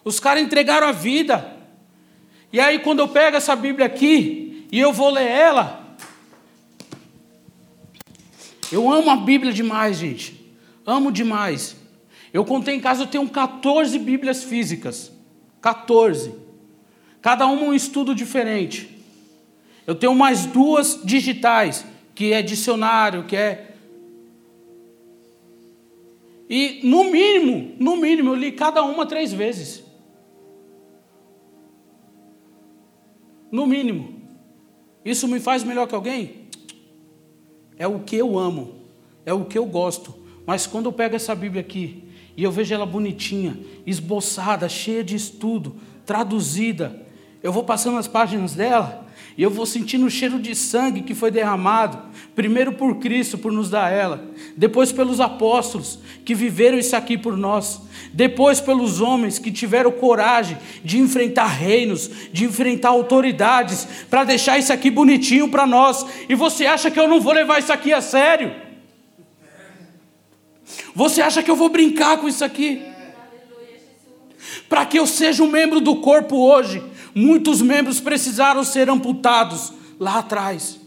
Os 0.04 0.18
caras 0.18 0.42
entregaram 0.42 0.88
a 0.88 0.92
vida. 0.92 1.54
E 2.52 2.60
aí, 2.60 2.78
quando 2.80 3.00
eu 3.00 3.08
pego 3.08 3.36
essa 3.36 3.54
Bíblia 3.54 3.86
aqui 3.86 4.66
e 4.70 4.78
eu 4.78 4.92
vou 4.92 5.10
ler 5.10 5.26
ela, 5.26 5.96
eu 8.70 8.90
amo 8.90 9.10
a 9.10 9.16
Bíblia 9.16 9.52
demais, 9.52 9.98
gente. 9.98 10.54
Amo 10.84 11.12
demais. 11.12 11.76
Eu 12.32 12.44
contei 12.44 12.74
em 12.74 12.80
casa, 12.80 13.02
eu 13.02 13.06
tenho 13.06 13.28
14 13.28 13.98
Bíblias 13.98 14.44
físicas. 14.44 15.12
14. 15.60 16.34
Cada 17.20 17.46
uma 17.46 17.62
um 17.62 17.74
estudo 17.74 18.14
diferente. 18.14 18.95
Eu 19.86 19.94
tenho 19.94 20.14
mais 20.14 20.46
duas 20.46 21.00
digitais, 21.04 21.86
que 22.14 22.32
é 22.32 22.42
dicionário, 22.42 23.24
que 23.24 23.36
é. 23.36 23.74
E 26.50 26.80
no 26.82 27.04
mínimo, 27.04 27.74
no 27.78 27.96
mínimo, 27.96 28.30
eu 28.30 28.34
li 28.34 28.50
cada 28.50 28.82
uma 28.82 29.06
três 29.06 29.32
vezes. 29.32 29.84
No 33.50 33.66
mínimo. 33.66 34.20
Isso 35.04 35.28
me 35.28 35.38
faz 35.38 35.62
melhor 35.62 35.86
que 35.86 35.94
alguém? 35.94 36.48
É 37.78 37.86
o 37.86 38.00
que 38.00 38.16
eu 38.16 38.36
amo, 38.36 38.74
é 39.24 39.32
o 39.32 39.44
que 39.44 39.56
eu 39.56 39.66
gosto. 39.66 40.14
Mas 40.44 40.66
quando 40.66 40.86
eu 40.86 40.92
pego 40.92 41.14
essa 41.14 41.34
Bíblia 41.34 41.60
aqui 41.60 42.02
e 42.36 42.42
eu 42.42 42.50
vejo 42.50 42.74
ela 42.74 42.86
bonitinha, 42.86 43.56
esboçada, 43.86 44.68
cheia 44.68 45.04
de 45.04 45.14
estudo, 45.14 45.76
traduzida, 46.04 47.06
eu 47.42 47.52
vou 47.52 47.62
passando 47.62 47.98
as 47.98 48.08
páginas 48.08 48.54
dela 48.54 49.05
e 49.36 49.42
eu 49.42 49.50
vou 49.50 49.66
sentindo 49.66 50.06
o 50.06 50.10
cheiro 50.10 50.38
de 50.38 50.54
sangue 50.54 51.02
que 51.02 51.14
foi 51.14 51.30
derramado, 51.30 51.98
primeiro 52.34 52.72
por 52.72 52.96
Cristo, 52.96 53.36
por 53.36 53.52
nos 53.52 53.68
dar 53.68 53.92
ela, 53.92 54.24
depois 54.56 54.92
pelos 54.92 55.20
apóstolos 55.20 55.98
que 56.24 56.34
viveram 56.34 56.78
isso 56.78 56.96
aqui 56.96 57.18
por 57.18 57.36
nós, 57.36 57.82
depois 58.14 58.62
pelos 58.62 59.02
homens 59.02 59.38
que 59.38 59.52
tiveram 59.52 59.92
coragem 59.92 60.56
de 60.82 60.98
enfrentar 60.98 61.48
reinos, 61.48 62.10
de 62.32 62.46
enfrentar 62.46 62.88
autoridades, 62.88 63.86
para 64.08 64.24
deixar 64.24 64.58
isso 64.58 64.72
aqui 64.72 64.90
bonitinho 64.90 65.48
para 65.48 65.66
nós. 65.66 66.06
E 66.30 66.34
você 66.34 66.64
acha 66.64 66.90
que 66.90 66.98
eu 66.98 67.06
não 67.06 67.20
vou 67.20 67.34
levar 67.34 67.58
isso 67.58 67.72
aqui 67.72 67.92
a 67.92 68.00
sério? 68.00 68.54
Você 70.94 71.20
acha 71.20 71.42
que 71.42 71.50
eu 71.50 71.56
vou 71.56 71.68
brincar 71.68 72.16
com 72.16 72.26
isso 72.26 72.42
aqui? 72.42 72.82
Para 74.66 74.86
que 74.86 74.98
eu 74.98 75.06
seja 75.06 75.42
um 75.42 75.50
membro 75.50 75.78
do 75.78 75.96
corpo 75.96 76.36
hoje, 76.36 76.82
muitos 77.16 77.62
membros 77.62 77.98
precisaram 77.98 78.62
ser 78.62 78.90
amputados 78.90 79.72
lá 79.98 80.18
atrás. 80.18 80.78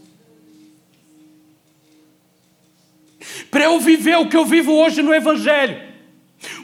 Para 3.50 3.64
eu 3.64 3.80
viver 3.80 4.16
o 4.16 4.28
que 4.28 4.36
eu 4.36 4.46
vivo 4.46 4.72
hoje 4.72 5.02
no 5.02 5.12
Evangelho, 5.12 5.82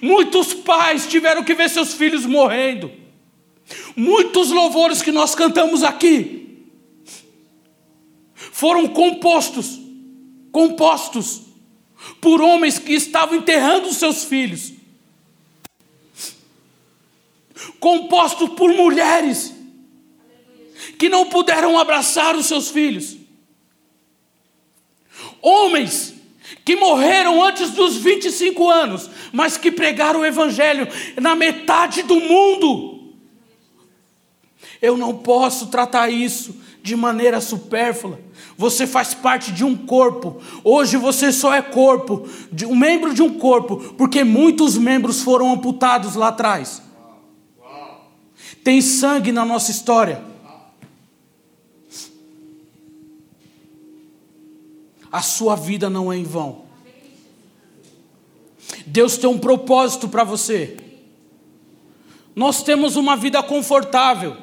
muitos 0.00 0.54
pais 0.54 1.08
tiveram 1.08 1.42
que 1.42 1.52
ver 1.52 1.68
seus 1.68 1.94
filhos 1.94 2.24
morrendo. 2.24 2.92
Muitos 3.96 4.52
louvores 4.52 5.02
que 5.02 5.10
nós 5.10 5.34
cantamos 5.34 5.82
aqui 5.82 6.64
foram 8.36 8.86
compostos, 8.86 9.80
compostos 10.52 11.42
por 12.20 12.40
homens 12.40 12.78
que 12.78 12.92
estavam 12.92 13.34
enterrando 13.34 13.92
seus 13.92 14.22
filhos, 14.22 14.72
compostos 17.80 18.50
por 18.50 18.72
mulheres 18.72 19.55
que 20.98 21.08
não 21.08 21.26
puderam 21.26 21.78
abraçar 21.78 22.36
os 22.36 22.46
seus 22.46 22.70
filhos. 22.70 23.16
Homens 25.40 26.14
que 26.64 26.76
morreram 26.76 27.42
antes 27.42 27.70
dos 27.70 27.96
25 27.96 28.68
anos, 28.68 29.10
mas 29.32 29.56
que 29.56 29.70
pregaram 29.70 30.20
o 30.20 30.26
Evangelho 30.26 30.88
na 31.20 31.34
metade 31.34 32.02
do 32.02 32.20
mundo. 32.20 33.14
Eu 34.80 34.96
não 34.96 35.16
posso 35.16 35.68
tratar 35.68 36.10
isso 36.10 36.56
de 36.82 36.94
maneira 36.94 37.40
supérflua. 37.40 38.20
Você 38.56 38.86
faz 38.86 39.12
parte 39.12 39.52
de 39.52 39.64
um 39.64 39.76
corpo. 39.76 40.40
Hoje 40.62 40.96
você 40.96 41.32
só 41.32 41.52
é 41.52 41.60
corpo, 41.60 42.28
um 42.68 42.76
membro 42.76 43.12
de 43.12 43.22
um 43.22 43.38
corpo, 43.38 43.94
porque 43.96 44.22
muitos 44.22 44.76
membros 44.78 45.22
foram 45.22 45.52
amputados 45.52 46.14
lá 46.14 46.28
atrás. 46.28 46.82
Tem 48.62 48.80
sangue 48.80 49.32
na 49.32 49.44
nossa 49.44 49.70
história. 49.70 50.22
A 55.16 55.22
sua 55.22 55.56
vida 55.56 55.88
não 55.88 56.12
é 56.12 56.16
em 56.18 56.24
vão. 56.24 56.66
Deus 58.86 59.16
tem 59.16 59.30
um 59.30 59.38
propósito 59.38 60.10
para 60.10 60.24
você. 60.24 60.76
Nós 62.34 62.62
temos 62.62 62.96
uma 62.96 63.16
vida 63.16 63.42
confortável. 63.42 64.36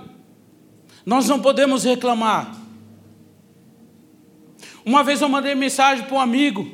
Nós 1.05 1.29
não 1.29 1.39
podemos 1.39 1.83
reclamar. 1.83 2.55
Uma 4.83 5.03
vez 5.03 5.21
eu 5.21 5.29
mandei 5.29 5.53
mensagem 5.53 6.05
para 6.05 6.15
um 6.15 6.19
amigo. 6.19 6.67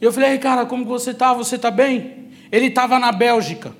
Eu 0.00 0.12
falei, 0.12 0.36
cara, 0.38 0.66
como 0.66 0.84
você 0.84 1.12
está? 1.12 1.32
Você 1.32 1.54
está 1.54 1.70
bem? 1.70 2.28
Ele 2.50 2.66
estava 2.66 2.98
na 2.98 3.12
Bélgica. 3.12 3.72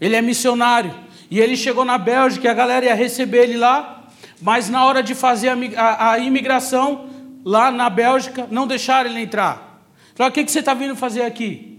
Ele 0.00 0.14
é 0.14 0.22
missionário. 0.22 0.94
E 1.28 1.40
ele 1.40 1.56
chegou 1.56 1.84
na 1.84 1.98
Bélgica 1.98 2.46
e 2.46 2.50
a 2.50 2.54
galera 2.54 2.86
ia 2.86 2.94
receber 2.94 3.42
ele 3.42 3.56
lá. 3.56 4.06
Mas 4.40 4.68
na 4.68 4.84
hora 4.84 5.02
de 5.02 5.12
fazer 5.12 5.48
a, 5.48 5.82
a, 5.82 6.12
a 6.12 6.18
imigração, 6.20 7.10
lá 7.44 7.70
na 7.70 7.88
Bélgica, 7.88 8.46
não 8.50 8.66
deixaram 8.66 9.10
ele 9.10 9.20
entrar. 9.20 9.84
Falou, 10.14 10.30
o 10.30 10.34
que, 10.34 10.44
que 10.44 10.50
você 10.50 10.60
está 10.60 10.74
vindo 10.74 10.94
fazer 10.96 11.22
aqui? 11.22 11.78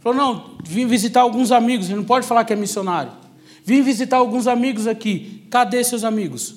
Falou, 0.00 0.18
não, 0.18 0.56
vim 0.64 0.86
visitar 0.86 1.20
alguns 1.20 1.52
amigos. 1.52 1.86
Ele 1.86 1.96
não 1.96 2.04
pode 2.04 2.26
falar 2.26 2.44
que 2.44 2.52
é 2.52 2.56
missionário. 2.56 3.12
Vim 3.64 3.82
visitar 3.82 4.18
alguns 4.18 4.46
amigos 4.46 4.86
aqui. 4.86 5.44
Cadê 5.50 5.82
seus 5.82 6.04
amigos? 6.04 6.54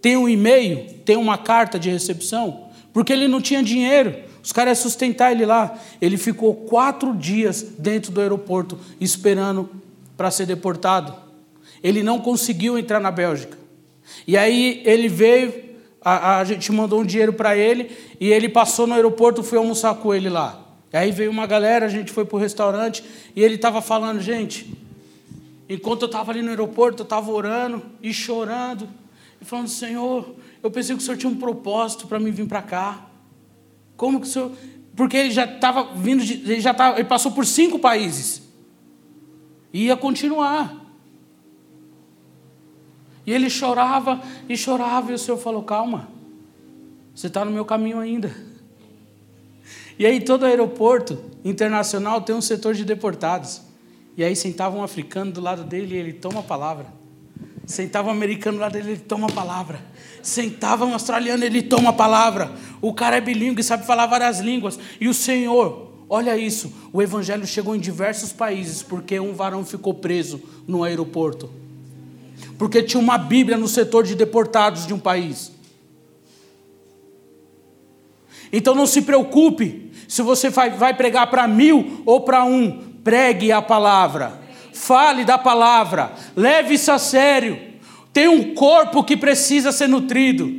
Tem 0.00 0.16
um 0.16 0.28
e-mail? 0.28 1.00
Tem 1.04 1.16
uma 1.16 1.36
carta 1.36 1.78
de 1.78 1.90
recepção? 1.90 2.68
Porque 2.92 3.12
ele 3.12 3.28
não 3.28 3.40
tinha 3.40 3.62
dinheiro. 3.62 4.14
Os 4.42 4.52
caras 4.52 4.78
iam 4.78 4.82
sustentar 4.82 5.32
ele 5.32 5.46
lá. 5.46 5.78
Ele 6.00 6.16
ficou 6.16 6.54
quatro 6.54 7.14
dias 7.14 7.62
dentro 7.78 8.12
do 8.12 8.20
aeroporto 8.20 8.78
esperando 9.00 9.68
para 10.16 10.30
ser 10.30 10.46
deportado. 10.46 11.14
Ele 11.82 12.02
não 12.02 12.20
conseguiu 12.20 12.78
entrar 12.78 13.00
na 13.00 13.10
Bélgica. 13.10 13.58
E 14.26 14.36
aí 14.36 14.82
ele 14.84 15.08
veio, 15.08 15.52
a, 16.04 16.38
a 16.38 16.44
gente 16.44 16.70
mandou 16.72 17.00
um 17.00 17.04
dinheiro 17.04 17.32
para 17.32 17.56
ele 17.56 17.90
e 18.20 18.30
ele 18.30 18.48
passou 18.48 18.86
no 18.86 18.94
aeroporto, 18.94 19.42
fui 19.42 19.58
almoçar 19.58 19.94
com 19.94 20.14
ele 20.14 20.28
lá. 20.28 20.60
Aí 20.92 21.10
veio 21.10 21.30
uma 21.30 21.46
galera, 21.46 21.86
a 21.86 21.88
gente 21.88 22.12
foi 22.12 22.24
para 22.24 22.36
o 22.36 22.38
restaurante 22.38 23.02
e 23.34 23.42
ele 23.42 23.54
estava 23.54 23.80
falando, 23.80 24.20
gente, 24.20 24.72
enquanto 25.68 26.02
eu 26.02 26.06
estava 26.06 26.32
ali 26.32 26.42
no 26.42 26.50
aeroporto, 26.50 27.02
eu 27.02 27.04
estava 27.04 27.30
orando 27.30 27.82
e 28.02 28.12
chorando 28.12 28.88
e 29.40 29.44
falando, 29.44 29.68
Senhor, 29.68 30.34
eu 30.62 30.70
pensei 30.70 30.94
que 30.94 31.02
o 31.02 31.04
Senhor 31.04 31.16
tinha 31.16 31.30
um 31.30 31.36
propósito 31.36 32.06
para 32.06 32.20
mim 32.20 32.30
vir 32.30 32.46
para 32.46 32.62
cá. 32.62 33.06
Como 33.96 34.20
que 34.20 34.26
o 34.26 34.30
Senhor... 34.30 34.52
Porque 34.94 35.16
ele 35.16 35.30
já 35.30 35.46
estava 35.46 35.94
vindo, 35.94 36.22
de, 36.22 36.34
ele 36.34 36.60
já 36.60 36.74
tava, 36.74 36.98
ele 36.98 37.08
passou 37.08 37.32
por 37.32 37.46
cinco 37.46 37.78
países. 37.78 38.42
E 39.72 39.86
ia 39.86 39.96
continuar. 39.96 40.81
E 43.26 43.32
ele 43.32 43.48
chorava 43.48 44.20
e 44.48 44.56
chorava, 44.56 45.12
e 45.12 45.14
o 45.14 45.18
Senhor 45.18 45.38
falou: 45.38 45.62
Calma, 45.62 46.08
você 47.14 47.28
está 47.28 47.44
no 47.44 47.50
meu 47.50 47.64
caminho 47.64 47.98
ainda. 47.98 48.34
E 49.98 50.06
aí, 50.06 50.20
todo 50.20 50.44
aeroporto 50.44 51.22
internacional 51.44 52.20
tem 52.20 52.34
um 52.34 52.40
setor 52.40 52.74
de 52.74 52.84
deportados. 52.84 53.60
E 54.16 54.24
aí, 54.24 54.34
sentava 54.34 54.76
um 54.76 54.82
africano 54.82 55.30
do 55.30 55.40
lado 55.40 55.62
dele 55.62 55.94
e 55.94 55.98
ele 55.98 56.12
toma 56.12 56.40
a 56.40 56.42
palavra. 56.42 56.86
Sentava 57.66 58.08
um 58.08 58.10
americano 58.10 58.58
do 58.58 58.60
lado 58.62 58.72
dele, 58.72 58.92
ele 58.92 59.00
toma 59.00 59.28
a 59.28 59.32
palavra. 59.32 59.80
Sentava 60.20 60.84
um 60.84 60.92
australiano, 60.92 61.44
ele 61.44 61.62
toma 61.62 61.90
a 61.90 61.92
palavra. 61.92 62.50
O 62.80 62.92
cara 62.92 63.18
é 63.18 63.20
bilíngue, 63.20 63.62
sabe 63.62 63.86
falar 63.86 64.06
várias 64.06 64.40
línguas. 64.40 64.78
E 65.00 65.06
o 65.06 65.14
Senhor, 65.14 65.92
olha 66.08 66.36
isso: 66.36 66.72
o 66.92 67.00
evangelho 67.00 67.46
chegou 67.46 67.76
em 67.76 67.80
diversos 67.80 68.32
países 68.32 68.82
porque 68.82 69.20
um 69.20 69.34
varão 69.34 69.64
ficou 69.64 69.94
preso 69.94 70.42
no 70.66 70.82
aeroporto 70.82 71.61
porque 72.58 72.82
tinha 72.82 73.00
uma 73.00 73.18
Bíblia 73.18 73.56
no 73.56 73.68
setor 73.68 74.04
de 74.04 74.14
deportados 74.14 74.86
de 74.86 74.94
um 74.94 74.98
país. 74.98 75.52
Então 78.52 78.74
não 78.74 78.86
se 78.86 79.02
preocupe 79.02 79.90
se 80.06 80.20
você 80.20 80.50
vai 80.50 80.94
pregar 80.94 81.28
para 81.30 81.48
mil 81.48 82.02
ou 82.04 82.20
para 82.20 82.44
um, 82.44 82.92
pregue 83.02 83.50
a 83.50 83.62
palavra, 83.62 84.40
fale 84.72 85.24
da 85.24 85.38
palavra, 85.38 86.12
leve 86.36 86.74
isso 86.74 86.92
a 86.92 86.98
sério. 86.98 87.58
Tem 88.12 88.28
um 88.28 88.54
corpo 88.54 89.02
que 89.02 89.16
precisa 89.16 89.72
ser 89.72 89.88
nutrido. 89.88 90.52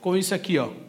Com 0.00 0.16
isso 0.16 0.34
aqui, 0.34 0.56
ó. 0.56 0.79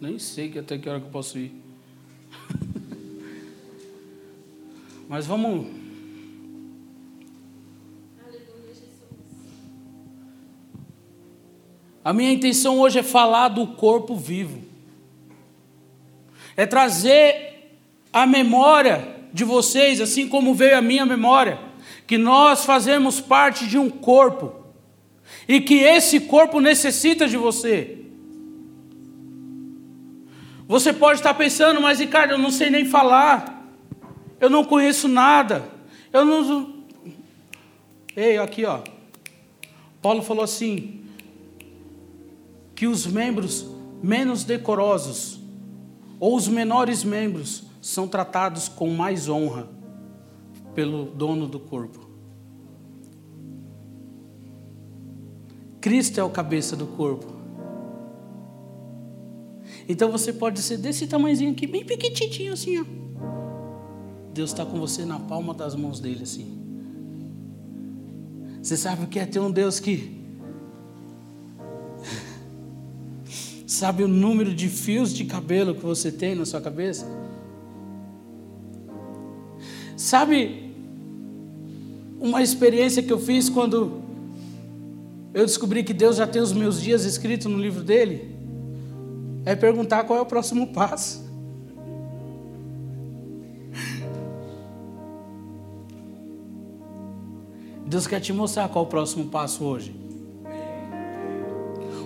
Nem 0.00 0.18
sei 0.18 0.58
até 0.58 0.78
que 0.78 0.88
hora 0.88 0.98
que 0.98 1.06
eu 1.06 1.10
posso 1.10 1.38
ir. 1.38 1.52
Mas 5.06 5.26
vamos. 5.26 5.66
A 12.02 12.14
minha 12.14 12.32
intenção 12.32 12.80
hoje 12.80 12.98
é 12.98 13.02
falar 13.02 13.48
do 13.48 13.66
corpo 13.66 14.16
vivo. 14.16 14.62
É 16.56 16.64
trazer 16.64 17.76
a 18.10 18.26
memória 18.26 19.16
de 19.34 19.44
vocês, 19.44 20.00
assim 20.00 20.28
como 20.28 20.54
veio 20.54 20.78
a 20.78 20.82
minha 20.82 21.04
memória, 21.04 21.60
que 22.06 22.16
nós 22.16 22.64
fazemos 22.64 23.20
parte 23.20 23.66
de 23.66 23.76
um 23.76 23.90
corpo 23.90 24.54
e 25.46 25.60
que 25.60 25.74
esse 25.74 26.20
corpo 26.20 26.58
necessita 26.58 27.28
de 27.28 27.36
você. 27.36 27.99
Você 30.70 30.92
pode 30.92 31.18
estar 31.18 31.34
pensando, 31.34 31.80
mas 31.80 31.98
Ricardo, 31.98 32.30
eu 32.30 32.38
não 32.38 32.52
sei 32.52 32.70
nem 32.70 32.84
falar. 32.84 33.68
Eu 34.38 34.48
não 34.48 34.62
conheço 34.62 35.08
nada. 35.08 35.68
Eu 36.12 36.24
não. 36.24 36.84
Ei, 38.14 38.38
aqui 38.38 38.64
ó. 38.64 38.78
Paulo 40.00 40.22
falou 40.22 40.44
assim: 40.44 41.00
que 42.76 42.86
os 42.86 43.04
membros 43.04 43.66
menos 44.00 44.44
decorosos, 44.44 45.40
ou 46.20 46.36
os 46.36 46.46
menores 46.46 47.02
membros, 47.02 47.64
são 47.82 48.06
tratados 48.06 48.68
com 48.68 48.90
mais 48.90 49.28
honra 49.28 49.68
pelo 50.72 51.06
dono 51.06 51.48
do 51.48 51.58
corpo. 51.58 52.08
Cristo 55.80 56.20
é 56.20 56.22
o 56.22 56.30
cabeça 56.30 56.76
do 56.76 56.86
corpo. 56.86 57.39
Então 59.90 60.08
você 60.08 60.32
pode 60.32 60.62
ser 60.62 60.76
desse 60.76 61.08
tamanhozinho 61.08 61.50
aqui, 61.50 61.66
bem 61.66 61.84
pequitinho 61.84 62.52
assim, 62.52 62.78
ó. 62.78 62.84
Deus 64.32 64.50
está 64.50 64.64
com 64.64 64.78
você 64.78 65.04
na 65.04 65.18
palma 65.18 65.52
das 65.52 65.74
mãos 65.74 65.98
dele 65.98 66.22
assim. 66.22 66.46
Você 68.62 68.76
sabe 68.76 69.02
o 69.02 69.08
que 69.08 69.18
é 69.18 69.26
ter 69.26 69.40
um 69.40 69.50
Deus 69.50 69.80
que 69.80 70.16
sabe 73.66 74.04
o 74.04 74.08
número 74.08 74.54
de 74.54 74.68
fios 74.68 75.12
de 75.12 75.24
cabelo 75.24 75.74
que 75.74 75.84
você 75.84 76.12
tem 76.12 76.36
na 76.36 76.46
sua 76.46 76.60
cabeça? 76.60 77.04
Sabe 79.96 80.72
uma 82.20 82.40
experiência 82.40 83.02
que 83.02 83.12
eu 83.12 83.18
fiz 83.18 83.48
quando 83.48 84.00
eu 85.34 85.44
descobri 85.44 85.82
que 85.82 85.92
Deus 85.92 86.14
já 86.14 86.28
tem 86.28 86.40
os 86.40 86.52
meus 86.52 86.80
dias 86.80 87.04
escritos 87.04 87.50
no 87.50 87.58
livro 87.58 87.82
dele? 87.82 88.38
É 89.44 89.54
perguntar 89.54 90.04
qual 90.04 90.18
é 90.18 90.22
o 90.22 90.26
próximo 90.26 90.68
passo. 90.68 91.28
Deus 97.86 98.06
quer 98.06 98.20
te 98.20 98.32
mostrar 98.32 98.68
qual 98.68 98.84
é 98.84 98.86
o 98.86 98.90
próximo 98.90 99.26
passo 99.26 99.64
hoje. 99.64 99.94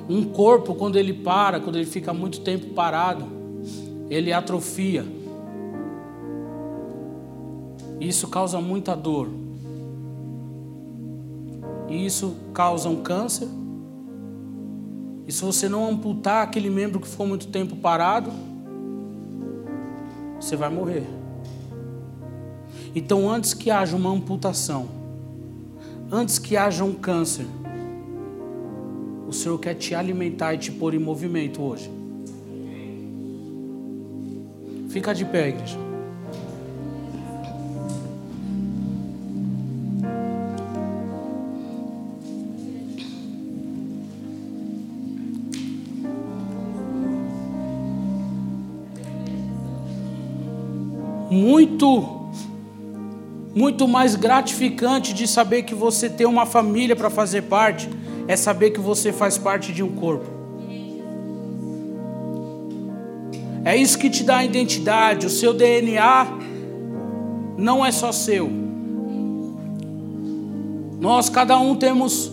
Um 0.09 0.24
corpo, 0.24 0.74
quando 0.74 0.97
ele 0.97 1.12
para, 1.12 1.61
quando 1.61 1.76
ele 1.76 1.87
fica 1.87 2.12
muito 2.12 2.41
tempo 2.41 2.68
parado, 2.74 3.26
ele 4.09 4.32
atrofia. 4.32 5.05
Isso 8.01 8.28
causa 8.28 8.61
muita 8.61 8.95
dor. 8.95 9.28
Isso 11.89 12.35
causa 12.53 12.89
um 12.89 13.03
câncer 13.03 13.49
e 15.27 15.33
se 15.33 15.43
você 15.43 15.68
não 15.68 15.89
amputar 15.89 16.43
aquele 16.45 16.68
membro 16.68 17.01
que 17.01 17.09
ficou 17.09 17.27
muito 17.27 17.47
tempo 17.49 17.77
parado, 17.77 18.31
você 20.39 20.57
vai 20.57 20.68
morrer. 20.68 21.05
Então, 22.95 23.29
antes 23.31 23.55
que 23.55 23.70
haja 23.70 23.97
uma 23.97 24.11
amputação, 24.11 24.89
antes 26.12 26.39
que 26.39 26.57
haja 26.57 26.85
um 26.85 26.93
câncer, 26.93 27.47
o 29.27 29.33
Senhor 29.33 29.59
quer 29.59 29.75
te 29.75 29.95
alimentar 29.95 30.55
e 30.55 30.59
te 30.59 30.70
pôr 30.70 30.95
em 30.95 30.99
movimento 30.99 31.62
hoje. 31.62 31.91
Fica 34.91 35.14
de 35.14 35.25
pé, 35.25 35.49
igreja. 35.49 35.84
Muito 51.64 52.24
muito 53.54 53.86
mais 53.86 54.16
gratificante 54.16 55.14
de 55.14 55.28
saber 55.28 55.62
que 55.62 55.74
você 55.74 56.10
tem 56.10 56.26
uma 56.26 56.44
família 56.44 56.96
para 56.96 57.08
fazer 57.08 57.42
parte 57.42 57.88
é 58.26 58.36
saber 58.36 58.70
que 58.70 58.80
você 58.80 59.12
faz 59.12 59.38
parte 59.38 59.72
de 59.72 59.80
um 59.80 59.92
corpo. 59.92 60.26
É 63.64 63.76
isso 63.76 63.96
que 63.96 64.10
te 64.10 64.24
dá 64.24 64.38
a 64.38 64.44
identidade. 64.44 65.26
O 65.26 65.30
seu 65.30 65.54
DNA 65.54 66.26
não 67.56 67.86
é 67.86 67.92
só 67.92 68.10
seu. 68.10 68.50
Nós, 71.00 71.28
cada 71.28 71.56
um, 71.58 71.76
temos 71.76 72.32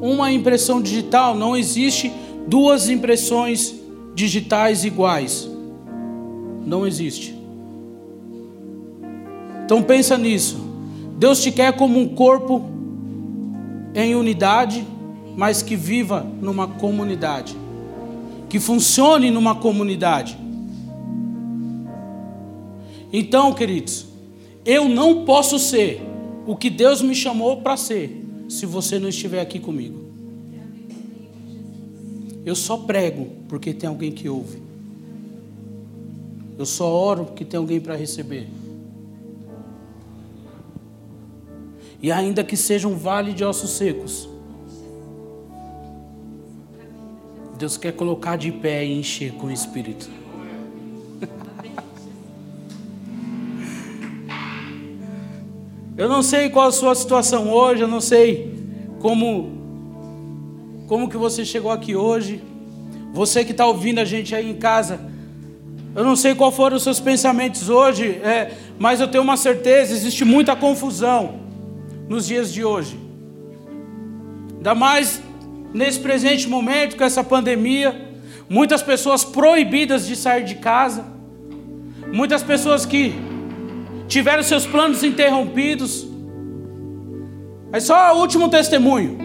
uma 0.00 0.30
impressão 0.30 0.82
digital. 0.82 1.34
Não 1.34 1.56
existe 1.56 2.12
duas 2.46 2.88
impressões 2.90 3.74
digitais 4.14 4.84
iguais. 4.84 5.48
Não 6.66 6.86
existe. 6.86 7.33
Então 9.64 9.82
pensa 9.82 10.18
nisso. 10.18 10.56
Deus 11.18 11.40
te 11.42 11.50
quer 11.50 11.74
como 11.76 11.98
um 11.98 12.08
corpo 12.08 12.62
em 13.94 14.14
unidade, 14.14 14.84
mas 15.36 15.62
que 15.62 15.76
viva 15.76 16.26
numa 16.40 16.66
comunidade. 16.66 17.56
Que 18.48 18.60
funcione 18.60 19.30
numa 19.30 19.54
comunidade. 19.54 20.36
Então, 23.12 23.52
queridos, 23.54 24.06
eu 24.64 24.88
não 24.88 25.24
posso 25.24 25.58
ser 25.58 26.02
o 26.46 26.56
que 26.56 26.68
Deus 26.68 27.00
me 27.00 27.14
chamou 27.14 27.58
para 27.58 27.76
ser 27.76 28.24
se 28.48 28.66
você 28.66 28.98
não 28.98 29.08
estiver 29.08 29.40
aqui 29.40 29.58
comigo. 29.58 30.04
Eu 32.44 32.54
só 32.54 32.76
prego 32.76 33.28
porque 33.48 33.72
tem 33.72 33.88
alguém 33.88 34.12
que 34.12 34.28
ouve. 34.28 34.58
Eu 36.58 36.66
só 36.66 36.86
oro 36.92 37.24
porque 37.24 37.44
tem 37.44 37.56
alguém 37.58 37.80
para 37.80 37.96
receber. 37.96 38.46
E 42.04 42.12
ainda 42.12 42.44
que 42.44 42.54
seja 42.54 42.86
um 42.86 42.94
vale 42.94 43.32
de 43.32 43.42
ossos 43.42 43.70
secos, 43.70 44.28
Deus 47.56 47.78
quer 47.78 47.92
colocar 47.92 48.36
de 48.36 48.52
pé 48.52 48.84
e 48.84 48.98
encher 48.98 49.32
com 49.32 49.46
o 49.46 49.50
Espírito. 49.50 50.10
Eu 55.96 56.06
não 56.06 56.22
sei 56.22 56.50
qual 56.50 56.68
a 56.68 56.72
sua 56.72 56.94
situação 56.94 57.50
hoje, 57.50 57.80
eu 57.80 57.88
não 57.88 58.02
sei 58.02 58.52
como 59.00 59.54
como 60.86 61.08
que 61.08 61.16
você 61.16 61.42
chegou 61.42 61.70
aqui 61.70 61.96
hoje. 61.96 62.42
Você 63.14 63.46
que 63.46 63.52
está 63.52 63.64
ouvindo 63.64 64.00
a 64.00 64.04
gente 64.04 64.34
aí 64.34 64.50
em 64.50 64.56
casa, 64.56 65.00
eu 65.96 66.04
não 66.04 66.16
sei 66.16 66.34
qual 66.34 66.52
foram 66.52 66.76
os 66.76 66.82
seus 66.82 67.00
pensamentos 67.00 67.70
hoje, 67.70 68.20
é, 68.22 68.52
mas 68.78 69.00
eu 69.00 69.08
tenho 69.08 69.24
uma 69.24 69.38
certeza: 69.38 69.94
existe 69.94 70.22
muita 70.22 70.54
confusão 70.54 71.43
nos 72.08 72.26
dias 72.26 72.52
de 72.52 72.64
hoje. 72.64 72.98
Ainda 74.56 74.74
mais 74.74 75.22
nesse 75.72 75.98
presente 76.00 76.48
momento 76.48 76.96
com 76.96 77.04
essa 77.04 77.22
pandemia, 77.24 78.12
muitas 78.48 78.82
pessoas 78.82 79.24
proibidas 79.24 80.06
de 80.06 80.16
sair 80.16 80.44
de 80.44 80.56
casa, 80.56 81.04
muitas 82.12 82.42
pessoas 82.42 82.86
que 82.86 83.14
tiveram 84.06 84.42
seus 84.42 84.66
planos 84.66 85.02
interrompidos. 85.02 86.06
Mas 87.70 87.84
só 87.84 88.14
o 88.14 88.20
último 88.20 88.48
testemunho. 88.48 89.18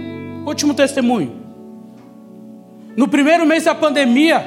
Último 0.46 0.74
testemunho. 0.74 1.40
No 2.96 3.08
primeiro 3.08 3.46
mês 3.46 3.66
da 3.66 3.76
pandemia, 3.76 4.44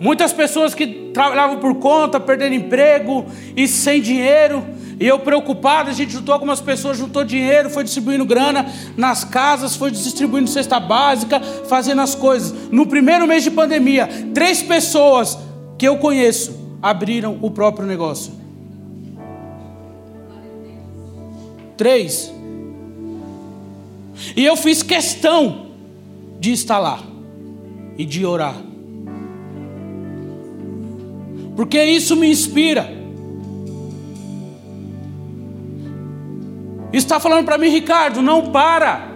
muitas 0.00 0.32
pessoas 0.32 0.74
que 0.74 1.10
trabalhavam 1.12 1.58
por 1.58 1.74
conta, 1.76 2.18
perderam 2.18 2.56
emprego 2.56 3.26
e 3.56 3.68
sem 3.68 4.00
dinheiro, 4.00 4.64
e 4.98 5.06
eu 5.06 5.18
preocupado, 5.18 5.90
a 5.90 5.92
gente 5.92 6.12
juntou 6.12 6.32
algumas 6.32 6.60
pessoas, 6.60 6.96
juntou 6.96 7.24
dinheiro, 7.24 7.68
foi 7.68 7.84
distribuindo 7.84 8.24
grana 8.24 8.66
nas 8.96 9.24
casas, 9.24 9.74
foi 9.74 9.90
distribuindo 9.90 10.48
cesta 10.48 10.78
básica, 10.78 11.40
fazendo 11.40 12.00
as 12.00 12.14
coisas. 12.14 12.70
No 12.70 12.86
primeiro 12.86 13.26
mês 13.26 13.42
de 13.42 13.50
pandemia, 13.50 14.08
três 14.32 14.62
pessoas 14.62 15.36
que 15.76 15.86
eu 15.86 15.98
conheço 15.98 16.78
abriram 16.80 17.38
o 17.42 17.50
próprio 17.50 17.86
negócio. 17.86 18.32
Três. 21.76 22.32
E 24.36 24.44
eu 24.44 24.56
fiz 24.56 24.82
questão 24.82 25.66
de 26.38 26.52
estar 26.52 26.78
lá 26.78 27.02
e 27.98 28.04
de 28.04 28.24
orar. 28.24 28.54
Porque 31.56 31.82
isso 31.82 32.14
me 32.16 32.28
inspira. 32.30 33.03
Está 36.96 37.18
falando 37.18 37.44
para 37.44 37.58
mim, 37.58 37.68
Ricardo, 37.68 38.22
não 38.22 38.52
para. 38.52 39.08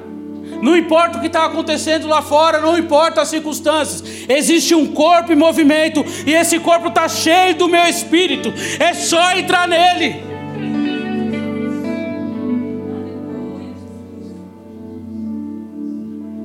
Não 0.60 0.76
importa 0.76 1.18
o 1.18 1.20
que 1.20 1.28
está 1.28 1.44
acontecendo 1.44 2.08
lá 2.08 2.20
fora, 2.20 2.60
não 2.60 2.76
importa 2.76 3.20
as 3.20 3.28
circunstâncias. 3.28 4.02
Existe 4.28 4.74
um 4.74 4.88
corpo 4.88 5.32
em 5.32 5.36
movimento 5.36 6.04
e 6.26 6.34
esse 6.34 6.58
corpo 6.58 6.88
está 6.88 7.08
cheio 7.08 7.54
do 7.54 7.68
meu 7.68 7.84
espírito. 7.86 8.52
É 8.80 8.92
só 8.94 9.32
entrar 9.36 9.68
nele. 9.68 10.28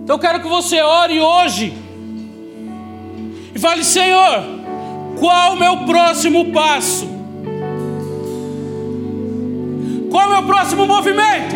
Então 0.03 0.17
eu 0.17 0.19
quero 0.19 0.41
que 0.41 0.47
você 0.47 0.81
ore 0.81 1.19
hoje 1.19 1.73
e 3.55 3.59
fale: 3.59 3.83
Senhor, 3.83 4.43
qual 5.19 5.53
o 5.53 5.59
meu 5.59 5.77
próximo 5.85 6.51
passo? 6.51 7.12
Qual 10.13 10.27
o 10.27 10.29
meu 10.29 10.43
próximo 10.43 10.85
movimento? 10.85 11.55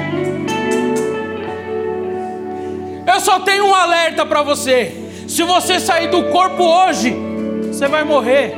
Eu 3.06 3.20
só 3.20 3.40
tenho 3.42 3.68
um 3.68 3.76
alerta 3.76 4.26
para 4.26 4.42
você: 4.42 4.92
se 5.28 5.44
você 5.44 5.80
sair 5.80 6.10
do 6.10 6.24
corpo 6.32 6.64
hoje, 6.64 7.16
você 7.68 7.88
vai 7.88 8.04
morrer. 8.04 8.58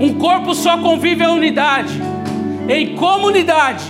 Um 0.00 0.14
corpo 0.18 0.52
só 0.52 0.76
convive 0.78 1.22
em 1.22 1.28
unidade, 1.28 2.02
em 2.68 2.96
comunidade. 2.96 3.84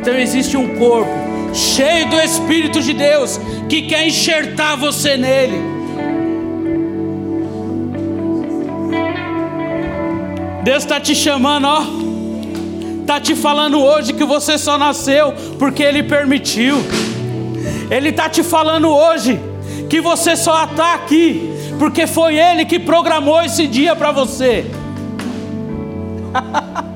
Então 0.00 0.14
existe 0.14 0.56
um 0.56 0.78
corpo 0.78 1.10
cheio 1.52 2.08
do 2.08 2.20
Espírito 2.20 2.80
de 2.80 2.92
Deus 2.92 3.40
que 3.68 3.82
quer 3.82 4.06
enxertar 4.06 4.76
você 4.76 5.16
nele. 5.16 5.79
Deus 10.62 10.82
está 10.82 11.00
te 11.00 11.14
chamando, 11.14 11.66
ó. 11.66 11.82
Está 13.00 13.18
te 13.20 13.34
falando 13.34 13.80
hoje 13.80 14.12
que 14.12 14.24
você 14.24 14.56
só 14.58 14.76
nasceu 14.78 15.32
porque 15.58 15.82
Ele 15.82 16.02
permitiu. 16.02 16.76
Ele 17.90 18.10
está 18.10 18.28
te 18.28 18.42
falando 18.42 18.88
hoje 18.88 19.40
que 19.88 20.00
você 20.00 20.36
só 20.36 20.64
está 20.64 20.94
aqui 20.94 21.50
porque 21.78 22.06
foi 22.06 22.36
Ele 22.36 22.64
que 22.64 22.78
programou 22.78 23.42
esse 23.42 23.66
dia 23.66 23.96
para 23.96 24.12
você. 24.12 24.66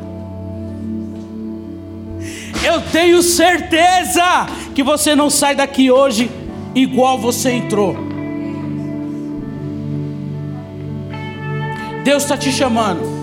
Eu 2.63 2.81
tenho 2.81 3.23
certeza 3.23 4.47
que 4.75 4.83
você 4.83 5.15
não 5.15 5.29
sai 5.29 5.55
daqui 5.55 5.91
hoje 5.91 6.31
igual 6.75 7.19
você 7.19 7.51
entrou. 7.53 7.97
Deus 12.05 12.23
está 12.23 12.37
te 12.37 12.53
chamando. 12.53 13.14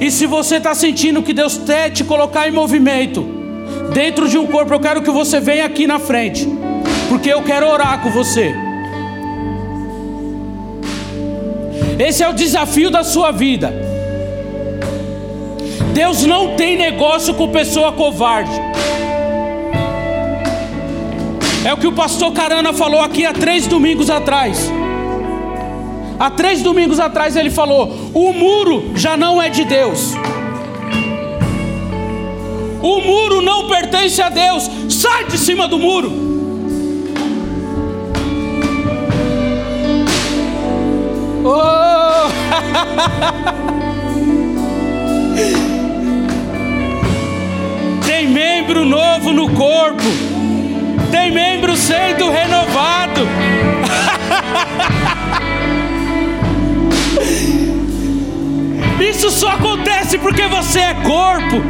E 0.00 0.10
se 0.10 0.26
você 0.26 0.56
está 0.56 0.74
sentindo 0.74 1.22
que 1.22 1.32
Deus 1.32 1.58
quer 1.58 1.90
te 1.90 2.04
colocar 2.04 2.48
em 2.48 2.52
movimento, 2.52 3.22
dentro 3.92 4.28
de 4.28 4.38
um 4.38 4.46
corpo, 4.46 4.72
eu 4.72 4.80
quero 4.80 5.02
que 5.02 5.10
você 5.10 5.40
venha 5.40 5.64
aqui 5.64 5.86
na 5.86 5.98
frente, 5.98 6.48
porque 7.08 7.28
eu 7.28 7.42
quero 7.42 7.68
orar 7.68 8.00
com 8.00 8.10
você. 8.10 8.54
Esse 11.98 12.22
é 12.22 12.28
o 12.28 12.32
desafio 12.32 12.90
da 12.90 13.02
sua 13.02 13.32
vida. 13.32 13.72
Deus 15.92 16.24
não 16.24 16.54
tem 16.54 16.76
negócio 16.76 17.34
com 17.34 17.50
pessoa 17.50 17.90
covarde. 17.90 18.52
É 21.64 21.74
o 21.74 21.76
que 21.76 21.88
o 21.88 21.92
pastor 21.92 22.32
Carana 22.32 22.72
falou 22.72 23.00
aqui 23.00 23.26
há 23.26 23.32
três 23.32 23.66
domingos 23.66 24.08
atrás. 24.08 24.70
Há 26.18 26.30
três 26.30 26.62
domingos 26.62 26.98
atrás 26.98 27.36
ele 27.36 27.50
falou: 27.50 27.94
o 28.12 28.32
muro 28.32 28.90
já 28.96 29.16
não 29.16 29.40
é 29.40 29.48
de 29.48 29.64
Deus. 29.64 30.14
O 32.82 33.00
muro 33.00 33.40
não 33.40 33.68
pertence 33.68 34.20
a 34.20 34.28
Deus. 34.28 34.68
Sai 34.88 35.24
de 35.24 35.38
cima 35.38 35.68
do 35.68 35.78
muro. 35.78 36.10
Oh! 41.44 42.28
Tem 48.04 48.26
membro 48.26 48.84
novo 48.84 49.32
no 49.32 49.50
corpo. 49.50 50.02
Tem 51.12 51.30
membro 51.30 51.76
sendo 51.76 52.28
renovado. 52.30 53.20
Isso 59.00 59.30
só 59.30 59.50
acontece 59.50 60.18
porque 60.18 60.46
você 60.48 60.80
é 60.80 60.94
corpo. 60.94 61.62